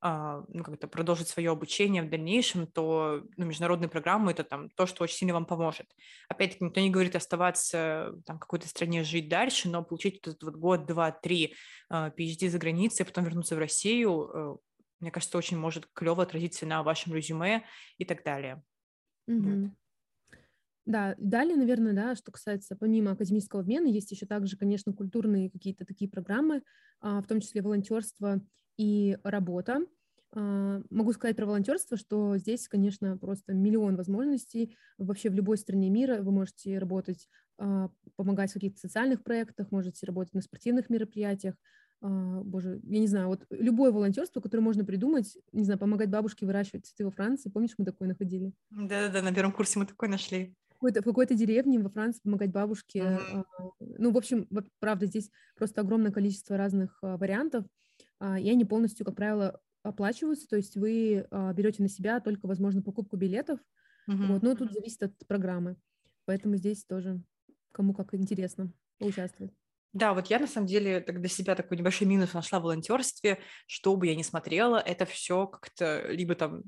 ну, 0.04 0.64
как-то 0.64 0.88
продолжить 0.88 1.30
свое 1.30 1.52
обучение 1.52 2.04
в 2.04 2.10
дальнейшем, 2.10 2.68
то 2.68 3.24
ну, 3.38 3.46
международные 3.46 3.88
программы 3.88 4.32
это 4.32 4.44
там 4.44 4.70
то, 4.72 4.86
что 4.86 5.04
очень 5.04 5.16
сильно 5.16 5.34
вам 5.34 5.46
поможет. 5.46 5.88
Опять-таки, 6.28 6.66
никто 6.66 6.82
не 6.82 6.90
говорит 6.90 7.16
оставаться 7.16 8.14
там, 8.26 8.36
в 8.36 8.40
какой-то 8.42 8.68
стране, 8.68 9.04
жить 9.04 9.30
дальше, 9.30 9.70
но 9.70 9.82
получить 9.82 10.18
этот 10.18 10.44
вот 10.44 10.56
год, 10.56 10.86
два, 10.86 11.12
три 11.12 11.56
uh, 11.90 12.14
PhD 12.14 12.50
за 12.50 12.60
границей, 12.60 13.06
потом 13.06 13.24
вернуться 13.24 13.56
в 13.56 13.60
Россию, 13.60 14.10
uh, 14.12 14.58
мне 15.00 15.12
кажется, 15.12 15.38
очень 15.38 15.58
может 15.58 15.88
клево 15.94 16.24
отразиться 16.24 16.66
на 16.66 16.84
вашем 16.84 17.14
резюме 17.14 17.64
и 17.98 18.06
так 18.06 18.24
далее. 18.24 18.62
Mm-hmm. 19.30 19.62
Вот. 19.62 19.72
Да, 20.86 21.16
далее, 21.18 21.56
наверное, 21.56 21.94
да, 21.94 22.16
что 22.16 22.32
касается 22.32 22.76
помимо 22.76 23.12
академического 23.12 23.62
обмена, 23.62 23.88
есть 23.88 24.12
еще 24.12 24.26
также, 24.26 24.58
конечно, 24.58 24.92
культурные 24.92 25.50
какие-то 25.50 25.86
такие 25.86 26.10
программы, 26.10 26.62
а, 27.00 27.22
в 27.22 27.28
том 27.28 27.40
числе 27.40 27.62
волонтерство 27.62 28.42
и 28.78 29.18
работа. 29.24 29.82
А, 30.36 30.82
могу 30.90 31.14
сказать 31.14 31.36
про 31.36 31.46
волонтерство, 31.46 31.98
что 31.98 32.38
здесь, 32.38 32.68
конечно, 32.68 33.18
просто 33.18 33.54
миллион 33.54 33.96
возможностей. 33.96 34.76
Вообще 34.98 35.30
в 35.30 35.34
любой 35.34 35.58
стране 35.58 35.90
мира 35.90 36.22
вы 36.22 36.32
можете 36.32 36.78
работать, 36.80 37.28
а, 37.58 37.90
помогать 38.16 38.52
в 38.52 38.56
каких-то 38.56 38.80
социальных 38.80 39.24
проектах, 39.24 39.72
можете 39.72 40.06
работать 40.06 40.34
на 40.34 40.42
спортивных 40.42 40.90
мероприятиях, 40.90 41.56
а, 42.02 42.42
боже, 42.44 42.82
я 42.84 43.00
не 43.00 43.08
знаю, 43.08 43.28
вот 43.28 43.46
любое 43.50 43.92
волонтерство, 43.92 44.42
которое 44.42 44.62
можно 44.62 44.84
придумать, 44.84 45.38
не 45.54 45.64
знаю, 45.64 45.80
помогать 45.80 46.10
бабушке 46.10 46.46
выращивать 46.46 46.86
цветы 46.86 47.06
во 47.06 47.12
Франции, 47.12 47.50
помнишь, 47.50 47.76
мы 47.78 47.86
такое 47.86 48.10
находили? 48.10 48.54
Да-да-да, 48.72 49.22
на 49.22 49.34
первом 49.34 49.54
курсе 49.54 49.80
мы 49.80 49.86
такое 49.86 50.10
нашли. 50.10 50.54
В 50.68 50.74
какой-то, 50.74 51.02
в 51.02 51.06
какой-то 51.06 51.34
деревне 51.34 51.80
во 51.80 51.90
Франции 51.90 52.20
помогать 52.22 52.52
бабушке. 52.52 53.00
Mm-hmm. 53.00 53.72
Ну, 54.00 54.12
в 54.12 54.18
общем, 54.18 54.50
правда, 54.80 55.06
здесь 55.06 55.32
просто 55.56 55.80
огромное 55.80 56.12
количество 56.12 56.58
разных 56.58 56.98
вариантов, 57.02 57.66
и 58.24 58.50
они 58.50 58.66
полностью, 58.66 59.06
как 59.06 59.16
правило, 59.16 59.60
оплачиваются, 59.84 60.48
то 60.48 60.56
есть 60.56 60.78
вы 60.78 61.28
берете 61.54 61.84
на 61.84 61.90
себя 61.90 62.20
только, 62.22 62.48
возможно, 62.48 62.82
покупку 62.82 63.18
билетов, 63.18 63.60
mm-hmm. 64.10 64.28
вот, 64.28 64.44
но 64.44 64.56
тут 64.56 64.72
зависит 64.72 65.04
от 65.04 65.28
программы, 65.28 65.76
поэтому 66.26 66.56
здесь 66.56 66.86
тоже 66.86 67.22
кому 67.74 67.94
как 67.94 68.14
интересно 68.14 68.72
поучаствовать. 68.98 69.52
Да, 69.94 70.14
вот 70.14 70.28
я 70.28 70.40
на 70.40 70.48
самом 70.48 70.68
деле 70.68 71.02
так 71.02 71.20
для 71.20 71.30
себя 71.30 71.54
такой 71.56 71.78
небольшой 71.78 72.08
минус 72.08 72.34
нашла 72.34 72.60
в 72.60 72.64
волонтерстве, 72.64 73.40
что 73.68 73.96
бы 73.96 74.08
я 74.08 74.16
ни 74.16 74.24
смотрела, 74.24 74.78
это 74.78 75.06
все 75.06 75.46
как-то 75.46 76.08
либо 76.08 76.34
там 76.34 76.64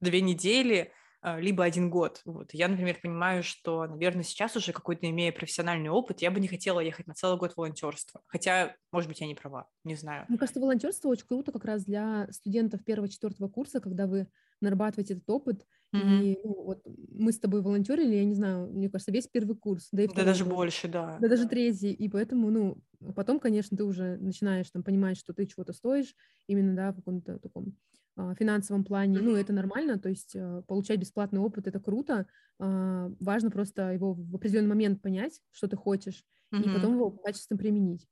две 0.00 0.22
недели, 0.22 0.90
а, 0.90 1.05
либо 1.22 1.64
один 1.64 1.90
год. 1.90 2.20
Вот. 2.24 2.52
Я, 2.52 2.68
например, 2.68 2.98
понимаю, 3.02 3.42
что, 3.42 3.86
наверное, 3.86 4.22
сейчас 4.22 4.56
уже 4.56 4.72
какой-то 4.72 5.08
имея 5.10 5.32
профессиональный 5.32 5.90
опыт, 5.90 6.22
я 6.22 6.30
бы 6.30 6.40
не 6.40 6.48
хотела 6.48 6.80
ехать 6.80 7.06
на 7.06 7.14
целый 7.14 7.38
год 7.38 7.54
волонтерства. 7.56 8.20
Хотя, 8.26 8.76
может 8.92 9.08
быть, 9.08 9.20
я 9.20 9.26
не 9.26 9.34
права, 9.34 9.68
не 9.84 9.94
знаю. 9.94 10.24
Мне 10.28 10.38
кажется, 10.38 10.60
волонтерство 10.60 11.08
очень 11.08 11.26
круто 11.26 11.52
как 11.52 11.64
раз 11.64 11.84
для 11.84 12.28
студентов 12.30 12.84
первого-четвертого 12.84 13.48
курса, 13.48 13.80
когда 13.80 14.06
вы 14.06 14.28
нарабатываете 14.66 15.14
этот 15.14 15.28
опыт. 15.30 15.66
Mm-hmm. 15.94 16.24
И 16.24 16.38
ну, 16.44 16.62
вот 16.64 16.82
мы 17.12 17.32
с 17.32 17.38
тобой 17.38 17.62
волонтерили, 17.62 18.16
я 18.16 18.24
не 18.24 18.34
знаю, 18.34 18.66
мне 18.72 18.90
кажется, 18.90 19.12
весь 19.12 19.28
первый 19.28 19.56
курс. 19.56 19.88
Да, 19.92 20.02
и 20.02 20.08
да 20.08 20.24
даже 20.24 20.44
курс, 20.44 20.56
больше, 20.56 20.88
да. 20.88 21.16
Да 21.20 21.28
даже 21.28 21.48
третий. 21.48 21.92
И 21.92 22.08
поэтому, 22.08 22.50
ну, 22.50 22.78
потом, 23.14 23.38
конечно, 23.38 23.76
ты 23.76 23.84
уже 23.84 24.16
начинаешь 24.18 24.70
там 24.70 24.82
понимать, 24.82 25.16
что 25.16 25.32
ты 25.32 25.46
чего-то 25.46 25.72
стоишь, 25.72 26.14
именно, 26.48 26.74
да, 26.74 26.92
в 26.92 26.96
каком-то 26.96 27.38
таком 27.38 27.76
а, 28.16 28.34
финансовом 28.34 28.82
плане, 28.82 29.20
ну, 29.20 29.36
это 29.36 29.52
нормально, 29.52 29.98
то 29.98 30.08
есть 30.08 30.34
а, 30.36 30.62
получать 30.62 30.98
бесплатный 30.98 31.40
опыт– 31.40 31.66
это 31.68 31.78
круто, 31.78 32.26
а, 32.58 33.10
важно 33.20 33.50
просто 33.50 33.92
его 33.92 34.14
в 34.14 34.34
определенный 34.34 34.70
момент 34.70 35.02
понять, 35.02 35.40
что 35.52 35.68
ты 35.68 35.76
хочешь, 35.76 36.24
mm-hmm. 36.52 36.62
и 36.62 36.74
потом 36.74 36.94
его 36.94 37.10
качественно 37.10 37.58
применить. 37.58 38.08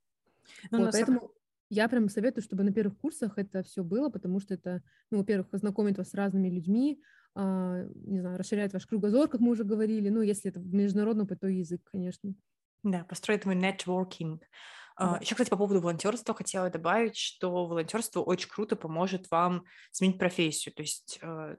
Ну, 0.69 0.85
вот, 0.85 0.91
поэтому. 0.91 1.31
Я 1.69 1.87
прям 1.89 2.09
советую, 2.09 2.43
чтобы 2.43 2.63
на 2.63 2.71
первых 2.71 2.97
курсах 2.97 3.37
это 3.37 3.63
все 3.63 3.83
было, 3.83 4.09
потому 4.09 4.39
что 4.39 4.53
это, 4.53 4.83
ну, 5.11 5.19
во-первых, 5.19 5.49
познакомит 5.49 5.97
вас 5.97 6.09
с 6.09 6.13
разными 6.13 6.49
людьми, 6.49 7.01
не 7.35 8.19
знаю, 8.19 8.37
расширяет 8.37 8.73
ваш 8.73 8.85
кругозор, 8.85 9.27
как 9.27 9.41
мы 9.41 9.51
уже 9.51 9.63
говорили, 9.63 10.09
ну, 10.09 10.21
если 10.21 10.51
это 10.51 10.59
международный, 10.59 11.25
то 11.25 11.47
язык, 11.47 11.81
конечно. 11.91 12.33
Да, 12.83 13.03
построить 13.03 13.41
твой 13.41 13.55
networking. 13.55 14.39
Да. 14.97 15.17
Еще, 15.19 15.35
кстати, 15.35 15.49
по 15.49 15.57
поводу 15.57 15.81
волонтерства 15.81 16.33
хотела 16.33 16.69
добавить, 16.69 17.17
что 17.17 17.65
волонтерство 17.65 18.21
очень 18.21 18.49
круто 18.49 18.77
поможет 18.77 19.29
вам 19.31 19.65
сменить 19.91 20.17
профессию. 20.17 20.73
То 20.73 20.83
есть 20.83 21.19
э, 21.21 21.57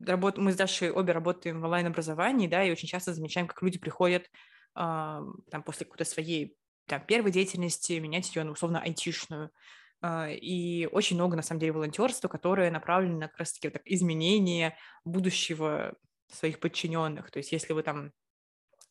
работ... 0.00 0.36
мы 0.36 0.52
с 0.52 0.56
Дашей 0.56 0.90
обе 0.90 1.12
работаем 1.14 1.60
в 1.60 1.64
онлайн-образовании, 1.64 2.48
да, 2.48 2.62
и 2.62 2.70
очень 2.70 2.88
часто 2.88 3.14
замечаем, 3.14 3.46
как 3.46 3.62
люди 3.62 3.78
приходят 3.78 4.24
там 4.74 5.62
после 5.64 5.86
какой-то 5.86 6.04
своей 6.04 6.58
там, 6.86 7.00
первой 7.06 7.30
деятельности 7.30 7.94
менять 7.94 8.34
ее 8.34 8.44
на 8.44 8.52
условно 8.52 8.80
айтишную. 8.80 9.50
А, 10.00 10.28
и 10.28 10.86
очень 10.86 11.16
много, 11.16 11.36
на 11.36 11.42
самом 11.42 11.60
деле, 11.60 11.72
волонтерства, 11.72 12.28
которое 12.28 12.70
направлено 12.70 13.18
на 13.18 13.28
как 13.28 13.38
раз-таки 13.38 13.68
вот 13.68 13.80
изменение 13.84 14.76
будущего 15.04 15.94
своих 16.30 16.60
подчиненных. 16.60 17.30
То 17.30 17.38
есть 17.38 17.52
если 17.52 17.72
вы 17.72 17.82
там 17.82 18.12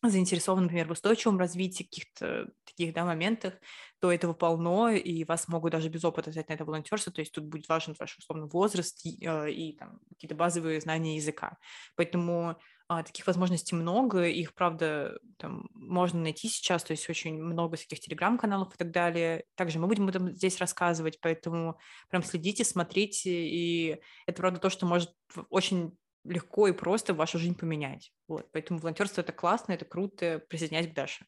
заинтересованы, 0.09 0.63
например, 0.63 0.87
в 0.87 0.91
устойчивом 0.91 1.39
развитии 1.39 1.83
каких-то 1.83 2.49
таких 2.65 2.93
да, 2.93 3.05
моментах, 3.05 3.53
то 3.99 4.11
этого 4.11 4.33
полно, 4.33 4.89
и 4.89 5.23
вас 5.23 5.47
могут 5.47 5.71
даже 5.71 5.89
без 5.89 6.03
опыта 6.03 6.29
взять 6.29 6.49
на 6.49 6.53
это 6.53 6.65
волонтерство, 6.65 7.11
то 7.11 7.21
есть 7.21 7.31
тут 7.31 7.45
будет 7.45 7.69
важен 7.69 7.95
ваш 7.97 8.17
условно 8.17 8.47
возраст 8.47 9.05
и, 9.05 9.25
э, 9.25 9.51
и 9.51 9.77
там, 9.77 9.99
какие-то 10.09 10.35
базовые 10.35 10.81
знания 10.81 11.15
языка. 11.15 11.57
Поэтому 11.95 12.57
а, 12.93 13.03
таких 13.03 13.25
возможностей 13.25 13.75
много, 13.75 14.27
их, 14.27 14.53
правда, 14.53 15.17
там, 15.37 15.67
можно 15.73 16.21
найти 16.21 16.47
сейчас, 16.47 16.83
то 16.83 16.91
есть 16.91 17.09
очень 17.09 17.41
много 17.41 17.75
всяких 17.75 17.99
телеграм-каналов 17.99 18.73
и 18.73 18.77
так 18.77 18.91
далее. 18.91 19.45
Также 19.55 19.79
мы 19.79 19.87
будем 19.87 20.07
этом 20.07 20.31
здесь 20.31 20.59
рассказывать, 20.59 21.19
поэтому 21.19 21.79
прям 22.09 22.21
следите, 22.21 22.63
смотрите, 22.63 23.31
и 23.31 23.99
это, 24.27 24.41
правда, 24.41 24.59
то, 24.59 24.69
что 24.69 24.85
может 24.85 25.11
очень 25.49 25.97
легко 26.23 26.67
и 26.67 26.71
просто 26.71 27.13
вашу 27.13 27.39
жизнь 27.39 27.57
поменять. 27.57 28.13
Вот. 28.27 28.51
Поэтому 28.51 28.79
волонтерство 28.79 29.21
это 29.21 29.33
классно, 29.33 29.73
это 29.73 29.85
круто. 29.85 30.41
Присоединяйтесь 30.47 30.91
к 30.91 30.95
Даше. 30.95 31.25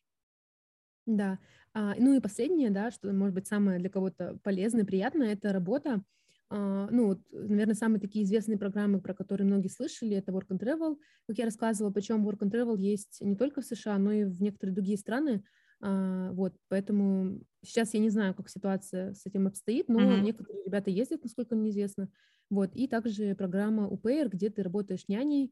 Да. 1.05 1.39
А, 1.73 1.95
ну 1.97 2.13
и 2.13 2.21
последнее, 2.21 2.69
да, 2.69 2.91
что 2.91 3.11
может 3.11 3.33
быть 3.33 3.47
самое 3.47 3.79
для 3.79 3.89
кого-то 3.89 4.37
полезное, 4.43 4.85
приятное, 4.85 5.33
это 5.33 5.51
работа. 5.51 6.03
А, 6.49 6.87
ну, 6.91 7.07
вот, 7.07 7.19
наверное, 7.31 7.75
самые 7.75 7.99
такие 7.99 8.23
известные 8.23 8.57
программы, 8.57 9.01
про 9.01 9.13
которые 9.13 9.47
многие 9.47 9.69
слышали, 9.69 10.15
это 10.15 10.31
Work 10.31 10.49
and 10.49 10.59
Travel, 10.59 10.97
как 11.27 11.37
я 11.37 11.45
рассказывала, 11.45 11.91
причем 11.91 12.27
Work 12.27 12.39
and 12.39 12.51
Travel 12.51 12.77
есть 12.77 13.19
не 13.21 13.35
только 13.35 13.61
в 13.61 13.65
США, 13.65 13.97
но 13.97 14.11
и 14.11 14.25
в 14.25 14.41
некоторые 14.41 14.75
другие 14.75 14.97
страны. 14.97 15.43
А, 15.81 16.31
вот, 16.31 16.55
поэтому 16.69 17.41
сейчас 17.63 17.93
я 17.93 17.99
не 17.99 18.09
знаю, 18.09 18.33
как 18.35 18.49
ситуация 18.49 19.13
с 19.13 19.25
этим 19.25 19.47
обстоит, 19.47 19.89
но 19.89 19.99
mm-hmm. 19.99 20.21
некоторые 20.21 20.63
ребята 20.65 20.89
ездят, 20.89 21.23
насколько 21.23 21.55
мне 21.55 21.69
известно. 21.69 22.09
Вот, 22.49 22.75
и 22.75 22.87
также 22.87 23.35
программа 23.35 23.87
UPair, 23.87 24.29
где 24.29 24.49
ты 24.49 24.61
работаешь 24.61 25.07
няней. 25.07 25.51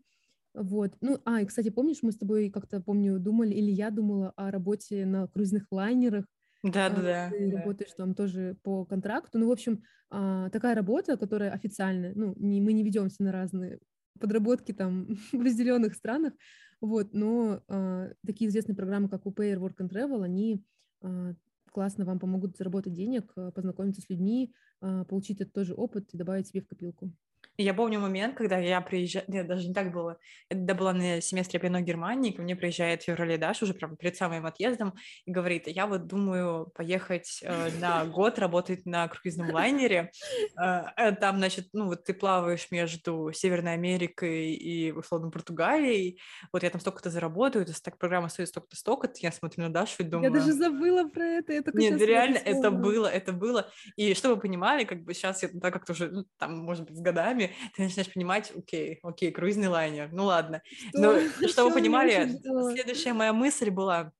Вот, 0.54 0.94
ну, 1.02 1.20
а, 1.26 1.42
и, 1.42 1.46
кстати, 1.46 1.70
помнишь, 1.70 2.04
мы 2.04 2.12
с 2.12 2.18
тобой 2.18 2.52
как-то, 2.52 2.80
помню, 2.80 3.20
думали, 3.20 3.54
или 3.54 3.72
я 3.72 3.90
думала 3.90 4.32
о 4.36 4.52
работе 4.52 5.06
на 5.06 5.28
круизных 5.28 5.66
лайнерах, 5.72 6.26
да, 6.64 6.90
да, 6.90 7.02
да. 7.02 7.30
Ты 7.30 7.52
да. 7.52 7.58
работаешь 7.60 7.94
там 7.96 8.16
тоже 8.16 8.58
по 8.64 8.86
контракту. 8.86 9.38
Ну, 9.38 9.48
в 9.48 9.52
общем, 9.52 9.84
а, 10.10 10.50
такая 10.50 10.76
работа, 10.76 11.18
которая 11.18 11.52
официальная. 11.52 12.14
Ну, 12.16 12.34
не, 12.38 12.62
мы 12.62 12.74
не 12.74 12.84
ведемся 12.84 13.22
на 13.22 13.32
разные 13.32 13.80
подработки 14.20 14.72
там 14.72 15.08
в 15.34 15.42
разделенных 15.42 15.94
странах. 15.96 16.34
Вот, 16.80 17.14
но 17.14 17.62
а, 17.68 18.10
такие 18.26 18.50
известные 18.50 18.76
программы, 18.76 19.10
как 19.10 19.26
UPair, 19.26 19.58
Work 19.58 19.78
and 19.80 19.90
Travel, 19.90 20.24
они 20.24 20.64
а, 21.02 21.34
классно 21.72 22.06
вам 22.06 22.20
помогут 22.20 22.56
заработать 22.58 22.94
денег, 22.94 23.34
а, 23.36 23.52
познакомиться 23.52 24.02
с 24.02 24.10
людьми, 24.10 24.54
а, 24.80 25.04
получить 25.04 25.42
этот 25.42 25.54
тоже 25.54 25.74
опыт 25.74 26.14
и 26.14 26.18
добавить 26.18 26.48
себе 26.48 26.62
в 26.62 26.68
копилку. 26.68 27.12
Я 27.58 27.76
помню 27.76 28.00
момент, 28.00 28.36
когда 28.36 28.58
я 28.58 28.82
приезжала, 28.82 29.26
нет, 29.28 29.48
даже 29.48 29.68
не 29.68 29.74
так 29.76 29.92
было, 29.92 30.18
это 30.50 30.74
была 30.74 30.92
на 30.92 31.22
семестре 31.22 31.60
Пино 31.60 31.82
Германии, 31.82 32.32
ко 32.32 32.42
мне 32.42 32.56
приезжает 32.56 33.04
в 33.04 33.06
феврале 33.06 33.38
Даша 33.38 33.66
уже 33.66 33.76
прям 33.76 33.96
перед 33.96 34.16
самым 34.16 34.48
отъездом 34.48 34.96
и 35.26 35.32
говорит, 35.32 35.68
я 35.68 35.86
вот 35.86 36.08
думаю 36.08 36.72
поехать 36.74 37.42
э, 37.44 37.70
на 37.80 38.06
год 38.06 38.40
работать 38.40 38.88
на 38.88 39.08
круизном 39.08 39.52
лайнере, 39.52 40.12
э, 40.60 40.84
э, 40.98 41.12
там, 41.12 41.38
значит, 41.38 41.68
ну 41.74 41.86
вот 41.86 42.06
ты 42.06 42.16
плаваешь 42.16 42.72
между 42.72 43.32
Северной 43.32 43.74
Америкой 43.74 44.54
и, 44.54 44.92
условно, 44.92 45.30
Португалией, 45.30 46.20
вот 46.52 46.64
я 46.64 46.72
там 46.72 46.82
столько-то 46.82 47.12
заработаю, 47.12 47.68
то 47.68 47.84
так 47.84 48.00
программа 48.00 48.30
стоит 48.30 48.48
столько-то, 48.48 48.76
столько-то, 48.76 49.14
я 49.18 49.32
смотрю 49.32 49.66
на 49.66 49.70
Дашу 49.72 50.02
и 50.02 50.04
думаю... 50.04 50.32
Я 50.32 50.40
даже 50.40 50.54
забыла 50.54 51.08
про 51.08 51.24
это, 51.24 51.54
я 51.54 51.62
только 51.62 51.78
Нет, 51.78 52.02
реально, 52.02 52.38
это 52.38 52.72
было, 52.72 53.06
это 53.06 53.32
было, 53.32 53.70
и 53.96 54.16
чтобы 54.16 54.36
вы 54.36 54.42
понимали, 54.42 54.86
как 54.86 55.04
бы 55.04 55.14
сейчас 55.14 55.44
я 55.44 55.50
так 55.50 55.72
как-то 55.72 55.92
уже, 55.92 56.10
ну, 56.10 56.26
там, 56.40 56.58
может 56.58 56.86
быть, 56.86 56.98
с 56.98 57.00
годами, 57.00 57.43
годами 57.44 57.72
ты 57.76 57.84
начинаешь 57.84 58.14
понимать, 58.14 58.52
окей, 58.56 59.00
окей, 59.04 59.32
круизный 59.32 59.68
лайнер, 59.68 60.10
ну 60.12 60.26
ладно. 60.26 60.62
Что? 60.90 61.00
Но 61.00 61.48
чтобы 61.48 61.70
вы 61.70 61.76
понимали, 61.76 62.40
следующая 62.74 63.14
моя 63.14 63.34
мысль 63.34 63.70
была, 63.70 64.12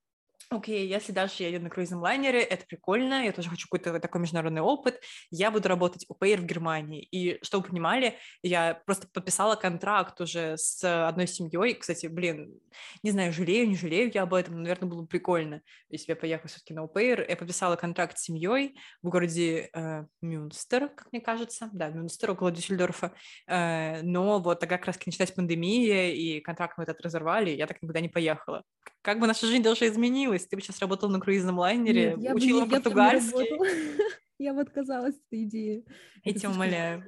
окей, 0.54 0.88
если 0.88 1.12
дальше 1.12 1.44
я 1.44 1.50
еду 1.50 1.64
на 1.64 1.70
круизном 1.70 2.02
лайнере, 2.02 2.42
это 2.42 2.66
прикольно, 2.66 3.26
я 3.26 3.32
тоже 3.32 3.50
хочу 3.50 3.68
какой-то 3.68 4.00
такой 4.00 4.22
международный 4.22 4.62
опыт, 4.62 5.02
я 5.32 5.52
буду 5.52 5.70
работать 5.70 6.06
у 6.10 6.16
Pair 6.16 6.38
в 6.38 6.46
Германии. 6.46 7.02
И 7.02 7.44
чтобы 7.44 7.64
вы 7.64 7.70
понимали, 7.72 8.18
я 8.42 8.82
просто 8.86 9.08
подписала 9.08 9.56
контракт 9.56 10.20
уже 10.22 10.58
с 10.58 11.08
одной 11.08 11.28
семьей, 11.28 11.76
кстати, 11.76 12.08
блин, 12.08 12.60
не 13.04 13.12
знаю, 13.12 13.34
жалею, 13.34 13.68
не 13.68 13.76
жалею 13.76 14.12
я 14.14 14.24
об 14.24 14.34
этом, 14.34 14.56
но, 14.56 14.62
наверное, 14.62 14.90
было 14.90 15.02
бы 15.02 15.08
прикольно, 15.08 15.62
если 15.90 16.06
бы 16.06 16.12
я 16.12 16.16
поехала 16.22 16.50
все-таки 16.50 16.74
на 16.74 16.86
Pair. 16.86 17.26
Я 17.28 17.36
подписала 17.36 17.76
контракт 17.76 18.18
с 18.18 18.24
семьей 18.24 18.78
в 19.02 19.10
городе 19.10 19.70
э, 19.74 20.06
Мюнстер, 20.22 20.90
как 20.90 21.12
мне 21.12 21.22
кажется, 21.22 21.70
да, 21.74 21.90
Мюнстер, 21.90 22.32
около 22.32 22.52
Дюссельдорфа, 22.52 23.14
э, 23.48 24.02
но 24.02 24.40
вот 24.40 24.60
тогда 24.60 24.78
как 24.78 24.88
раз 24.88 25.06
началась 25.06 25.32
пандемия, 25.32 26.12
и 26.12 26.40
контракт 26.40 26.78
мы 26.78 26.84
этот 26.84 27.02
разорвали, 27.02 27.52
я 27.52 27.68
так 27.68 27.82
никуда 27.82 28.00
не 28.00 28.10
поехала. 28.10 28.64
Как 29.04 29.20
бы 29.20 29.28
наша 29.28 29.48
жизнь 29.48 29.62
даже 29.62 29.86
изменилась, 29.86 30.48
ты 30.48 30.56
бы 30.56 30.62
сейчас 30.62 30.80
работал 30.80 31.10
на 31.10 31.20
круизном 31.20 31.60
лайнере, 31.60 32.16
Нет, 32.18 32.34
учила 32.34 32.64
бы, 32.64 32.72
португальский. 32.72 33.50
Я 34.40 34.54
бы 34.54 34.62
отказалась 34.62 35.16
от 35.16 35.22
идеи. 35.32 35.86
Я 36.24 36.34
тебя 36.34 36.50
умоляю. 36.50 37.04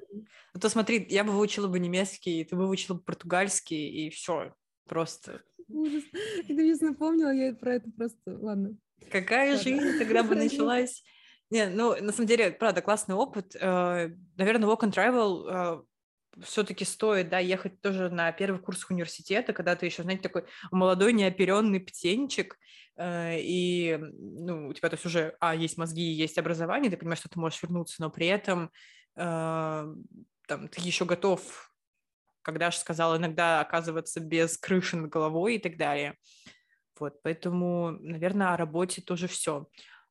А 0.54 0.60
то 0.60 0.70
смотри, 0.70 1.06
я 1.10 1.24
бы 1.24 1.32
выучила 1.32 1.68
бы 1.68 1.80
немецкий, 1.80 2.44
ты 2.44 2.56
бы 2.56 2.68
выучила 2.68 2.96
бы 2.96 3.02
португальский, 3.02 3.90
и 3.90 4.10
все, 4.10 4.54
просто. 4.88 5.42
Ужас. 5.68 6.04
Ты 6.48 6.54
мне 6.54 6.76
напомнила, 6.80 7.34
я 7.34 7.54
про 7.54 7.76
это 7.76 7.90
просто... 7.92 8.20
Ладно. 8.26 8.78
Какая 9.12 9.58
жизнь 9.58 9.98
тогда 9.98 10.24
бы 10.24 10.36
началась? 10.36 11.04
Не, 11.50 11.68
ну, 11.68 11.96
на 12.02 12.12
самом 12.12 12.28
деле, 12.28 12.52
правда, 12.52 12.82
классный 12.82 13.16
опыт. 13.16 13.56
Э, 13.56 14.10
наверное, 14.38 14.70
Walk 14.70 14.82
and 14.82 14.94
Travel 14.94 15.80
э, 15.80 15.84
все-таки 16.44 16.86
стоит, 16.86 17.30
да, 17.30 17.40
ехать 17.40 17.82
тоже 17.82 18.10
на 18.10 18.32
первый 18.32 18.60
курс 18.60 18.86
университета, 18.90 19.54
когда 19.54 19.76
ты 19.76 19.86
еще, 19.86 20.04
знаете, 20.04 20.24
такой 20.24 20.46
молодой, 20.72 21.14
неоперенный 21.14 21.80
птенчик, 21.80 22.58
э, 22.98 23.40
и, 23.40 23.98
ну, 23.98 24.68
у 24.68 24.74
тебя 24.74 24.90
то 24.90 24.96
есть 24.96 25.06
уже, 25.06 25.36
а, 25.40 25.56
есть 25.56 25.78
мозги, 25.78 26.04
есть 26.04 26.38
образование, 26.38 26.92
ты 26.92 26.98
понимаешь, 26.98 27.20
что 27.20 27.30
ты 27.30 27.40
можешь 27.40 27.62
вернуться, 27.64 28.02
но 28.02 28.10
при 28.10 28.28
этом 28.28 28.72
э, 29.16 29.86
там, 30.48 30.68
ты 30.68 30.82
еще 30.82 31.06
готов, 31.06 31.72
когда 32.42 32.72
же 32.72 32.78
сказал, 32.78 33.18
иногда 33.18 33.62
оказываться 33.62 34.20
без 34.20 34.58
крыши 34.58 34.98
над 34.98 35.10
головой 35.10 35.56
и 35.56 35.60
так 35.60 35.78
далее. 35.78 36.16
Вот, 37.00 37.22
поэтому, 37.24 37.92
наверное, 38.00 38.54
о 38.54 38.58
работе 38.58 39.02
тоже 39.02 39.28
все. 39.28 39.68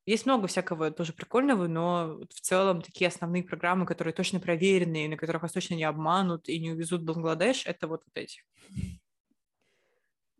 Есть 0.07 0.27
много 0.27 0.47
всякого 0.47 0.91
тоже 0.91 1.13
прикольного, 1.13 1.67
но 1.67 2.21
в 2.31 2.41
целом 2.41 2.83
такие 2.83 3.09
основные 3.09 3.43
программы, 3.43 3.87
которые 3.87 4.13
точно 4.13 4.39
проверенные, 4.39 5.09
на 5.09 5.17
которых 5.17 5.43
вас 5.43 5.53
точно 5.53 5.75
не 5.75 5.85
обманут 5.85 6.49
и 6.49 6.61
не 6.61 6.73
увезут 6.73 7.03
в 7.03 7.05
Бангладеш, 7.05 7.67
это 7.67 7.89
вот, 7.89 8.03
вот 8.05 8.17
эти. 8.17 8.43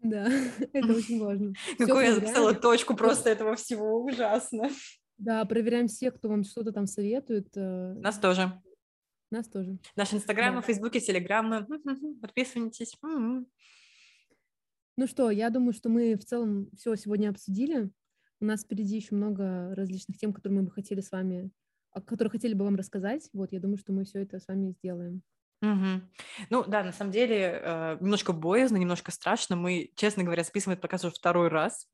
Да, 0.03 0.29
это 0.73 0.93
очень 0.95 1.19
важно. 1.19 1.55
Какую 1.79 2.05
я 2.05 2.15
записала 2.15 2.55
точку 2.55 2.95
просто 2.95 3.31
этого 3.31 3.57
всего, 3.57 4.05
ужасно. 4.05 4.69
Да, 5.17 5.45
проверяем 5.45 5.89
всех, 5.89 6.15
кто 6.15 6.29
вам 6.29 6.45
что-то 6.45 6.73
там 6.73 6.87
советует. 6.87 7.49
Э, 7.57 7.95
Нас 7.95 8.19
тоже. 8.19 8.61
Нас 9.31 9.49
тоже. 9.49 9.79
Наш 9.97 10.13
Инстаграм, 10.13 10.63
Фейсбуке, 10.63 11.01
Телеграммы. 11.01 11.67
Подписывайтесь. 12.21 12.97
Ну 14.97 15.07
что, 15.07 15.31
я 15.31 15.51
думаю, 15.51 15.73
что 15.73 15.89
мы 15.89 16.15
в 16.15 16.25
целом 16.25 16.71
все 16.77 16.95
сегодня 16.97 17.31
обсудили. 17.31 17.91
У 18.41 18.45
нас 18.45 18.65
впереди 18.65 18.97
еще 18.97 19.15
много 19.15 19.75
различных 19.75 20.19
тем, 20.19 20.33
которые 20.33 20.61
мы 20.61 20.67
бы 20.67 20.71
хотели 20.71 21.01
с 21.01 21.11
вами, 21.11 21.51
о 21.93 22.01
которых 22.01 22.33
хотели 22.33 22.55
бы 22.55 22.65
вам 22.65 22.77
рассказать. 22.77 23.29
Вот, 23.33 23.53
я 23.53 23.61
думаю, 23.61 23.79
что 23.79 23.93
мы 23.93 24.05
все 24.05 24.23
это 24.23 24.41
с 24.41 24.49
вами 24.49 24.73
сделаем. 24.73 25.23
Угу. 25.63 26.03
Ну 26.51 26.65
да, 26.65 26.83
на 26.83 26.93
самом 26.93 27.11
деле 27.11 27.61
э, 27.63 27.97
немножко 28.01 28.33
боязно, 28.33 28.77
немножко 28.77 29.11
страшно. 29.13 29.57
Мы, 29.57 29.93
честно 29.97 30.23
говоря, 30.23 30.43
записываем 30.43 30.75
этот 30.75 30.83
подкаст 30.83 31.05
уже 31.05 31.15
второй 31.15 31.49
раз. 31.49 31.87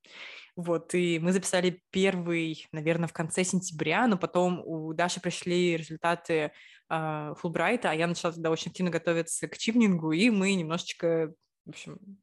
Вот, 0.57 0.95
и 0.95 1.19
мы 1.21 1.33
записали 1.33 1.83
первый, 1.91 2.67
наверное, 2.73 3.09
в 3.09 3.13
конце 3.13 3.45
сентября, 3.45 4.07
но 4.09 4.19
потом 4.19 4.61
у 4.65 4.93
Даши 4.93 5.21
пришли 5.21 5.77
результаты 5.77 6.53
э, 6.89 7.35
Фулбрайта, 7.39 7.91
а 7.91 7.95
я 7.95 8.09
начала 8.09 8.33
тогда 8.33 8.51
очень 8.51 8.71
активно 8.71 8.91
готовиться 8.91 9.47
к 9.47 9.57
чивнингу, 9.57 10.11
и 10.11 10.31
мы 10.31 10.55
немножечко 10.55 11.33
в 11.71 11.75
общем, 11.75 12.19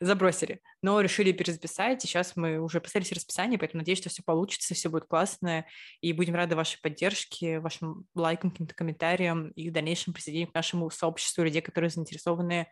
забросили. 0.00 0.60
Но 0.82 1.00
решили 1.00 1.32
перезаписать, 1.32 2.04
и 2.04 2.08
сейчас 2.08 2.36
мы 2.36 2.58
уже 2.58 2.80
поставили 2.80 3.14
расписание, 3.14 3.58
поэтому 3.58 3.80
надеюсь, 3.80 3.98
что 3.98 4.08
все 4.08 4.22
получится, 4.22 4.74
все 4.74 4.88
будет 4.88 5.04
классно, 5.04 5.66
и 6.00 6.12
будем 6.12 6.34
рады 6.34 6.56
вашей 6.56 6.80
поддержке, 6.80 7.60
вашим 7.60 8.06
лайкам, 8.14 8.50
каким-то 8.50 8.74
комментариям 8.74 9.50
и 9.50 9.70
в 9.70 9.72
дальнейшем 9.72 10.12
присоединению 10.12 10.50
к 10.50 10.54
нашему 10.54 10.90
сообществу 10.90 11.44
людей, 11.44 11.62
которые 11.62 11.90
заинтересованы, 11.90 12.68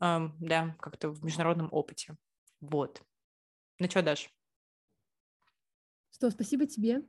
эм, 0.00 0.36
да, 0.40 0.76
как-то 0.80 1.10
в 1.10 1.22
международном 1.24 1.68
опыте. 1.70 2.16
Вот. 2.60 3.02
Ну 3.78 3.90
что, 3.90 4.02
Даш? 4.02 4.30
Что, 6.12 6.30
спасибо 6.30 6.66
тебе. 6.66 7.02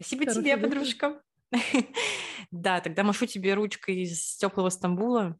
Спасибо 0.00 0.24
Хороший 0.24 0.42
тебе, 0.42 0.56
подружка. 0.56 1.22
Да, 2.50 2.80
тогда 2.80 3.02
машу 3.02 3.26
тебе 3.26 3.54
ручкой 3.54 4.02
из 4.02 4.36
теплого 4.36 4.68
Стамбула. 4.68 5.38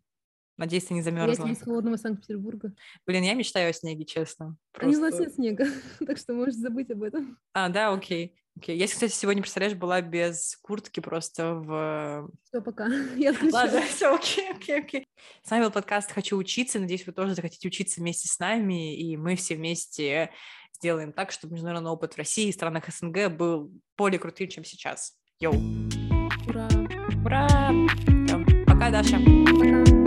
Надеюсь, 0.57 0.85
ты 0.85 0.95
не 0.95 1.03
замерзла. 1.03 1.47
Я 1.47 1.53
из 1.53 1.63
холодного 1.63 1.97
Санкт-Петербурга. 1.97 2.75
Блин, 3.07 3.23
я 3.23 3.35
мечтаю 3.35 3.71
о 3.71 3.73
снеге, 3.73 4.05
честно. 4.05 4.57
Просто... 4.73 4.91
Не 4.91 4.97
у 4.97 5.01
нас 5.01 5.19
нет 5.19 5.35
снега, 5.35 5.67
так 6.07 6.19
что 6.19 6.35
можешь 6.35 6.55
забыть 6.55 6.91
об 6.91 7.03
этом. 7.03 7.39
А, 7.53 7.69
да, 7.69 7.93
окей. 7.93 8.37
Окей. 8.57 8.77
Я, 8.77 8.87
кстати, 8.87 9.13
сегодня, 9.13 9.41
представляешь, 9.43 9.77
была 9.77 10.03
без 10.03 10.59
куртки 10.61 11.01
просто 11.01 11.55
в... 11.55 12.31
Все, 12.45 12.61
пока. 12.61 12.87
Я 13.17 13.31
отключаю. 13.31 13.53
Ладно, 13.53 13.83
все, 13.89 14.15
окей, 14.15 14.51
окей, 14.51 14.79
окей. 14.79 15.07
С 15.43 15.51
вами 15.51 15.65
был 15.65 15.71
подкаст 15.71 16.13
«Хочу 16.13 16.37
учиться». 16.37 16.79
Надеюсь, 16.79 17.07
вы 17.07 17.13
тоже 17.13 17.35
захотите 17.35 17.67
учиться 17.69 18.01
вместе 18.01 18.29
с 18.29 18.39
нами, 18.39 18.95
и 18.97 19.17
мы 19.17 19.37
все 19.37 19.57
вместе 19.57 20.31
сделаем 20.75 21.13
так, 21.13 21.31
чтобы 21.31 21.55
международный 21.55 21.91
опыт 21.91 22.15
в 22.15 22.19
России 22.19 22.49
и 22.49 22.53
странах 22.53 22.85
СНГ 22.93 23.31
был 23.31 23.73
более 23.97 24.19
крутым, 24.19 24.49
чем 24.49 24.65
сейчас. 24.65 25.15
Йоу! 25.39 25.55
Ура! 26.47 26.69
Ура! 27.25 27.71
Все. 28.27 28.65
Пока, 28.67 28.91
Даша! 28.91 29.19
Пока! 29.19 30.02